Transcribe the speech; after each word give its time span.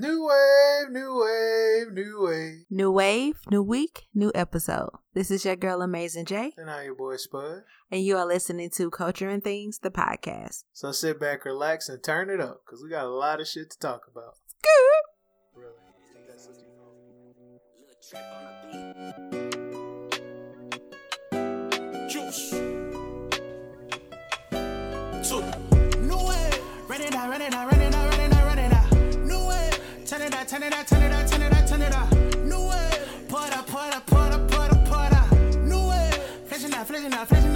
New 0.00 0.26
wave, 0.26 0.90
new 0.92 1.20
wave, 1.22 1.92
new 1.92 2.22
wave. 2.22 2.64
New 2.70 2.90
wave, 2.90 3.34
new 3.50 3.62
week, 3.62 4.06
new 4.14 4.32
episode. 4.34 4.88
This 5.12 5.30
is 5.30 5.44
your 5.44 5.56
girl 5.56 5.82
Amazing 5.82 6.24
Jay. 6.24 6.54
And 6.56 6.70
I'm 6.70 6.86
your 6.86 6.94
boy 6.94 7.16
Spud. 7.16 7.64
and 7.90 8.02
you 8.02 8.16
are 8.16 8.24
listening 8.24 8.70
to 8.76 8.88
Culture 8.88 9.28
and 9.28 9.44
Things, 9.44 9.80
the 9.80 9.90
podcast. 9.90 10.64
So 10.72 10.90
sit 10.92 11.20
back, 11.20 11.44
relax, 11.44 11.90
and 11.90 12.02
turn 12.02 12.30
it 12.30 12.40
up, 12.40 12.62
because 12.64 12.82
we 12.82 12.88
got 12.88 13.04
a 13.04 13.10
lot 13.10 13.42
of 13.42 13.46
shit 13.48 13.68
to 13.72 13.78
talk 13.78 14.06
about. 14.10 14.36
Really. 15.54 15.74
I 15.86 16.14
think 16.14 16.26
that's 16.28 16.48
what 16.48 16.56
you 16.56 16.64
know. 21.90 22.08
Juice. 22.08 22.50
Two. 25.28 25.42
New 26.00 26.26
way. 26.26 26.50
Run 26.88 27.00
it 27.02 27.14
out, 27.14 27.28
run 27.28 27.42
it 27.42 27.52
out, 27.52 27.70
run 27.70 27.80
it 27.82 27.89
Turn 30.50 30.64
it 30.64 30.72
out, 30.72 30.84
turn 30.84 31.02
it 31.02 31.12
out, 31.12 31.28
turn 31.28 31.42
it 31.42 31.52
out, 31.52 31.68
turn 31.68 31.80
it 31.80 31.94
out. 31.94 32.12
New 32.38 32.68
way. 32.68 32.90
Out, 33.54 33.66
pour 33.68 33.86
it 33.86 33.94
out, 33.94 34.04
pour 34.04 34.26
it 34.26 34.32
out, 34.34 34.48
pour 34.48 35.06
it 35.06 35.12
out. 35.12 35.32
New 35.58 35.88
way. 35.88 36.10
Flashing 36.46 36.74
out, 36.74 36.88
flashing 36.88 37.14
out, 37.14 37.28
flashing 37.28 37.46
out, 37.46 37.49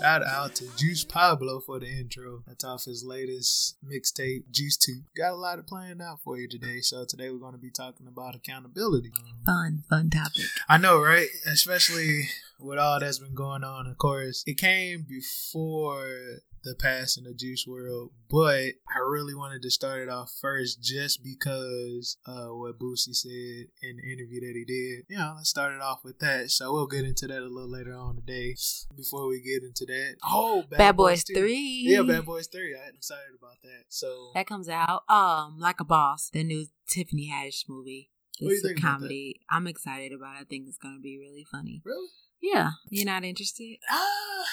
Shout 0.00 0.24
out 0.24 0.54
to 0.54 0.64
Juice 0.78 1.04
Pablo 1.04 1.60
for 1.60 1.78
the 1.78 1.86
intro. 1.86 2.42
That's 2.46 2.64
off 2.64 2.86
his 2.86 3.04
latest 3.04 3.76
mixtape, 3.84 4.50
Juice 4.50 4.78
2. 4.78 5.02
Got 5.14 5.32
a 5.32 5.36
lot 5.36 5.58
of 5.58 5.66
planned 5.66 6.00
out 6.00 6.20
for 6.24 6.38
you 6.38 6.48
today. 6.48 6.80
So 6.80 7.04
today 7.04 7.28
we're 7.28 7.36
going 7.36 7.52
to 7.52 7.58
be 7.58 7.70
talking 7.70 8.06
about 8.06 8.34
accountability. 8.34 9.12
Fun, 9.44 9.82
fun 9.90 10.08
topic. 10.08 10.46
I 10.70 10.78
know, 10.78 10.98
right? 11.02 11.28
Especially 11.46 12.30
with 12.58 12.78
all 12.78 12.98
that's 12.98 13.18
been 13.18 13.34
going 13.34 13.62
on. 13.62 13.86
Of 13.86 13.98
course, 13.98 14.42
it 14.46 14.56
came 14.56 15.04
before 15.06 16.40
the 16.62 16.74
past 16.74 17.16
in 17.18 17.24
the 17.24 17.32
Juice 17.34 17.66
WRLD, 17.66 18.10
but 18.28 18.74
I 18.94 18.98
really 19.08 19.34
wanted 19.34 19.62
to 19.62 19.70
start 19.70 20.00
it 20.02 20.08
off 20.08 20.30
first 20.40 20.82
just 20.82 21.22
because 21.24 22.16
uh, 22.26 22.48
what 22.48 22.78
Boosie 22.78 23.14
said 23.14 23.66
in 23.82 23.96
the 23.96 24.12
interview 24.12 24.40
that 24.40 24.54
he 24.54 24.64
did. 24.66 25.06
You 25.08 25.18
know, 25.18 25.34
let's 25.36 25.48
start 25.50 25.72
it 25.74 25.80
off 25.80 26.00
with 26.04 26.18
that. 26.20 26.50
So 26.50 26.72
we'll 26.72 26.86
get 26.86 27.04
into 27.04 27.26
that 27.28 27.38
a 27.38 27.46
little 27.48 27.70
later 27.70 27.94
on 27.94 28.16
today. 28.16 28.54
Before 28.96 29.26
we 29.28 29.40
get 29.40 29.62
into 29.62 29.86
that, 29.86 30.16
oh, 30.24 30.64
Bad, 30.70 30.96
Boys 30.96 31.24
2. 31.24 31.34
3. 31.34 31.82
Yeah, 31.86 32.02
Bad 32.02 32.26
Boys 32.26 32.46
3. 32.46 32.74
I'm 32.76 32.94
excited 32.94 33.34
about 33.38 33.62
that. 33.62 33.84
So, 33.88 34.30
That 34.34 34.46
comes 34.46 34.68
out. 34.68 35.02
Um, 35.08 35.56
Like 35.58 35.80
a 35.80 35.84
Boss, 35.84 36.30
the 36.30 36.44
new 36.44 36.66
Tiffany 36.86 37.30
Haddish 37.32 37.68
movie. 37.68 38.10
What 38.38 38.48
do 38.48 38.54
you 38.54 38.56
It's 38.56 38.64
a 38.64 38.68
think 38.68 38.78
about 38.80 38.88
that? 38.92 38.98
comedy. 39.00 39.40
I'm 39.50 39.66
excited 39.66 40.12
about 40.12 40.36
it. 40.36 40.40
I 40.40 40.44
think 40.44 40.66
it's 40.68 40.78
going 40.78 40.96
to 40.96 41.00
be 41.00 41.18
really 41.18 41.44
funny. 41.50 41.82
really? 41.84 42.08
Yeah. 42.42 42.70
You're 42.88 43.04
not 43.06 43.22
interested? 43.24 43.76
Ah, 43.90 44.44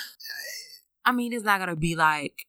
I 1.08 1.14
mean, 1.14 1.32
it's 1.32 1.46
not 1.46 1.60
going 1.60 1.70
to 1.70 1.78
be 1.78 1.96
like 1.96 2.46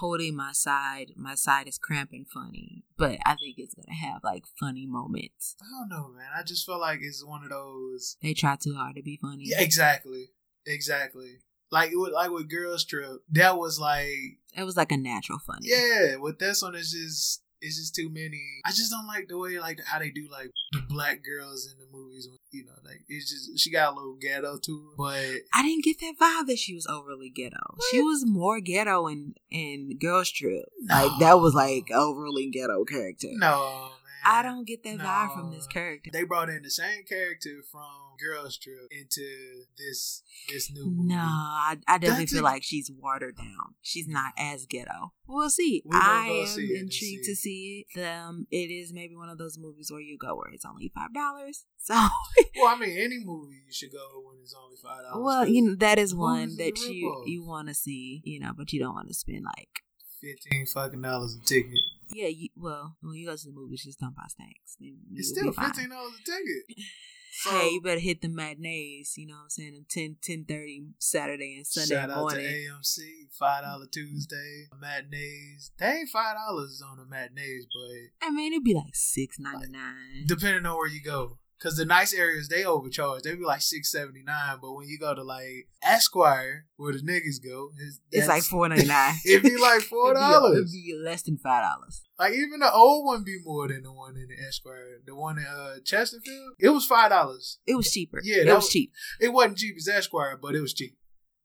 holding 0.00 0.34
my 0.34 0.52
side. 0.52 1.12
My 1.16 1.34
side 1.34 1.68
is 1.68 1.76
cramping 1.76 2.24
funny, 2.24 2.84
but 2.96 3.18
I 3.26 3.34
think 3.34 3.56
it's 3.58 3.74
going 3.74 3.84
to 3.88 3.92
have 4.06 4.24
like 4.24 4.44
funny 4.58 4.86
moments. 4.86 5.54
I 5.60 5.66
don't 5.70 5.90
know, 5.90 6.08
man. 6.16 6.28
I 6.34 6.42
just 6.42 6.64
feel 6.64 6.80
like 6.80 7.00
it's 7.02 7.22
one 7.22 7.44
of 7.44 7.50
those 7.50 8.16
They 8.22 8.32
try 8.32 8.56
too 8.56 8.74
hard 8.74 8.96
to 8.96 9.02
be 9.02 9.18
funny. 9.20 9.44
Yeah, 9.48 9.60
exactly, 9.60 10.30
exactly. 10.66 11.40
Like 11.70 11.90
it 11.92 11.96
with 11.96 12.12
like 12.14 12.30
with 12.30 12.48
Girls 12.48 12.86
Trip, 12.86 13.20
that 13.32 13.58
was 13.58 13.78
like, 13.78 14.38
It 14.56 14.64
was 14.64 14.78
like 14.78 14.90
a 14.90 14.96
natural 14.96 15.38
funny. 15.38 15.68
yeah. 15.68 16.16
With 16.16 16.38
this 16.38 16.62
one, 16.62 16.74
it's 16.74 16.92
just 16.92 17.42
it's 17.64 17.78
just 17.78 17.94
too 17.94 18.10
many. 18.10 18.40
I 18.64 18.70
just 18.70 18.90
don't 18.90 19.06
like 19.06 19.28
the 19.28 19.38
way 19.38 19.58
like 19.58 19.80
how 19.84 19.98
they 19.98 20.10
do 20.10 20.28
like 20.30 20.50
the 20.72 20.82
black 20.88 21.22
girls 21.24 21.66
in 21.72 21.78
the 21.78 21.86
movies. 21.96 22.28
You 22.52 22.66
know, 22.66 22.72
like 22.84 23.02
it's 23.08 23.30
just 23.30 23.58
she 23.58 23.70
got 23.70 23.92
a 23.92 23.96
little 23.96 24.16
ghetto 24.20 24.58
to 24.58 24.72
her, 24.82 24.94
but 24.96 25.40
I 25.54 25.62
didn't 25.62 25.84
get 25.84 25.98
that 26.00 26.14
vibe 26.20 26.46
that 26.46 26.58
she 26.58 26.74
was 26.74 26.86
overly 26.86 27.30
ghetto. 27.30 27.76
She 27.90 28.00
was 28.02 28.24
more 28.26 28.60
ghetto 28.60 29.06
in 29.08 29.34
in 29.50 29.96
Girls 29.98 30.30
Trip. 30.30 30.66
Like 30.88 31.10
that 31.20 31.40
was 31.40 31.54
like 31.54 31.90
overly 31.90 32.50
ghetto 32.50 32.84
character. 32.84 33.28
no. 33.32 33.90
I 34.26 34.42
don't 34.42 34.66
get 34.66 34.82
that 34.84 34.98
vibe 34.98 35.34
from 35.34 35.50
this 35.52 35.66
character. 35.66 36.10
They 36.12 36.24
brought 36.24 36.48
in 36.48 36.62
the 36.62 36.70
same 36.70 37.04
character 37.08 37.50
from 37.70 38.16
Girls 38.22 38.56
Trip 38.58 38.76
into 38.90 39.64
this 39.76 40.22
this 40.48 40.70
new 40.72 40.86
movie. 40.86 41.08
No, 41.08 41.20
I, 41.20 41.76
I 41.86 41.98
definitely 41.98 42.26
feel 42.26 42.42
like 42.42 42.62
she's 42.62 42.90
watered 42.90 43.36
down. 43.36 43.74
She's 43.82 44.08
not 44.08 44.32
as 44.38 44.66
ghetto. 44.66 45.12
We'll 45.26 45.50
see. 45.50 45.82
We 45.84 45.96
I 45.96 46.46
am 46.46 46.58
intrigued 46.60 46.92
see. 46.92 47.22
to 47.24 47.34
see 47.34 47.86
it. 47.94 48.00
Um, 48.04 48.46
it 48.50 48.70
is 48.70 48.92
maybe 48.92 49.16
one 49.16 49.28
of 49.28 49.38
those 49.38 49.58
movies 49.58 49.90
where 49.90 50.00
you 50.00 50.16
go 50.18 50.34
where 50.36 50.52
it's 50.52 50.64
only 50.64 50.90
five 50.94 51.12
dollars. 51.14 51.64
So, 51.84 51.92
Well, 51.92 52.74
I 52.74 52.78
mean, 52.78 52.96
any 52.96 53.18
movie 53.22 53.56
you 53.66 53.70
should 53.70 53.92
go 53.92 54.22
when 54.24 54.38
it's 54.40 54.54
only 54.58 54.76
five 54.82 55.02
dollars. 55.02 55.22
well, 55.22 55.46
you 55.46 55.60
know 55.60 55.74
that 55.74 55.98
is 55.98 56.14
one 56.14 56.56
that 56.56 56.78
you 56.78 57.22
you 57.26 57.44
want 57.44 57.68
to 57.68 57.74
see, 57.74 58.22
you 58.24 58.40
know, 58.40 58.52
but 58.56 58.72
you 58.72 58.80
don't 58.80 58.94
want 58.94 59.08
to 59.08 59.14
spend 59.14 59.44
like 59.44 59.82
fifteen 60.24 60.66
fucking 60.66 61.02
dollars 61.02 61.36
a 61.40 61.44
ticket. 61.44 61.78
yeah. 62.12 62.28
You, 62.28 62.48
well, 62.56 62.96
when 63.02 63.14
you 63.14 63.26
go 63.26 63.36
to 63.36 63.44
the 63.46 63.52
movies, 63.52 63.84
just 63.84 64.00
don't 64.00 64.14
buy 64.16 64.24
snacks. 64.28 64.76
It's 65.12 65.28
still 65.28 65.52
fifteen 65.52 65.90
dollars 65.90 66.12
a 66.20 66.24
ticket. 66.24 66.64
hey, 67.50 67.70
you 67.70 67.80
better 67.80 68.00
hit 68.00 68.22
the 68.22 68.28
matinees. 68.28 69.14
You 69.16 69.26
know 69.26 69.34
what 69.34 69.42
I'm 69.44 69.50
saying? 69.50 69.74
Them 69.74 69.86
10, 69.88 70.46
10 70.46 70.94
Saturday 70.98 71.56
and 71.56 71.66
Sunday 71.66 71.94
Shout 71.94 72.10
out 72.10 72.18
morning. 72.18 72.40
to 72.40 72.46
AMC, 72.46 72.98
five 73.38 73.64
dollar 73.64 73.86
Tuesday 73.92 74.66
matinees. 74.80 75.72
They 75.78 75.86
ain't 75.86 76.08
five 76.10 76.36
dollars 76.36 76.82
on 76.88 76.98
the 76.98 77.04
matinees, 77.04 77.66
but 77.72 78.26
I 78.26 78.30
mean, 78.30 78.52
it'd 78.52 78.64
be 78.64 78.74
like 78.74 78.94
six 78.94 79.38
ninety 79.38 79.70
nine. 79.70 80.24
depending 80.26 80.66
on 80.66 80.76
where 80.76 80.88
you 80.88 81.02
go, 81.02 81.38
because 81.64 81.78
the 81.78 81.86
nice 81.86 82.12
areas 82.12 82.48
they 82.48 82.64
overcharge. 82.64 83.22
They 83.22 83.34
be 83.34 83.44
like 83.44 83.62
six 83.62 83.90
seventy 83.90 84.22
nine, 84.22 84.58
but 84.60 84.72
when 84.74 84.86
you 84.86 84.98
go 84.98 85.14
to 85.14 85.22
like 85.22 85.68
Esquire, 85.82 86.66
where 86.76 86.92
the 86.92 86.98
niggas 86.98 87.42
go, 87.42 87.70
it's, 87.78 88.00
It's 88.12 88.28
like 88.28 88.42
four 88.50 88.68
ninety 88.68 88.86
nine. 88.86 89.14
It'd 89.26 89.42
be 89.42 89.56
like 89.56 89.80
four 89.80 90.12
dollars. 90.12 90.58
It'd 90.58 90.72
be 90.72 91.00
less 91.02 91.22
than 91.22 91.38
five 91.38 91.62
dollars. 91.64 92.02
Like 92.18 92.34
even 92.34 92.60
the 92.60 92.70
old 92.72 93.06
one 93.06 93.24
be 93.24 93.38
more 93.42 93.68
than 93.68 93.82
the 93.82 93.92
one 93.92 94.16
in 94.16 94.28
the 94.28 94.46
Esquire. 94.46 95.00
The 95.06 95.14
one 95.14 95.38
in 95.38 95.46
uh, 95.46 95.76
Chesterfield, 95.84 96.54
it 96.58 96.68
was 96.68 96.84
five 96.84 97.10
dollars. 97.10 97.58
It 97.66 97.76
was 97.76 97.90
cheaper. 97.90 98.20
Yeah, 98.22 98.42
it 98.42 98.46
that 98.46 98.54
was 98.56 98.64
was- 98.64 98.70
cheap. 98.70 98.92
It 99.20 99.32
wasn't 99.32 99.58
cheap 99.58 99.76
as 99.78 99.88
Esquire, 99.88 100.38
but 100.40 100.54
it 100.54 100.60
was 100.60 100.74
cheap. 100.74 100.98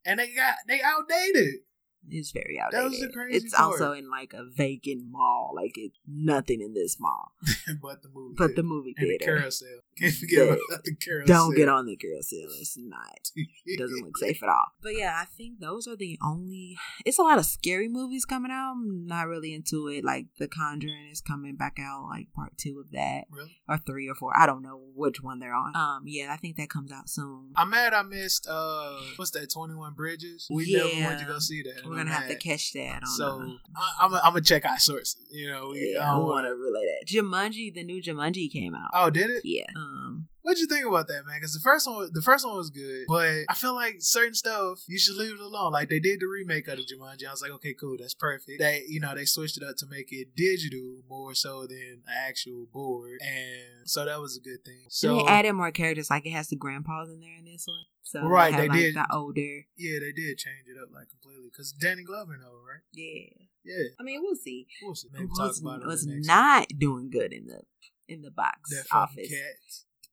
And 0.06 0.20
they 0.20 0.34
got 0.34 0.56
they 0.68 0.82
outdated. 0.82 1.62
It's 2.08 2.32
very 2.32 2.60
outdated. 2.60 2.86
That 2.86 2.90
was 2.90 3.00
the 3.02 3.10
crazy 3.10 3.46
it's 3.46 3.54
part. 3.56 3.74
also 3.74 3.92
in 3.92 4.10
like 4.10 4.34
a 4.34 4.46
vacant 4.56 5.04
mall. 5.10 5.52
Like 5.56 5.74
it's 5.76 5.98
nothing 6.08 6.62
in 6.62 6.74
this 6.74 6.98
mall, 7.00 7.34
but 7.82 8.02
the 8.02 8.10
movie, 8.14 8.36
but 8.38 8.48
did. 8.48 8.56
the 8.56 8.64
movie 8.64 8.96
and 8.98 9.06
the 9.10 9.18
theater. 9.18 9.38
carousel. 9.40 9.68
Can't 10.00 10.14
forget 10.22 10.48
Yeah. 10.48 10.56
the 10.84 10.96
carousel. 10.96 11.36
Don't 11.48 11.56
get 11.56 11.70
on 11.70 11.86
the 11.86 11.96
carousel. 11.96 12.40
It's 12.60 12.78
not. 12.78 13.32
It 13.72 13.78
doesn't 13.80 14.04
look 14.04 14.18
safe 14.18 14.42
at 14.42 14.50
all. 14.50 14.66
But 14.82 14.98
yeah, 14.98 15.14
I 15.22 15.26
think 15.26 15.60
those 15.60 15.88
are 15.88 15.96
the 15.96 16.18
only. 16.24 16.76
It's 17.06 17.20
a 17.20 17.22
lot 17.22 17.38
of 17.38 17.46
scary 17.46 17.88
movies 17.88 18.26
coming 18.26 18.52
out. 18.52 18.72
I'm 18.72 19.06
not 19.06 19.28
really 19.28 19.54
into 19.54 19.88
it. 19.90 20.04
Like 20.04 20.26
The 20.40 20.48
Conjuring 20.48 21.10
is 21.12 21.22
coming 21.22 21.56
back 21.56 21.78
out, 21.80 22.08
like 22.10 22.34
part 22.34 22.58
two 22.58 22.80
of 22.84 22.90
that, 22.94 23.26
Really? 23.32 23.60
or 23.68 23.78
three 23.78 24.10
or 24.10 24.16
four. 24.16 24.32
I 24.36 24.48
don't 24.48 24.64
know 24.64 24.82
which 24.96 25.22
one 25.22 25.38
they're 25.40 25.54
on. 25.54 25.76
Um, 25.76 26.04
yeah, 26.08 26.34
I 26.34 26.38
think 26.38 26.56
that 26.58 26.70
comes 26.72 26.92
out 26.92 27.10
soon. 27.10 27.52
I'm 27.56 27.70
mad 27.70 27.94
I 27.94 28.02
missed 28.02 28.48
uh 28.50 28.96
what's 29.18 29.32
that, 29.32 29.52
Twenty 29.52 29.76
One 29.76 29.94
Bridges? 29.94 30.48
We 30.50 30.74
never 30.74 30.86
went 30.86 31.20
to 31.20 31.26
Yeah. 31.26 31.32
go 31.32 31.40
see 31.40 31.62
that. 31.64 31.86
We're 31.86 31.92
I'm 31.92 31.98
gonna 31.98 32.12
have 32.12 32.28
to 32.30 32.36
catch 32.36 32.74
that. 32.74 33.04
On, 33.04 33.08
So 33.08 33.56
I, 33.76 34.06
I'm 34.06 34.14
I'm 34.16 34.22
gonna 34.34 34.42
check 34.42 34.66
our 34.66 34.80
sources. 34.80 35.18
You 35.30 35.50
know, 35.52 35.70
we, 35.74 35.94
yeah, 35.94 36.00
I 36.04 36.08
I 36.10 36.12
don't 36.16 36.24
want 36.24 36.30
wanna- 36.46 36.50
to 36.50 36.56
relay 36.56 36.86
that. 36.86 37.08
Jumanji, 37.08 37.72
the 37.74 37.84
new 37.84 38.02
Jumanji 38.02 38.52
came 38.52 38.74
out. 38.74 38.90
Oh, 38.94 39.10
did 39.12 39.30
it? 39.30 39.42
Yeah. 39.46 39.66
Um. 39.76 39.89
Um, 39.90 40.28
What'd 40.42 40.60
you 40.60 40.68
think 40.68 40.86
about 40.86 41.08
that, 41.08 41.26
man? 41.26 41.38
Because 41.38 41.54
the 41.54 41.60
first 41.60 41.88
one, 41.88 42.10
the 42.14 42.22
first 42.22 42.46
one 42.46 42.56
was 42.56 42.70
good, 42.70 43.06
but 43.08 43.44
I 43.50 43.54
feel 43.54 43.76
like 43.76 43.98
certain 44.00 44.34
stuff 44.34 44.84
you 44.88 44.98
should 44.98 45.16
leave 45.18 45.34
it 45.34 45.40
alone. 45.40 45.74
Like 45.74 45.90
they 45.90 46.00
did 46.00 46.22
the 46.22 46.28
remake 46.28 46.68
of 46.68 46.78
the 46.78 46.84
Jumanji. 46.84 47.28
I 47.28 47.32
was 47.32 47.42
like, 47.42 47.52
okay, 47.52 47.74
cool, 47.74 47.98
that's 48.00 48.14
perfect. 48.14 48.60
They, 48.60 48.84
you 48.88 49.00
know, 49.00 49.14
they 49.14 49.26
switched 49.26 49.58
it 49.58 49.64
up 49.64 49.76
to 49.78 49.86
make 49.88 50.12
it 50.12 50.36
digital 50.36 51.02
more 51.10 51.36
so 51.36 51.68
than 51.68 51.78
an 52.08 52.14
actual 52.28 52.68
board, 52.72 53.20
and 53.22 53.86
so 53.88 54.06
that 54.06 54.20
was 54.20 54.38
a 54.38 54.42
good 54.42 54.64
thing. 54.66 54.86
So 54.90 55.18
they 55.18 55.24
added 55.26 55.54
more 55.54 55.72
characters. 55.72 56.10
Like 56.10 56.26
it 56.26 56.32
has 56.32 56.48
the 56.48 56.56
grandpas 56.56 57.10
in 57.10 57.20
there 57.20 57.38
in 57.38 57.46
this 57.46 57.66
one. 57.68 57.84
So 58.04 58.28
Right, 58.28 58.54
have, 58.54 58.62
they 58.62 58.70
like, 58.70 58.80
did. 58.80 58.96
the 58.96 59.06
older. 59.14 59.66
yeah, 59.78 60.00
they 60.00 60.12
did 60.14 60.38
change 60.38 60.66
it 60.68 60.82
up 60.82 60.90
like 60.92 61.10
completely 61.10 61.50
because 61.52 61.72
Danny 61.74 62.04
Glover, 62.04 62.38
know, 62.38 62.54
right? 62.68 62.82
Yeah. 62.94 63.46
Yeah, 63.66 63.90
I 64.00 64.04
mean, 64.04 64.22
we'll 64.24 64.38
see. 64.38 64.68
we'll 64.82 64.96
see. 64.96 65.10
Maybe 65.12 65.28
talk 65.38 65.50
was, 65.50 65.60
about 65.62 65.82
it. 65.82 65.84
on 65.84 65.90
was 65.90 66.08
not 66.08 66.70
doing 66.80 67.10
good 67.12 67.34
in 67.34 67.46
the 67.46 67.62
in 68.10 68.22
the 68.22 68.32
box 68.32 68.74
office. 68.92 69.32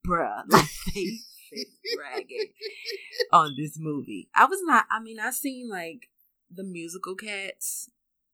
Bruh, 0.06 0.42
like 0.50 0.68
they 0.94 1.64
bragging 1.96 2.52
on 3.32 3.54
this 3.56 3.76
movie. 3.78 4.28
I 4.34 4.44
was 4.44 4.60
not 4.62 4.84
I 4.90 5.00
mean, 5.00 5.18
I 5.18 5.30
seen 5.30 5.68
like 5.68 6.08
the 6.54 6.62
musical 6.62 7.16
cats 7.16 7.90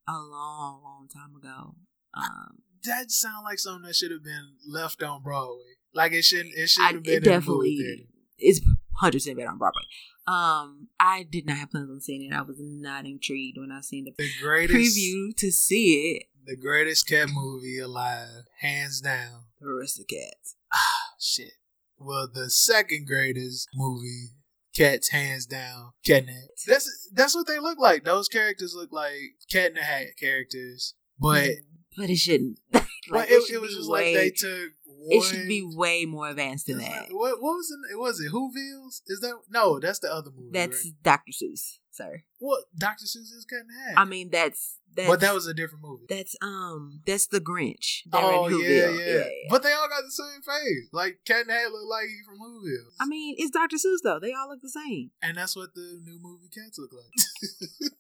a 0.07 0.13
long, 0.13 0.83
long 0.83 1.09
time 1.09 1.35
ago. 1.37 1.77
Um 2.15 2.59
that 2.85 3.11
sound 3.11 3.45
like 3.45 3.59
something 3.59 3.87
that 3.87 3.95
should 3.95 4.11
have 4.11 4.25
been 4.25 4.57
left 4.67 5.03
on 5.03 5.23
Broadway. 5.23 5.77
Like 5.95 6.13
it 6.13 6.25
shouldn't 6.25 6.55
it 6.55 6.69
should 6.69 6.85
have 6.95 7.03
been 7.03 7.15
it 7.15 7.25
definitely, 7.25 7.71
in 7.71 7.77
the 7.77 7.83
movie 7.83 7.97
theater. 7.97 8.09
It's 8.39 8.61
100% 9.03 9.37
better 9.37 9.49
on 9.49 9.59
Broadway. 9.59 9.83
Um, 10.27 10.89
I 11.01 11.27
did 11.29 11.47
not 11.47 11.57
have 11.57 11.71
plans 11.71 11.91
on 11.91 12.01
seeing 12.01 12.31
it. 12.31 12.35
I 12.35 12.43
was 12.43 12.57
not 12.59 13.05
intrigued 13.07 13.59
when 13.59 13.73
I 13.73 13.81
seen 13.81 14.05
the, 14.05 14.13
the 14.17 14.31
greatest, 14.41 14.97
preview 14.97 15.37
to 15.37 15.51
see 15.51 16.17
it. 16.17 16.27
The 16.47 16.57
greatest 16.57 17.09
cat 17.09 17.29
movie 17.33 17.79
alive, 17.79 18.45
hands 18.61 19.01
down. 19.01 19.45
The 19.61 19.73
rest 19.73 19.99
of 20.01 20.07
cats. 20.07 20.57
Ah, 20.73 21.15
shit. 21.21 21.53
Well, 21.99 22.29
the 22.33 22.51
second 22.51 23.07
greatest 23.07 23.69
movie, 23.75 24.31
cats 24.75 25.11
hands 25.11 25.47
down, 25.47 25.93
cat 26.05 26.21
in 26.21 26.27
the 26.27 26.33
hat. 26.33 26.49
That's 26.67 27.09
that's 27.15 27.35
what 27.35 27.47
they 27.47 27.59
look 27.59 27.79
like. 27.79 28.05
Those 28.05 28.29
characters 28.29 28.75
look 28.75 28.93
like 28.93 29.37
cat 29.51 29.71
in 29.71 29.75
the 29.75 29.83
hat 29.83 30.07
characters, 30.19 30.95
but 31.19 31.45
mm, 31.45 31.57
but 31.97 32.11
it 32.11 32.17
shouldn't. 32.17 32.59
but 33.11 33.17
Like, 33.21 33.31
it, 33.31 33.43
should 33.45 33.55
it 33.57 33.61
was 33.61 33.75
just 33.75 33.91
way- 33.91 34.15
like 34.15 34.23
they 34.23 34.31
took. 34.31 34.73
One, 35.05 35.19
It 35.19 35.23
should 35.25 35.49
be 35.49 35.63
way 35.63 36.05
more 36.05 36.29
advanced 36.29 36.67
than 36.69 36.79
that. 36.79 37.03
like- 37.03 37.13
what 37.13 37.43
what 37.43 37.55
was 37.55 37.75
it? 37.91 37.99
Was 37.99 38.21
it 38.21 38.29
Who 38.29 38.51
Whoville's? 38.53 39.03
Is 39.09 39.19
that 39.21 39.37
no? 39.51 39.81
That's 39.81 39.99
the 39.99 40.13
other 40.13 40.31
movie. 40.31 40.51
That's 40.53 40.85
right? 40.85 40.95
Dr. 41.03 41.33
Seuss, 41.33 41.79
sir. 41.91 42.23
what 42.39 42.65
Doctor 42.79 43.05
Seuss 43.07 43.33
is 43.37 43.45
Cat 43.49 43.63
in 43.63 43.89
Hat. 43.89 43.95
I 43.99 44.05
mean, 44.05 44.31
that's 44.31 44.79
that's 44.95 45.09
but 45.09 45.19
that 45.21 45.35
was 45.35 45.47
a 45.49 45.55
different 45.55 45.83
movie. 45.83 46.05
that's 46.09 46.37
um 46.41 47.01
that's 47.05 47.27
the 47.27 47.41
Grinch. 47.41 48.03
Oh 48.13 48.47
in 48.47 48.53
yeah, 48.61 48.67
Whoville. 48.67 48.99
yeah, 49.25 49.29
But 49.51 49.65
they 49.65 49.73
all 49.73 49.89
got 49.89 50.03
the 50.05 50.13
same 50.13 50.41
face. 50.43 50.89
Like 50.93 51.19
Cat 51.25 51.47
the 51.49 51.53
Hat 51.53 51.73
look 51.73 51.89
like 51.91 52.07
he 52.07 52.21
from 52.25 52.39
Whoville. 52.39 52.93
I 53.01 53.07
mean, 53.07 53.35
it's 53.39 53.51
Dr. 53.51 53.77
Seuss 53.79 54.03
though. 54.05 54.21
They 54.21 54.33
all 54.35 54.49
look 54.51 54.61
the 54.61 54.69
same. 54.71 55.11
and 55.21 55.37
that's 55.37 55.57
what 55.57 55.75
the 55.75 56.01
new 56.05 56.21
movie 56.23 56.49
cats 56.55 56.79
look 56.79 56.93
like. 56.93 57.91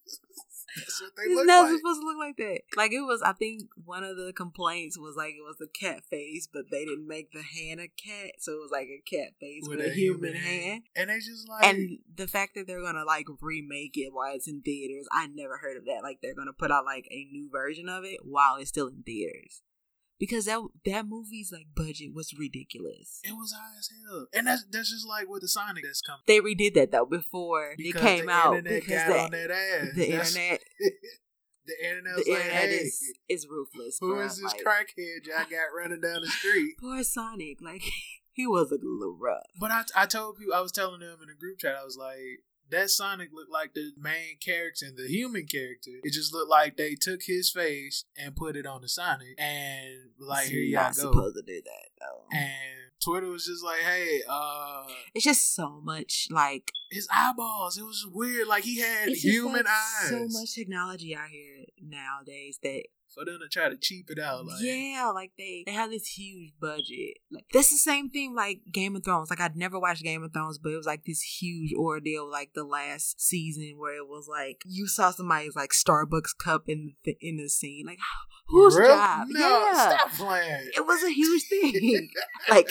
that's 0.76 1.00
what 1.00 1.10
they 1.16 1.22
It's 1.24 1.34
look 1.36 1.46
never 1.46 1.68
like. 1.68 1.76
supposed 1.78 2.00
to 2.00 2.06
look 2.06 2.18
like 2.18 2.36
that. 2.38 2.60
Like 2.76 2.92
it 2.92 3.00
was. 3.00 3.22
I 3.22 3.32
think 3.32 3.62
one 3.84 4.04
of 4.04 4.16
the 4.16 4.32
complaints 4.32 4.98
was 4.98 5.16
like 5.16 5.30
it 5.34 5.42
was 5.44 5.56
a 5.60 5.68
cat 5.68 6.04
face, 6.10 6.48
but 6.52 6.70
they 6.70 6.84
didn't 6.84 7.06
make 7.08 7.32
the 7.32 7.42
hand 7.42 7.80
a 7.80 7.88
cat, 7.88 8.32
so 8.38 8.52
it 8.52 8.60
was 8.60 8.70
like 8.72 8.88
a 8.88 9.02
cat 9.08 9.32
face 9.40 9.64
with, 9.68 9.80
a, 9.80 9.90
human, 9.90 10.34
hand. 10.34 10.82
And 10.96 11.10
they 11.10 11.16
just 11.18 11.48
like 11.48 11.64
And 11.64 11.98
the 12.14 12.26
fact 12.26 12.54
that 12.54 12.66
they're 12.66 12.82
gonna 12.82 13.04
like 13.04 13.26
remake 13.40 13.96
it 13.96 14.12
while 14.12 14.34
it's 14.34 14.48
in 14.48 14.62
theaters, 14.62 15.06
I 15.12 15.26
never 15.26 15.58
heard 15.58 15.76
of 15.76 15.84
that. 15.86 16.00
Like 16.02 16.18
they're 16.22 16.34
gonna 16.34 16.52
put 16.52 16.70
out 16.70 16.84
like 16.84 17.06
a 17.10 17.28
new 17.30 17.48
version 17.50 17.88
of 17.88 18.04
it 18.04 18.20
while 18.24 18.56
it's 18.56 18.68
still 18.70 18.88
in 18.88 19.02
theaters, 19.04 19.62
because 20.22 20.44
that 20.44 20.60
that 20.86 21.04
movie's 21.08 21.50
like 21.50 21.66
budget 21.74 22.14
was 22.14 22.32
ridiculous. 22.38 23.18
it 23.24 23.32
was 23.32 23.50
high 23.52 23.76
as 23.76 23.88
hell. 23.90 24.26
And 24.32 24.46
that's 24.46 24.64
that's 24.70 24.90
just 24.92 25.08
like 25.08 25.28
with 25.28 25.42
the 25.42 25.48
Sonic 25.48 25.82
that's 25.84 26.00
coming. 26.00 26.22
They 26.28 26.38
redid 26.38 26.74
that 26.74 26.92
though 26.92 27.06
before 27.06 27.74
Because 27.76 28.00
it 28.02 28.04
came 28.06 28.26
the 28.26 28.32
out 28.32 28.56
internet 28.56 28.82
because 28.82 29.02
got 29.02 29.08
that, 29.08 29.24
on 29.24 29.30
that 29.32 29.50
ass. 29.50 29.88
the 29.96 30.06
That's- 30.10 30.36
internet 30.36 30.60
the 31.66 31.74
internet 31.88 32.14
the 32.24 32.30
like, 32.32 32.40
internet 32.40 32.68
hey, 32.70 32.74
is 32.76 33.12
is 33.28 33.46
ruthless. 33.50 33.98
who 34.00 34.14
bruh. 34.14 34.26
is 34.26 34.36
this 34.40 34.52
Like, 34.54 34.62
crackhead 34.64 35.26
y'all 35.26 35.44
got 35.50 35.74
running 35.76 36.00
down 36.00 36.20
the 36.22 36.28
street? 36.28 36.74
Poor 36.80 37.02
Sonic, 37.02 37.58
like 37.60 37.82
he 38.32 38.46
was 38.46 38.70
a 38.70 38.76
little 38.76 39.16
rough. 39.20 39.46
But 39.60 39.70
I, 39.72 39.82
I 39.96 40.06
told 40.06 40.38
people, 40.38 40.54
I 40.54 40.60
was 40.60 40.72
telling 40.72 41.00
them 41.00 41.18
in 41.22 41.28
the 41.28 41.34
group 41.38 41.58
chat, 41.58 41.74
I 41.80 41.84
was 41.84 41.96
like, 41.96 42.40
that 42.72 42.90
Sonic 42.90 43.30
looked 43.32 43.52
like 43.52 43.74
the 43.74 43.92
main 43.96 44.38
character 44.40 44.86
and 44.86 44.96
the 44.96 45.06
human 45.06 45.46
character. 45.46 45.90
It 46.02 46.12
just 46.12 46.34
looked 46.34 46.50
like 46.50 46.76
they 46.76 46.94
took 46.94 47.22
his 47.22 47.50
face 47.50 48.04
and 48.16 48.34
put 48.34 48.56
it 48.56 48.66
on 48.66 48.82
the 48.82 48.88
Sonic, 48.88 49.38
and 49.38 50.10
like 50.18 50.48
here 50.48 50.60
You're 50.60 50.80
y'all 50.80 50.88
not 50.88 50.96
go. 50.96 51.02
supposed 51.12 51.36
to 51.36 51.42
do 51.42 51.62
that 51.64 51.88
though. 52.00 52.36
And 52.36 52.72
Twitter 53.02 53.28
was 53.28 53.46
just 53.46 53.64
like, 53.64 53.80
hey, 53.80 54.22
uh, 54.28 54.84
It's 55.14 55.24
just 55.24 55.54
so 55.54 55.80
much 55.82 56.28
like 56.30 56.70
his 56.90 57.08
eyeballs. 57.12 57.76
It 57.76 57.82
was 57.84 58.06
weird. 58.12 58.46
Like 58.46 58.64
he 58.64 58.80
had 58.80 59.08
human 59.08 59.64
like, 59.64 59.66
eyes. 59.66 60.10
So 60.10 60.26
much 60.28 60.54
technology 60.54 61.14
out 61.16 61.28
here 61.28 61.64
nowadays 61.80 62.58
that 62.62 62.84
for 63.14 63.24
them 63.24 63.38
to 63.40 63.48
try 63.48 63.68
to 63.68 63.76
cheap 63.76 64.10
it 64.10 64.18
out. 64.18 64.46
Like, 64.46 64.56
yeah, 64.60 65.10
like 65.14 65.32
they 65.36 65.62
they 65.66 65.72
have 65.72 65.90
this 65.90 66.06
huge 66.06 66.52
budget. 66.60 67.18
Like 67.30 67.46
that's 67.52 67.70
the 67.70 67.76
same 67.76 68.10
thing 68.10 68.34
like 68.34 68.60
Game 68.72 68.96
of 68.96 69.04
Thrones. 69.04 69.30
Like 69.30 69.40
I'd 69.40 69.56
never 69.56 69.78
watched 69.78 70.02
Game 70.02 70.22
of 70.22 70.32
Thrones, 70.32 70.58
but 70.58 70.72
it 70.72 70.76
was 70.76 70.86
like 70.86 71.04
this 71.04 71.20
huge 71.22 71.72
ordeal. 71.74 72.30
Like 72.30 72.50
the 72.54 72.64
last 72.64 73.20
season 73.20 73.74
where 73.78 73.96
it 73.96 74.08
was 74.08 74.26
like 74.28 74.62
you 74.66 74.86
saw 74.86 75.10
somebody's 75.10 75.56
like 75.56 75.70
Starbucks 75.70 76.36
cup 76.38 76.64
in 76.68 76.94
the 77.04 77.16
in 77.20 77.36
the 77.36 77.48
scene. 77.48 77.86
Like 77.86 77.98
whose 78.48 78.76
Real? 78.76 78.88
job? 78.88 79.26
No, 79.30 79.40
yeah, 79.72 79.96
stop 79.96 80.12
playing. 80.12 80.70
it 80.76 80.86
was 80.86 81.02
a 81.02 81.10
huge 81.12 81.42
thing. 81.48 82.10
like 82.48 82.68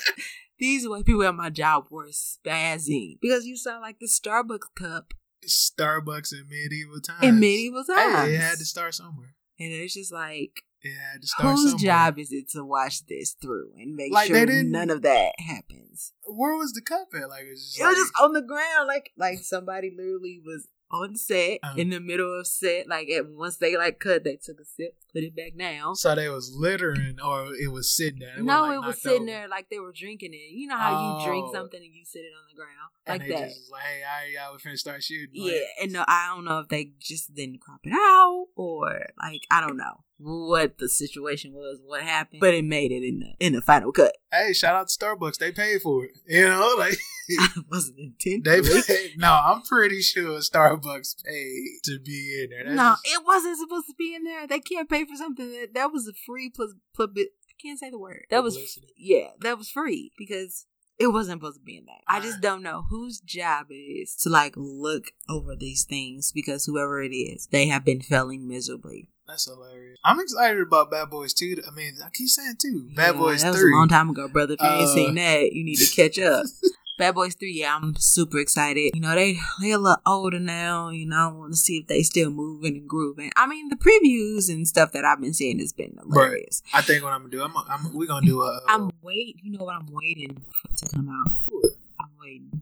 these 0.60 0.88
white 0.88 1.06
people 1.06 1.24
at 1.24 1.36
my 1.36 1.50
job 1.50 1.86
were 1.90 2.08
spazzing 2.10 3.18
because 3.22 3.46
you 3.46 3.58
saw 3.58 3.80
like 3.80 3.98
the 4.00 4.08
Starbucks 4.08 4.76
cup 4.76 5.14
Starbucks 5.48 6.32
in 6.34 6.48
medieval 6.48 7.00
times. 7.02 7.24
in 7.24 7.40
medieval 7.40 7.84
times. 7.84 8.30
Hey, 8.30 8.36
it 8.36 8.42
had 8.42 8.58
to 8.60 8.66
start 8.66 8.94
somewhere. 8.94 9.34
And 9.62 9.72
it's 9.72 9.94
just 9.94 10.12
like 10.12 10.64
to 10.84 11.44
whose 11.44 11.76
job 11.76 12.18
is 12.18 12.32
it 12.32 12.50
to 12.50 12.64
watch 12.66 13.06
this 13.06 13.36
through 13.40 13.72
and 13.78 13.96
make 13.96 14.12
Like, 14.12 14.28
sure 14.28 14.64
none 14.64 14.90
of 14.90 15.04
that 15.04 15.34
happens? 15.40 16.14
Where 16.26 16.56
was 16.56 16.74
the 16.74 16.82
cup 16.82 17.08
at? 17.14 17.30
Like, 17.30 17.44
it 17.44 17.52
was 17.52 17.66
just, 17.66 17.80
It 17.80 17.86
was 17.86 17.94
like, 17.94 18.02
just 18.02 18.14
on 18.22 18.34
the 18.34 18.42
ground, 18.42 18.88
like 18.88 19.12
like 19.18 19.40
somebody 19.40 19.92
literally 19.96 20.42
was 20.44 20.68
on 20.92 21.16
set 21.16 21.60
Uh-huh. 21.64 21.74
in 21.78 21.90
the 21.90 22.00
middle 22.00 22.40
of 22.40 22.48
set. 22.48 22.88
Like 22.88 23.10
at 23.10 23.28
once 23.30 23.58
they 23.58 23.78
like 23.78 24.00
cut, 24.00 24.24
they 24.24 24.36
took 24.36 24.60
a 24.60 24.66
sip, 24.66 24.96
put 25.14 25.24
it 25.24 25.36
back 25.36 25.58
down. 25.58 25.96
so 25.96 26.16
they 26.16 26.30
was 26.30 26.54
littering, 26.56 27.18
or 27.24 27.54
it 27.56 27.72
was 27.72 27.90
sitting 27.90 28.20
there. 28.20 28.38
It 28.38 28.44
no, 28.44 28.62
like, 28.64 28.76
it 28.76 28.86
was 28.88 29.02
sitting 29.02 29.22
over. 29.24 29.32
there 29.32 29.48
like 29.48 29.70
they 29.70 29.80
were 29.80 29.92
drinking 29.94 30.34
it. 30.34 30.52
You 30.52 30.68
know 30.68 30.78
how 30.78 31.20
you 31.20 31.26
drink 31.26 31.46
Oh. 31.50 31.54
something 31.54 31.82
and 31.82 31.94
you 31.96 32.04
sit 32.06 32.20
it 32.20 32.32
on 32.38 32.44
the 32.50 32.56
ground 32.56 32.92
and 33.06 33.20
like 33.20 33.28
they 33.28 33.34
that. 33.36 33.48
just 33.50 33.60
was 33.62 33.70
like, 33.72 33.82
"Hey, 33.84 34.02
all 34.04 34.22
right, 34.22 34.32
y'all, 34.34 34.54
we 34.54 34.60
finna 34.72 34.78
start 34.78 35.04
shooting." 35.04 35.30
Yeah, 35.34 35.54
Like, 35.54 35.62
and 35.84 35.92
no, 35.94 36.04
I 36.08 36.34
don't 36.36 36.46
know 36.46 36.60
if 36.60 36.68
they 36.68 36.92
just 37.00 37.34
didn't 37.34 37.60
crop 37.62 37.80
it 37.84 37.94
out 37.94 38.46
or 38.56 39.08
like 39.22 39.42
I 39.50 39.62
don't 39.62 39.78
know 39.78 40.04
what 40.24 40.78
the 40.78 40.88
situation 40.88 41.52
was, 41.54 41.80
what 41.84 42.04
happened, 42.04 42.40
but 42.42 42.54
it 42.54 42.64
made 42.64 42.92
it 42.92 43.04
in 43.04 43.20
the 43.20 43.34
in 43.46 43.54
the 43.54 43.62
final 43.62 43.92
cut. 43.92 44.16
hey, 44.32 44.54
shout 44.54 44.76
out 44.76 44.88
to 44.88 44.98
Starbucks. 44.98 45.38
They 45.40 45.52
paid 45.52 45.82
for 45.82 46.06
it. 46.06 46.12
You 46.28 46.48
know, 46.48 46.76
like 46.78 46.96
it 47.40 47.66
wasn't 47.72 47.98
they 48.24 48.34
intentional. 48.34 48.82
paid. 48.84 49.18
No, 49.18 49.32
I'm 49.32 49.62
pretty 49.62 50.02
sure 50.02 50.40
Starbucks 50.40 51.24
paid 51.24 51.80
to 51.86 52.00
be 52.00 52.44
in 52.44 52.50
there. 52.52 52.64
That's 52.66 52.76
No, 52.76 52.92
just- 52.92 53.08
it 53.20 53.26
wasn't 53.26 53.58
supposed 53.60 53.88
to 53.88 53.96
be 53.98 54.16
in 54.16 54.24
there. 54.24 54.48
They 54.48 54.60
can't 54.60 54.90
pay 54.90 55.06
for 55.06 55.16
something 55.16 55.52
that 55.52 55.74
that 55.74 55.92
was 55.92 56.08
a 56.08 56.14
free 56.26 56.50
plus 56.50 56.74
public. 56.96 57.28
I 57.50 57.54
can't 57.62 57.80
say 57.80 57.90
the 57.90 58.00
word. 58.00 58.26
That 58.30 58.44
was 58.44 58.58
yeah, 58.98 59.30
that 59.42 59.58
was 59.58 59.70
free 59.70 60.12
because 60.18 60.66
it 61.00 61.08
wasn't 61.08 61.42
supposed 61.42 61.58
to 61.58 61.64
be 61.64 61.78
in 61.78 61.86
there. 61.86 61.96
I 62.08 62.20
just 62.20 62.42
don't 62.42 62.62
know 62.62 62.84
whose 62.90 63.20
job 63.20 63.68
it 63.72 63.74
is 63.76 64.16
to 64.18 64.30
like 64.30 64.54
look 64.56 65.12
over 65.30 65.56
these 65.56 65.84
things 65.84 66.32
because 66.32 66.66
whoever 66.66 67.02
it 67.02 67.14
is, 67.14 67.48
they 67.52 67.68
have 67.68 67.84
been 67.86 68.02
failing 68.02 68.48
miserably. 68.48 69.10
That's 69.28 69.46
hilarious. 69.46 69.98
I'm 70.04 70.20
excited 70.20 70.62
about 70.62 70.92
Bad 70.92 71.10
Boys 71.10 71.34
2. 71.34 71.62
I 71.66 71.72
mean, 71.74 71.94
I 72.06 72.10
keep 72.10 72.28
saying 72.28 72.56
2. 72.60 72.90
Bad 72.96 73.16
Yeah, 73.16 73.20
Boys 73.22 73.42
that 73.44 73.54
3. 73.54 73.64
was 73.64 73.72
a 73.72 73.76
long 73.78 73.88
time 73.88 74.10
ago, 74.10 74.28
brother. 74.28 74.56
If 74.56 74.62
you 74.62 74.68
ain't 74.68 74.82
Uh, 74.82 74.94
seen 74.94 75.16
that, 75.16 75.54
you 75.54 75.64
need 75.64 75.78
to 75.78 75.96
catch 75.96 76.20
up. 76.20 76.46
Bad 77.02 77.16
Boys 77.16 77.34
Three, 77.34 77.54
yeah, 77.54 77.76
I'm 77.76 77.96
super 77.96 78.38
excited. 78.38 78.92
You 78.94 79.02
know, 79.02 79.16
they 79.16 79.40
they 79.60 79.72
a 79.72 79.80
little 79.80 79.98
older 80.06 80.40
now. 80.40 80.90
You 80.90 81.08
know, 81.08 81.16
I 81.18 81.32
want 81.32 81.54
to 81.54 81.58
see 81.58 81.78
if 81.78 81.88
they 81.88 82.04
still 82.04 82.30
moving 82.30 82.78
and 82.78 82.88
grooving. 82.88 83.32
I 83.36 83.48
mean, 83.48 83.70
the 83.70 83.76
previews 83.76 84.54
and 84.54 84.68
stuff 84.68 84.92
that 84.92 85.04
I've 85.04 85.20
been 85.20 85.34
seeing 85.34 85.58
has 85.58 85.74
been 85.74 85.98
hilarious. 86.00 86.62
I 86.76 86.84
think 86.84 87.04
what 87.04 87.12
I'm 87.12 87.22
going 87.22 87.32
to 87.32 87.38
do, 87.38 87.44
I'm, 87.44 87.54
I'm, 87.58 87.92
we're 87.98 88.06
going 88.06 88.22
to 88.22 88.30
do 88.30 88.44
a. 88.44 88.56
uh, 88.56 88.60
I'm 88.68 88.92
wait. 89.02 89.38
You 89.42 89.58
know 89.58 89.66
what 89.66 89.78
I'm 89.78 89.88
waiting 89.92 90.46
for 90.52 90.68
to 90.76 90.96
come 90.96 91.10
out. 91.10 91.34
What? 91.50 91.72
I'm 92.00 92.10
waiting. 92.20 92.62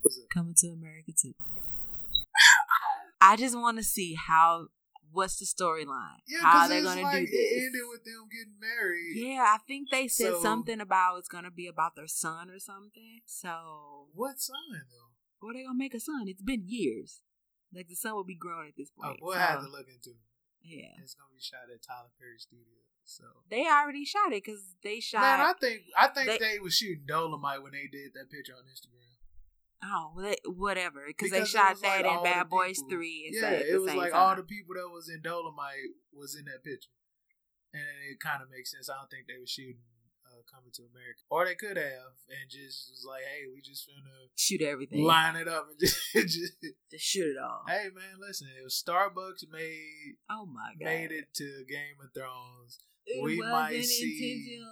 What's 0.00 0.16
it? 0.16 0.30
Coming 0.30 0.54
to 0.60 0.68
America 0.68 1.12
too. 1.12 1.34
I 3.20 3.36
just 3.36 3.54
want 3.54 3.76
to 3.76 3.84
see 3.84 4.14
how. 4.14 4.68
What's 5.14 5.38
the 5.38 5.46
storyline? 5.46 6.18
Yeah, 6.26 6.40
how 6.42 6.66
they're 6.68 6.82
gonna 6.82 7.02
like, 7.02 7.16
do 7.16 7.22
It 7.22 7.30
this? 7.30 7.62
ended 7.66 7.82
with 7.88 8.04
them 8.04 8.26
getting 8.30 8.58
married. 8.58 9.14
Yeah, 9.14 9.44
I 9.54 9.58
think 9.66 9.90
they 9.90 10.08
said 10.08 10.32
So- 10.32 10.42
something 10.42 10.80
about 10.80 11.18
it's 11.18 11.28
gonna 11.28 11.50
be 11.52 11.66
about 11.68 11.94
their 11.94 12.08
son 12.08 12.50
or 12.50 12.58
something. 12.58 13.20
So 13.24 14.08
What 14.12 14.40
sign, 14.40 14.82
though? 14.90 15.46
or 15.46 15.52
they 15.54 15.62
gonna 15.62 15.78
make 15.78 15.94
a 15.94 16.00
son? 16.00 16.26
It's 16.26 16.42
been 16.42 16.64
years. 16.66 17.22
Like 17.72 17.88
the 17.88 17.94
son 17.96 18.14
will 18.14 18.24
be 18.24 18.36
grown 18.36 18.66
at 18.68 18.76
this 18.76 18.90
Oh, 18.98 19.02
point. 19.02 19.18
we'll 19.22 19.34
so, 19.34 19.38
have 19.38 19.60
to 19.62 19.68
look 19.68 19.86
into 19.88 20.10
it. 20.10 20.16
Yeah, 20.62 20.96
It's 21.02 21.14
going 21.14 21.28
to 21.28 21.34
be 21.34 21.42
shot 21.42 21.68
at 21.72 21.82
Tyler 21.82 22.08
Perry 22.18 22.38
Studio. 22.38 22.80
So. 23.06 23.24
they 23.50 23.66
already 23.68 24.06
shot 24.06 24.32
it 24.32 24.42
because 24.42 24.76
they 24.82 24.98
shot. 24.98 25.20
Man, 25.20 25.40
I 25.44 25.52
think 25.52 25.82
I 25.94 26.08
think 26.08 26.26
they- 26.26 26.38
they, 26.38 26.58
was 26.58 26.72
shooting 26.74 27.04
Dolomite 27.04 27.62
when 27.62 27.72
they 27.72 27.86
did 27.86 28.14
that 28.14 28.30
picture 28.30 28.54
on 28.56 28.64
Instagram. 28.64 29.03
Oh, 29.84 30.12
whatever. 30.46 31.04
Because 31.06 31.30
they 31.30 31.44
shot 31.44 31.80
like 31.82 32.02
that 32.02 32.06
in 32.06 32.22
Bad 32.22 32.48
Boys 32.48 32.76
people- 32.78 32.90
Three. 32.90 33.26
And 33.28 33.36
Yeah, 33.42 33.50
it 33.74 33.80
was 33.80 33.94
like 33.94 34.12
time. 34.12 34.20
all 34.20 34.36
the 34.36 34.42
people 34.42 34.74
that 34.74 34.88
was 34.92 35.08
in 35.08 35.20
Dolomite 35.22 35.94
was 36.12 36.34
in 36.34 36.44
that 36.46 36.64
picture, 36.64 36.90
and 37.72 37.82
it 38.10 38.20
kind 38.20 38.42
of 38.42 38.48
makes 38.50 38.72
sense. 38.72 38.88
I 38.88 38.94
don't 38.96 39.10
think 39.10 39.26
they 39.26 39.38
were 39.38 39.46
shooting 39.46 39.82
coming 40.50 40.72
to 40.74 40.82
America, 40.90 41.20
or 41.30 41.44
they 41.44 41.54
could 41.54 41.76
have, 41.76 42.14
and 42.28 42.50
just 42.50 42.90
was 42.90 43.04
like, 43.08 43.22
"Hey, 43.24 43.46
we 43.52 43.60
just 43.60 43.88
finna 43.88 44.28
shoot 44.36 44.62
everything. 44.62 45.04
line 45.04 45.36
it 45.36 45.48
up 45.48 45.68
and 45.70 45.78
just, 45.80 45.98
just 46.12 46.54
to 46.62 46.98
shoot 46.98 47.36
it 47.36 47.38
all. 47.42 47.62
hey 47.68 47.88
man, 47.94 48.18
listen, 48.20 48.48
it 48.58 48.62
was 48.64 48.76
Starbucks 48.80 49.44
made 49.50 50.16
oh 50.30 50.46
my 50.46 50.72
god! 50.78 50.84
made 50.84 51.12
it 51.12 51.32
to 51.34 51.64
Game 51.68 51.98
of 52.02 52.12
Thrones. 52.14 52.78
It 53.06 53.22
we 53.22 53.36
might 53.38 53.84
see-. 53.84 54.62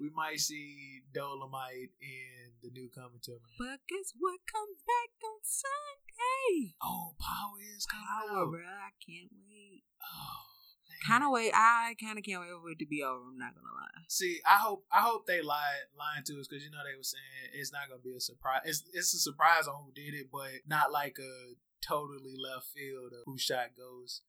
We 0.00 0.10
might 0.14 0.38
see 0.38 1.02
Dolomite 1.12 1.90
in 2.00 2.54
the 2.62 2.70
new 2.70 2.88
coming 2.94 3.18
to 3.24 3.32
America. 3.32 3.58
But 3.58 3.80
guess 3.90 4.12
what 4.18 4.38
comes 4.46 4.78
back 4.86 5.10
on 5.24 5.40
Sunday? 5.42 6.74
Oh, 6.80 7.14
Power 7.18 7.58
is 7.58 7.84
coming 7.86 8.06
Power, 8.06 8.38
out. 8.46 8.50
bro! 8.52 8.60
I 8.62 8.94
can't 9.02 9.32
wait. 9.50 9.82
Oh 9.98 10.61
kind 11.06 11.24
of 11.24 11.30
wait. 11.30 11.52
I 11.54 11.94
kind 12.00 12.18
of 12.18 12.24
can't 12.24 12.40
wait 12.40 12.50
for 12.60 12.70
it 12.70 12.78
to 12.78 12.86
be 12.86 13.02
over. 13.02 13.20
I'm 13.28 13.38
not 13.38 13.54
gonna 13.54 13.74
lie. 13.74 14.02
See, 14.08 14.40
I 14.46 14.56
hope 14.58 14.84
I 14.92 15.00
hope 15.00 15.26
they 15.26 15.42
lied 15.42 15.90
lying 15.98 16.24
to 16.26 16.40
us 16.40 16.48
because 16.48 16.64
you 16.64 16.70
know 16.70 16.78
they 16.84 16.96
were 16.96 17.02
saying 17.02 17.52
it's 17.54 17.72
not 17.72 17.88
gonna 17.88 18.02
be 18.02 18.14
a 18.16 18.20
surprise. 18.20 18.62
It's 18.64 18.82
it's 18.92 19.14
a 19.14 19.18
surprise 19.18 19.66
on 19.66 19.84
who 19.84 19.92
did 19.92 20.14
it, 20.14 20.28
but 20.32 20.66
not 20.66 20.92
like 20.92 21.16
a 21.18 21.54
totally 21.86 22.34
left 22.36 22.66
field 22.66 23.12
of 23.12 23.24
who 23.26 23.38
shot 23.38 23.76
goes. 23.76 24.22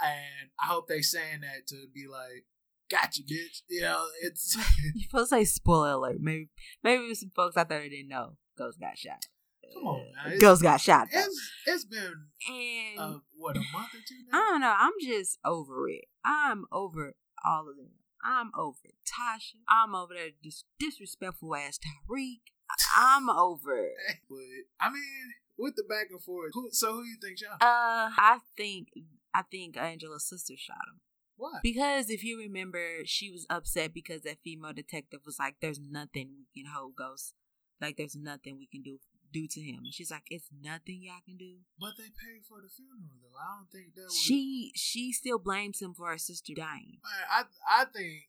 And 0.00 0.50
I 0.60 0.66
hope 0.66 0.88
they 0.88 1.02
saying 1.02 1.40
that 1.40 1.66
to 1.68 1.86
be 1.92 2.06
like, 2.06 2.44
got 2.90 3.16
you, 3.16 3.24
bitch. 3.24 3.62
You 3.68 3.82
know, 3.82 4.04
it's 4.22 4.56
You 4.94 5.02
supposed 5.02 5.30
to 5.30 5.36
say 5.36 5.44
spoiler 5.44 5.92
alert. 5.92 6.20
Maybe 6.20 6.48
maybe 6.82 7.14
some 7.14 7.30
folks 7.34 7.56
out 7.56 7.68
there 7.68 7.82
didn't 7.88 8.08
know 8.08 8.36
Ghost 8.56 8.80
got 8.80 8.98
shot. 8.98 9.26
Come 9.74 9.86
on, 9.86 10.06
now. 10.14 10.26
It's- 10.26 10.40
Ghost 10.40 10.62
got 10.62 10.80
shot. 10.80 11.08
though. 11.12 11.18
it's 11.20 11.50
it's 11.66 11.84
been 11.84 12.14
And 12.48 12.98
uh, 12.98 13.18
what 13.36 13.56
a 13.56 13.60
month 13.72 13.94
or 13.94 13.98
two 14.06 14.14
I 14.32 14.36
don't 14.50 14.60
know. 14.60 14.74
I'm 14.78 14.92
just 15.02 15.38
over 15.44 15.88
it. 15.88 16.04
I'm 16.24 16.64
over 16.72 17.14
all 17.44 17.68
of 17.68 17.76
them. 17.76 17.90
I'm 18.24 18.50
over 18.58 18.78
Tasha. 19.06 19.56
I'm 19.68 19.94
over 19.94 20.14
that 20.14 20.32
dis- 20.42 20.64
disrespectful 20.78 21.54
ass 21.54 21.78
Tariq. 21.78 22.40
I- 22.70 23.14
I'm 23.16 23.28
over. 23.30 23.76
it. 23.78 23.92
But 24.28 24.38
I 24.80 24.90
mean, 24.90 25.32
with 25.56 25.76
the 25.76 25.84
back 25.88 26.06
and 26.10 26.22
forth, 26.22 26.50
who, 26.54 26.68
so 26.72 26.92
who 26.94 27.02
you 27.04 27.16
think 27.22 27.38
shot? 27.38 27.62
Uh, 27.62 28.10
I 28.16 28.38
think 28.56 28.88
I 29.34 29.42
think 29.42 29.76
Angela's 29.76 30.28
sister 30.28 30.54
shot 30.56 30.76
him 30.92 31.00
Why? 31.36 31.58
because 31.62 32.10
if 32.10 32.22
you 32.24 32.38
remember, 32.38 32.98
she 33.04 33.30
was 33.30 33.46
upset 33.50 33.92
because 33.94 34.22
that 34.22 34.38
female 34.42 34.72
detective 34.72 35.20
was 35.24 35.38
like, 35.38 35.56
"There's 35.60 35.80
nothing 35.80 36.30
we 36.38 36.62
can 36.62 36.70
hold 36.72 36.94
Ghost. 36.96 37.34
Like, 37.80 37.96
there's 37.96 38.16
nothing 38.16 38.56
we 38.58 38.66
can 38.66 38.82
do." 38.82 38.98
Do 39.32 39.46
to 39.46 39.60
him, 39.60 39.80
and 39.84 39.92
she's 39.92 40.10
like, 40.10 40.24
"It's 40.30 40.48
nothing 40.62 41.02
y'all 41.02 41.20
can 41.24 41.36
do." 41.36 41.58
But 41.78 41.96
they 41.98 42.04
paid 42.04 42.44
for 42.48 42.60
the 42.60 42.68
funeral 42.68 43.18
though. 43.20 43.38
I 43.38 43.58
don't 43.58 43.70
think 43.70 43.94
that 43.94 44.04
was. 44.04 44.18
She 44.18 44.72
she 44.74 45.12
still 45.12 45.38
blames 45.38 45.80
him 45.80 45.94
for 45.94 46.10
her 46.10 46.18
sister 46.18 46.52
dying. 46.54 46.98
Man, 47.04 47.26
I 47.30 47.82
I 47.82 47.84
think 47.84 48.28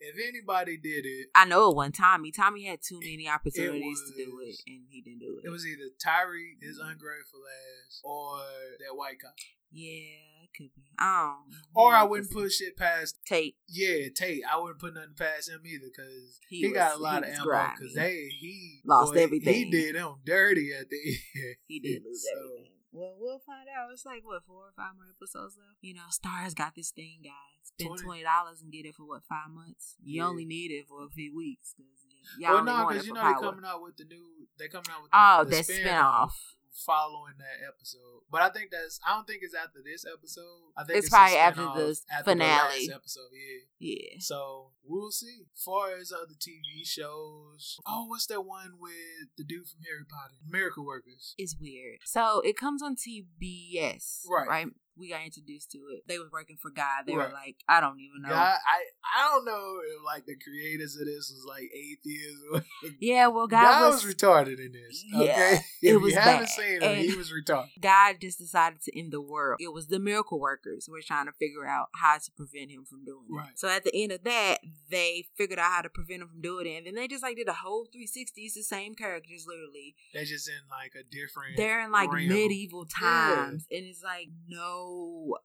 if 0.00 0.16
anybody 0.16 0.78
did 0.78 1.04
it, 1.04 1.28
I 1.34 1.44
know 1.44 1.70
it 1.70 1.76
wasn't 1.76 1.96
Tommy. 1.96 2.32
Tommy 2.32 2.64
had 2.64 2.80
too 2.82 3.00
many 3.00 3.28
opportunities 3.34 4.02
to 4.08 4.24
do 4.24 4.40
it, 4.42 4.56
and 4.66 4.86
he 4.88 5.02
didn't 5.02 5.20
do 5.20 5.38
it. 5.38 5.46
it 5.46 5.50
was 5.50 5.66
either 5.66 5.90
Tyree, 6.02 6.56
his 6.60 6.78
mm-hmm. 6.78 6.90
ungrateful 6.90 7.40
ass, 7.44 8.00
or 8.02 8.38
that 8.80 8.96
white 8.96 9.20
cop. 9.20 9.34
yeah, 9.70 10.16
could 10.56 10.74
be. 10.74 10.82
I. 10.98 11.34
Or 11.74 11.94
I 11.94 12.02
wouldn't 12.04 12.30
put 12.30 12.52
shit 12.52 12.76
past. 12.76 13.18
Tate. 13.26 13.56
Yeah, 13.68 14.08
Tate. 14.14 14.42
I 14.50 14.58
wouldn't 14.60 14.78
put 14.80 14.94
nothing 14.94 15.14
past 15.16 15.48
him 15.50 15.60
either 15.64 15.86
because 15.94 16.38
He 16.48 16.62
he, 16.62 16.72
got 16.72 16.96
a 16.98 17.02
lot 17.02 17.22
of 17.22 17.28
was 17.30 17.38
ammo. 17.38 17.70
Because 17.78 17.94
they 17.94 18.28
he 18.40 18.80
Lost 18.84 19.14
boy, 19.14 19.20
everything. 19.22 19.54
He 19.54 19.70
did 19.70 19.96
him 19.96 20.14
dirty 20.24 20.70
at 20.78 20.88
the 20.90 20.96
end. 20.96 21.56
He 21.66 21.80
did 21.80 22.02
lose 22.06 22.24
So, 22.24 22.38
everything. 22.40 22.72
Well, 22.92 23.14
we'll 23.20 23.38
find 23.38 23.68
out. 23.70 23.90
It's 23.92 24.04
like 24.04 24.22
what 24.24 24.42
four 24.44 24.66
or 24.66 24.72
five 24.76 24.94
more 24.96 25.06
episodes 25.14 25.56
left. 25.56 25.78
You 25.80 25.94
know, 25.94 26.10
Starz 26.10 26.56
got 26.56 26.74
this 26.74 26.90
thing, 26.90 27.20
guys. 27.22 27.70
Spend 27.78 27.98
twenty 28.02 28.24
dollars 28.24 28.62
and 28.62 28.72
get 28.72 28.84
it 28.84 28.96
for 28.96 29.04
what 29.06 29.22
five 29.28 29.48
months. 29.50 29.94
You 30.02 30.22
Yeah. 30.22 30.28
only 30.28 30.44
need 30.44 30.72
it 30.72 30.86
for 30.88 31.04
a 31.04 31.08
few 31.08 31.34
weeks 31.36 31.72
because 31.76 31.92
y'all 32.36 32.54
Well, 32.54 32.64
no, 32.64 32.88
because 32.88 33.06
you 33.06 33.12
know 33.12 33.22
they're 33.22 33.34
coming 33.34 33.64
out 33.64 33.80
with 33.82 33.96
the 33.96 34.04
new. 34.06 34.48
They're 34.58 34.68
coming 34.68 34.90
out 34.90 35.02
with 35.02 35.10
the, 35.12 35.16
Oh, 35.18 35.44
the 35.44 35.50
that 35.56 35.64
spin-off 35.66 36.34
spinoff. 36.34 36.54
Following 36.72 37.34
that 37.38 37.66
episode. 37.66 38.22
But 38.30 38.42
I 38.42 38.48
think 38.50 38.70
that's. 38.70 39.00
I 39.06 39.14
don't 39.14 39.26
think 39.26 39.40
it's 39.42 39.54
after 39.54 39.80
this 39.84 40.04
episode. 40.06 40.72
I 40.76 40.84
think 40.84 40.98
It's 40.98 41.08
a 41.08 41.10
probably 41.10 41.36
after 41.36 41.62
the 41.62 41.96
after 42.12 42.24
finale. 42.30 42.86
last 42.86 42.90
episode, 42.94 43.30
yeah. 43.32 43.94
Yeah. 43.94 44.16
So 44.20 44.70
we'll 44.84 45.10
see. 45.10 45.46
As 45.54 45.62
far 45.62 45.94
as 45.94 46.12
other 46.12 46.34
TV 46.34 46.84
shows, 46.86 47.78
oh, 47.86 48.06
what's 48.06 48.26
that 48.26 48.42
one 48.42 48.72
with 48.80 49.28
the 49.36 49.44
dude 49.44 49.66
from 49.68 49.80
Harry 49.86 50.04
Potter, 50.08 50.34
Miracle 50.48 50.84
Workers? 50.86 51.34
It's 51.38 51.56
weird. 51.60 51.98
So 52.04 52.40
it 52.40 52.56
comes 52.56 52.82
on 52.82 52.96
TBS, 52.96 54.22
Right. 54.30 54.48
Right. 54.48 54.66
We 54.96 55.08
got 55.08 55.24
introduced 55.24 55.70
to 55.72 55.78
it. 55.94 56.02
They 56.06 56.18
was 56.18 56.30
working 56.32 56.56
for 56.60 56.70
God. 56.70 57.04
They 57.06 57.14
Right. 57.14 57.28
were 57.28 57.32
like, 57.34 57.56
I 57.68 57.80
don't 57.80 57.98
even 58.00 58.22
know. 58.22 58.28
Yeah, 58.30 58.56
I 58.58 58.84
I 59.02 59.28
don't 59.30 59.44
know 59.44 59.80
if 59.84 60.04
like 60.04 60.26
the 60.26 60.36
creators 60.36 60.96
of 60.96 61.06
this 61.06 61.30
was 61.34 61.44
like 61.48 61.70
atheists. 61.74 62.44
Yeah, 63.00 63.28
well, 63.28 63.46
God, 63.46 63.62
God, 63.62 63.90
was, 63.92 64.04
was, 64.04 64.14
retarded 64.14 64.58
in 64.58 64.72
this. 64.72 65.04
Yeah, 65.06 65.20
okay, 65.22 65.60
it 65.82 66.00
was 66.00 66.12
you 66.12 66.18
haven't 66.18 66.40
bad. 66.46 66.48
seen 66.48 66.82
him, 66.82 66.96
he 66.96 67.14
was 67.16 67.32
retarded. 67.32 67.68
God 67.80 68.16
just 68.20 68.38
decided 68.38 68.80
to 68.82 68.98
end 68.98 69.12
the 69.12 69.20
world. 69.20 69.58
It 69.60 69.72
was 69.72 69.86
the 69.88 69.98
miracle 69.98 70.38
workers 70.40 70.86
who 70.86 70.92
were 70.92 71.02
trying 71.02 71.26
to 71.26 71.32
figure 71.32 71.66
out 71.66 71.88
how 71.94 72.16
to 72.18 72.30
prevent 72.36 72.70
him 72.70 72.84
from 72.84 73.04
doing 73.04 73.24
it. 73.30 73.34
Right. 73.34 73.58
So 73.58 73.68
at 73.68 73.84
the 73.84 73.94
end 73.94 74.12
of 74.12 74.24
that, 74.24 74.58
they 74.90 75.26
figured 75.36 75.58
out 75.58 75.72
how 75.72 75.82
to 75.82 75.88
prevent 75.88 76.22
him 76.22 76.28
from 76.28 76.40
doing 76.42 76.66
it, 76.66 76.76
and 76.78 76.86
then 76.86 76.94
they 76.94 77.08
just 77.08 77.22
like 77.22 77.36
did 77.36 77.48
a 77.48 77.52
whole 77.54 77.84
360. 77.92 78.42
It's 78.42 78.54
the 78.54 78.62
same 78.62 78.94
characters, 78.94 79.44
literally. 79.46 79.94
They're 80.12 80.24
just 80.24 80.48
in 80.48 80.54
like 80.70 80.92
a 80.94 81.04
different. 81.04 81.56
They're 81.56 81.80
in 81.84 81.92
like 81.92 82.12
realm. 82.12 82.28
medieval 82.28 82.86
Yeah. 83.00 83.34
times, 83.36 83.66
and 83.70 83.84
it's 83.86 84.02
like 84.02 84.28
no 84.48 84.89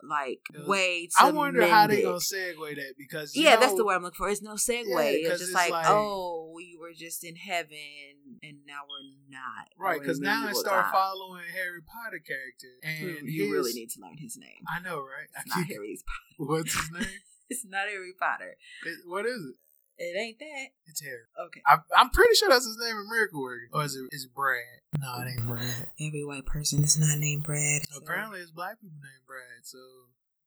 like 0.08 0.40
Yeah. 0.54 0.66
way 0.68 1.08
to. 1.08 1.12
I 1.26 1.32
wonder 1.32 1.66
how 1.68 1.88
they 1.88 2.02
gonna 2.04 2.18
segue 2.18 2.76
that 2.76 2.94
because 2.98 3.36
you 3.36 3.44
yeah, 3.44 3.56
that's 3.58 3.74
the 3.76 3.86
word 3.86 3.96
I'm 3.96 4.04
looking 4.04 4.18
for. 4.18 4.30
It's 4.30 4.42
no 4.42 4.54
segue. 4.54 4.88
Yeah, 4.88 5.30
it's 5.30 5.30
just 5.40 5.42
it's 5.44 5.54
like, 5.54 5.72
like- 5.72 5.86
oh, 5.90 6.52
we 6.56 6.78
were 6.80 6.94
just 6.96 7.24
in 7.24 7.36
heaven, 7.36 8.40
and 8.44 8.58
now 8.66 8.82
we're 8.90 9.30
not. 9.30 9.68
Right, 9.78 10.00
because 10.00 10.20
now 10.20 10.48
I 10.48 10.54
start 10.54 10.92
following 10.92 11.44
Harry 11.54 11.82
Potter 11.82 12.22
character, 12.26 12.72
hmm, 12.84 13.18
and 13.20 13.30
You 13.30 13.52
really 13.54 13.74
need 13.74 13.90
to 13.92 14.02
learn 14.02 14.18
his 14.18 14.38
name. 14.38 14.64
I 14.74 14.80
know, 14.80 14.98
right? 15.00 15.30
I 15.36 15.42
It's 15.42 15.56
not 15.56 15.68
keep- 15.68 15.76
Harry 15.76 15.98
Potter. 16.38 16.52
What's 16.52 16.74
his 16.74 16.92
name? 16.92 17.10
It's 17.48 17.64
not 17.64 17.88
Harry 17.88 18.14
Potter. 18.20 18.58
It- 18.88 19.06
what 19.06 19.26
is 19.28 19.38
it? 19.52 19.56
It 19.98 20.16
ain't 20.20 20.40
that. 20.40 20.68
It's 20.88 21.02
Harry. 21.02 21.24
Okay. 21.48 21.62
I, 21.66 21.78
I'm 21.98 22.10
pretty 22.10 22.36
sure 22.36 22.50
that's 22.50 22.66
his 22.66 22.78
name 22.78 22.98
in 22.98 23.08
Miracle 23.10 23.42
Worker. 23.42 23.70
Or 23.74 23.84
is 23.86 23.96
it? 23.96 24.04
Is 24.12 24.26
it 24.26 24.34
Brad? 24.36 24.60
No, 25.00 25.22
it 25.24 25.30
ain't 25.32 25.48
Brad. 25.48 25.90
Every 26.00 26.26
white 26.26 26.46
person 26.46 26.84
is 26.84 26.98
not 26.98 27.18
named 27.18 27.44
Brad. 27.44 27.84
Apparently, 27.96 28.40
it's 28.42 28.52
black 28.52 28.80
people 28.82 28.98
named 29.02 29.26
Brad. 29.26 29.64
So 29.64 29.78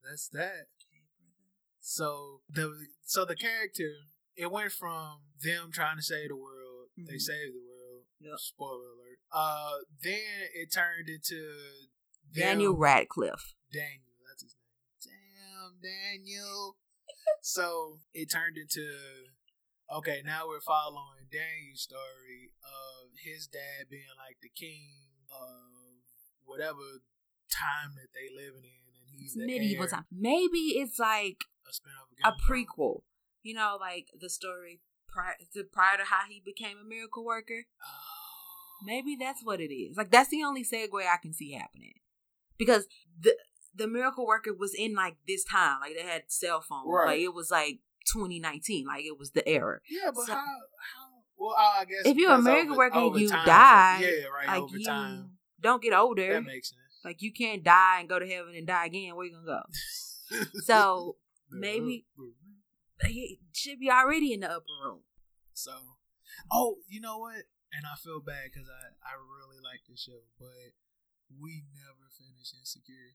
that's 0.09 0.29
that. 0.31 0.67
So 1.81 2.41
the 2.51 2.75
so 3.05 3.25
the 3.25 3.37
character 3.37 3.89
it 4.37 4.51
went 4.53 4.73
from 4.73 5.21
them 5.43 5.71
trying 5.73 5.97
to 5.97 6.03
save 6.03 6.29
the 6.29 6.37
world. 6.37 6.89
They 6.97 7.15
Mhm. 7.15 7.21
saved 7.21 7.55
the 7.55 7.65
world. 7.67 8.05
Yep. 8.21 8.39
Spoiler 8.39 8.85
alert. 8.93 9.19
Uh, 9.33 9.79
then 10.03 10.49
it 10.55 10.73
turned 10.73 11.09
into 11.09 11.87
Daniel 12.35 12.73
them- 12.73 12.81
Radcliffe. 12.83 13.55
Daniel, 13.73 14.15
that's 14.29 14.43
his 14.43 14.55
name. 15.07 15.15
Damn, 15.41 15.81
Daniel. 15.81 16.77
so 17.41 18.01
it 18.13 18.31
turned 18.31 18.59
into 18.59 18.87
okay. 19.93 20.23
Now 20.25 20.47
we're 20.49 20.61
following 20.61 21.29
Daniel's 21.31 21.83
story 21.83 22.53
of 22.63 23.11
his 23.25 23.47
dad 23.47 23.89
being 23.91 24.15
like 24.19 24.37
the 24.43 24.51
king 24.51 25.09
of 25.31 26.05
whatever 26.45 27.03
time 27.51 27.95
that 27.97 28.09
they 28.15 28.29
living 28.35 28.65
in, 28.65 28.83
and 28.89 29.21
he's 29.21 29.37
medieval 29.37 29.85
heir. 29.85 29.91
time. 29.91 30.07
Maybe 30.13 30.77
it's 30.81 30.99
like 30.99 31.45
A 32.25 32.29
a 32.29 32.33
prequel. 32.33 33.03
You 33.43 33.55
know, 33.55 33.77
like 33.81 34.09
the 34.19 34.29
story 34.29 34.81
prior 35.09 35.35
to, 35.55 35.65
prior 35.65 35.97
to 35.97 36.05
how 36.05 36.23
he 36.29 36.43
became 36.45 36.77
a 36.79 36.89
miracle 36.89 37.25
worker. 37.25 37.65
Oh. 37.83 38.85
Maybe 38.85 39.17
that's 39.19 39.43
what 39.43 39.61
it 39.61 39.73
is. 39.73 39.97
Like 39.97 40.11
that's 40.11 40.31
the 40.31 40.45
only 40.45 40.65
segue 40.65 40.93
I 40.95 41.17
can 41.21 41.33
see 41.33 41.53
happening, 41.53 41.95
because 42.57 42.87
the 43.19 43.37
the 43.75 43.89
miracle 43.89 44.27
worker 44.27 44.53
was 44.57 44.75
in 44.75 44.95
like 44.95 45.17
this 45.27 45.45
time. 45.45 45.81
Like 45.81 45.95
they 45.97 46.03
had 46.07 46.25
cell 46.29 46.61
phones. 46.61 46.87
Right. 46.87 47.07
Like 47.07 47.21
it 47.21 47.35
was 47.35 47.51
like 47.51 47.81
2019. 48.13 48.87
Like 48.87 49.05
it 49.05 49.19
was 49.19 49.31
the 49.33 49.47
era. 49.49 49.81
Yeah, 49.91 50.11
but 50.15 50.25
So- 50.27 50.33
how? 50.35 50.45
How? 50.45 51.05
Well, 51.41 51.55
I 51.57 51.85
guess 51.85 52.03
If 52.05 52.17
you're 52.17 52.33
a 52.33 52.37
because 52.39 52.45
miracle 52.47 52.73
over- 52.73 52.79
worker 52.79 52.99
over 52.99 53.19
you 53.19 53.29
time, 53.29 53.47
die, 53.47 53.99
yeah, 54.03 54.25
right, 54.27 54.47
like 54.49 54.63
over 54.63 54.77
you 54.77 54.85
time, 54.85 55.39
don't 55.61 55.81
get 55.81 55.93
older. 55.93 56.33
that 56.33 56.43
makes 56.45 56.71
sense. 56.71 56.81
like 57.05 57.23
you 57.23 57.33
can't 57.33 57.63
die 57.63 58.01
and 58.01 58.09
go 58.09 58.19
to 58.19 58.27
heaven 58.27 58.55
and 58.57 58.67
die 58.67 58.87
again. 58.87 59.15
Where 59.15 59.25
you 59.27 59.33
gonna 59.33 59.47
go? 59.47 59.63
So 60.65 61.17
maybe 61.51 62.07
he 63.07 63.39
should 63.53 63.79
be 63.79 63.91
already 63.91 64.33
in 64.33 64.41
the 64.41 64.51
upper 64.51 64.75
room. 64.85 65.03
So, 65.55 65.73
oh, 66.53 66.79
you 66.89 67.01
know 67.01 67.19
what? 67.19 67.45
And 67.73 67.85
I 67.87 67.95
feel 68.03 68.21
bad 68.21 68.51
because 68.53 68.69
I 68.69 68.93
I 69.07 69.15
really 69.15 69.63
like 69.63 69.81
this 69.89 70.01
show, 70.03 70.21
but 70.39 70.75
we 71.31 71.63
never 71.73 72.09
finished 72.11 72.55
Insecure. 72.59 73.15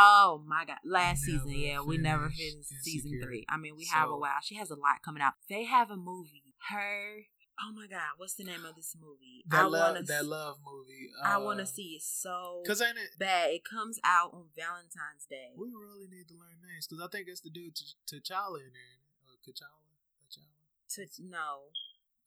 Oh 0.00 0.42
my 0.46 0.64
god! 0.64 0.76
Last 0.84 1.22
season, 1.22 1.50
yeah, 1.50 1.80
we 1.82 1.98
never 1.98 2.28
finished 2.30 2.70
season 2.82 3.10
Insecure. 3.10 3.26
three. 3.26 3.44
I 3.48 3.56
mean, 3.56 3.74
we 3.76 3.86
have 3.92 4.08
a 4.10 4.16
while. 4.16 4.38
She 4.42 4.54
has 4.54 4.70
a 4.70 4.76
lot 4.76 5.02
coming 5.04 5.20
out. 5.22 5.32
They 5.50 5.64
have 5.64 5.90
a 5.90 5.96
movie. 5.96 6.54
Her. 6.70 7.26
Oh 7.58 7.72
my 7.74 7.88
god! 7.90 8.14
What's 8.16 8.34
the 8.38 8.44
name 8.44 8.62
of 8.64 8.76
this 8.76 8.94
movie? 8.94 9.42
That 9.50 9.62
I 9.62 9.66
love 9.66 9.94
wanna. 9.98 10.06
that 10.06 10.22
s- 10.22 10.30
love 10.30 10.56
movie. 10.62 11.10
I 11.24 11.38
want 11.38 11.58
to 11.58 11.64
uh, 11.64 11.66
see 11.66 11.98
it 11.98 12.02
so 12.06 12.62
Cause 12.64 12.80
ain't 12.80 12.94
it? 12.96 13.18
bad. 13.18 13.50
It 13.50 13.62
comes 13.66 13.98
out 14.04 14.30
on 14.32 14.54
Valentine's 14.54 15.26
Day. 15.28 15.50
We 15.58 15.66
really 15.74 16.06
need 16.06 16.28
to 16.30 16.34
learn 16.38 16.62
names 16.62 16.86
because 16.86 17.02
I 17.02 17.08
think 17.10 17.26
it's 17.26 17.40
the 17.40 17.50
dude 17.50 17.74
T'Challa 17.74 18.62
in 18.62 18.70
there. 18.78 19.02
Uh, 19.26 19.34
T'Challa, 19.42 19.82
T'Challa. 20.22 20.54
To, 20.94 21.02
no, 21.26 21.74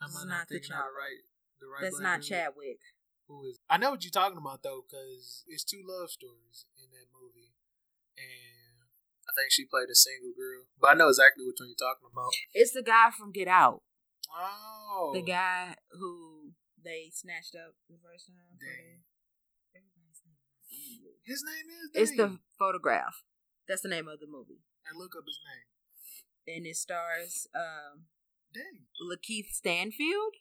Am 0.04 0.12
I 0.12 0.28
not 0.28 0.28
not 0.28 0.48
T'Challa. 0.52 0.92
the 0.92 1.00
right? 1.00 1.24
The 1.64 1.68
right. 1.72 1.82
that's 1.88 2.02
not? 2.02 2.22
Chadwick. 2.22 2.84
Who 3.32 3.46
is? 3.48 3.56
I 3.70 3.78
know 3.78 3.92
what 3.92 4.04
you're 4.04 4.12
talking 4.12 4.38
about 4.38 4.64
though, 4.64 4.84
because 4.84 5.46
it's 5.48 5.64
two 5.64 5.80
love 5.88 6.12
stories 6.12 6.66
in 6.76 6.92
that 6.92 7.08
movie, 7.16 7.41
I 9.28 9.32
think 9.38 9.52
she 9.52 9.66
played 9.66 9.90
a 9.90 9.96
single 9.96 10.34
girl. 10.36 10.66
But 10.80 10.92
I 10.92 10.94
know 10.96 11.10
exactly 11.10 11.46
which 11.46 11.58
one 11.60 11.70
you're 11.70 11.80
talking 11.80 12.10
about. 12.12 12.32
It's 12.54 12.74
the 12.74 12.84
guy 12.84 13.10
from 13.12 13.32
Get 13.32 13.48
Out. 13.48 13.82
Oh, 14.32 15.12
The 15.14 15.22
guy 15.22 15.76
who 15.92 16.52
they 16.84 17.12
snatched 17.14 17.56
up 17.56 17.76
the 17.90 17.98
first 18.04 18.28
time. 18.28 18.38
for 18.58 18.66
Dang. 18.66 19.04
the- 19.04 19.80
Everybody's 19.80 20.22
name 20.26 20.40
is 20.42 20.72
Andrew. 20.72 21.14
His 21.24 21.44
name 21.46 21.68
is. 21.70 21.90
It's 21.94 22.18
the 22.18 22.40
photograph. 22.60 23.24
That's 23.68 23.82
the 23.82 23.90
name 23.90 24.08
of 24.08 24.20
the 24.20 24.28
movie. 24.28 24.64
and 24.90 24.98
look 24.98 25.14
up 25.16 25.24
his 25.28 25.40
name. 25.46 26.56
and 26.58 26.66
it 26.66 26.76
stars 26.76 27.48
um 27.56 28.08
Dang. 28.54 28.88
Lakeith 29.00 29.52
Stanfield. 29.52 30.34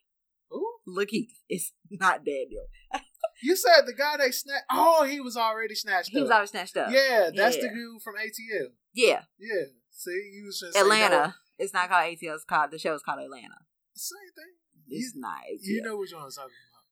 Who? 0.50 0.66
Lakeith. 0.88 1.38
It's 1.48 1.72
not 1.90 2.24
Daniel. 2.24 2.66
You 3.42 3.56
said 3.56 3.82
the 3.86 3.92
guy 3.94 4.16
they 4.18 4.30
snatched. 4.30 4.64
Oh, 4.70 5.04
he 5.04 5.20
was 5.20 5.36
already 5.36 5.74
snatched 5.74 6.10
He 6.10 6.18
up. 6.18 6.22
was 6.22 6.30
always 6.30 6.50
snatched 6.50 6.76
up. 6.76 6.90
Yeah, 6.92 7.30
that's 7.34 7.56
the 7.56 7.68
dude 7.68 8.02
from 8.02 8.14
ATL. 8.16 8.68
Yeah. 8.92 9.22
Yeah. 9.38 9.64
See, 9.90 10.30
you 10.34 10.44
was 10.46 10.60
just 10.60 10.76
Atlanta. 10.76 11.34
It's 11.58 11.72
not 11.74 11.88
called 11.88 12.04
ATL. 12.04 12.34
It's 12.34 12.44
called 12.44 12.70
the 12.70 12.78
show 12.78 12.94
is 12.94 13.02
called 13.02 13.20
Atlanta. 13.20 13.56
Same 13.94 14.18
thing. 14.34 14.54
It's 14.88 15.14
You, 15.14 15.20
not 15.20 15.38
ATL. 15.38 15.58
you 15.62 15.82
know 15.82 15.96
one 15.96 16.06
I'm 16.06 16.30
talking 16.30 16.34
about. 16.36 16.84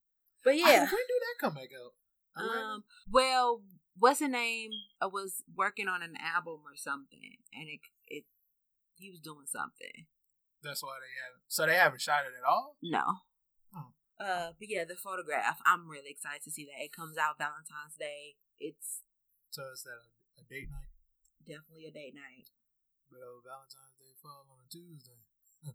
but 0.45 0.57
yeah, 0.57 0.65
I- 0.67 0.71
yeah. 0.73 0.81
when 0.81 0.89
did 0.89 1.21
that 1.23 1.41
come 1.41 1.55
back 1.55 1.69
out? 1.75 2.43
Atlanta? 2.43 2.67
Um. 2.75 2.85
Well, 3.11 3.63
what's 3.99 4.21
the 4.21 4.29
name? 4.29 4.71
I 5.01 5.07
was 5.07 5.43
working 5.57 5.89
on 5.89 6.03
an 6.03 6.15
album 6.23 6.61
or 6.67 6.77
something, 6.77 7.19
and 7.53 7.69
it 7.69 7.81
it 8.07 8.25
he 8.97 9.11
was 9.11 9.21
doing 9.21 9.47
something. 9.47 10.07
that's 10.63 10.83
why 10.83 10.97
they 11.01 11.15
haven't. 11.25 11.43
So 11.49 11.67
they 11.67 11.75
haven't 11.77 12.01
shot 12.01 12.23
it 12.27 12.33
at 12.37 12.49
all. 12.49 12.77
No. 12.83 13.03
Uh, 14.19 14.51
but 14.59 14.69
yeah, 14.69 14.85
the 14.85 14.97
photograph. 14.99 15.59
I'm 15.65 15.89
really 15.89 16.11
excited 16.11 16.43
to 16.45 16.51
see 16.51 16.67
that. 16.67 16.83
It 16.83 16.93
comes 16.93 17.17
out 17.17 17.39
Valentine's 17.39 17.95
Day. 17.99 18.35
It's 18.59 19.03
So 19.51 19.63
is 19.73 19.83
that 19.87 20.03
a, 20.03 20.43
a 20.43 20.45
date 20.51 20.69
night? 20.71 20.91
definitely 21.47 21.87
a 21.87 21.95
date 21.95 22.13
night. 22.19 22.51
But 23.09 23.23
uh, 23.25 23.41
Valentine's 23.47 23.95
Day 23.97 24.13
fall 24.21 24.45
on 24.51 24.59
a 24.61 24.69
Tuesday 24.69 25.23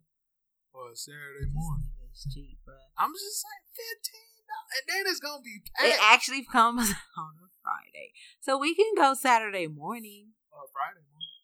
or 0.76 0.92
a 0.92 0.96
Saturday 0.96 1.50
morning. 1.50 1.90
It's 2.12 2.28
cheap, 2.30 2.60
bruh. 2.68 2.78
I'm 3.00 3.10
just 3.16 3.42
saying 3.42 3.66
fifteen 3.74 4.46
dollars, 4.46 4.72
and 4.78 4.86
then 4.86 5.04
it's 5.10 5.24
gonna 5.24 5.42
be 5.42 5.64
It 5.82 5.98
actually 6.04 6.46
comes 6.52 6.92
on 7.18 7.34
a 7.42 7.50
Friday, 7.66 8.14
so 8.44 8.60
we 8.60 8.76
can 8.76 8.92
go 8.94 9.16
Saturday 9.18 9.66
morning. 9.66 10.38
or 10.54 10.68
Friday 10.70 11.02
morning. 11.10 11.42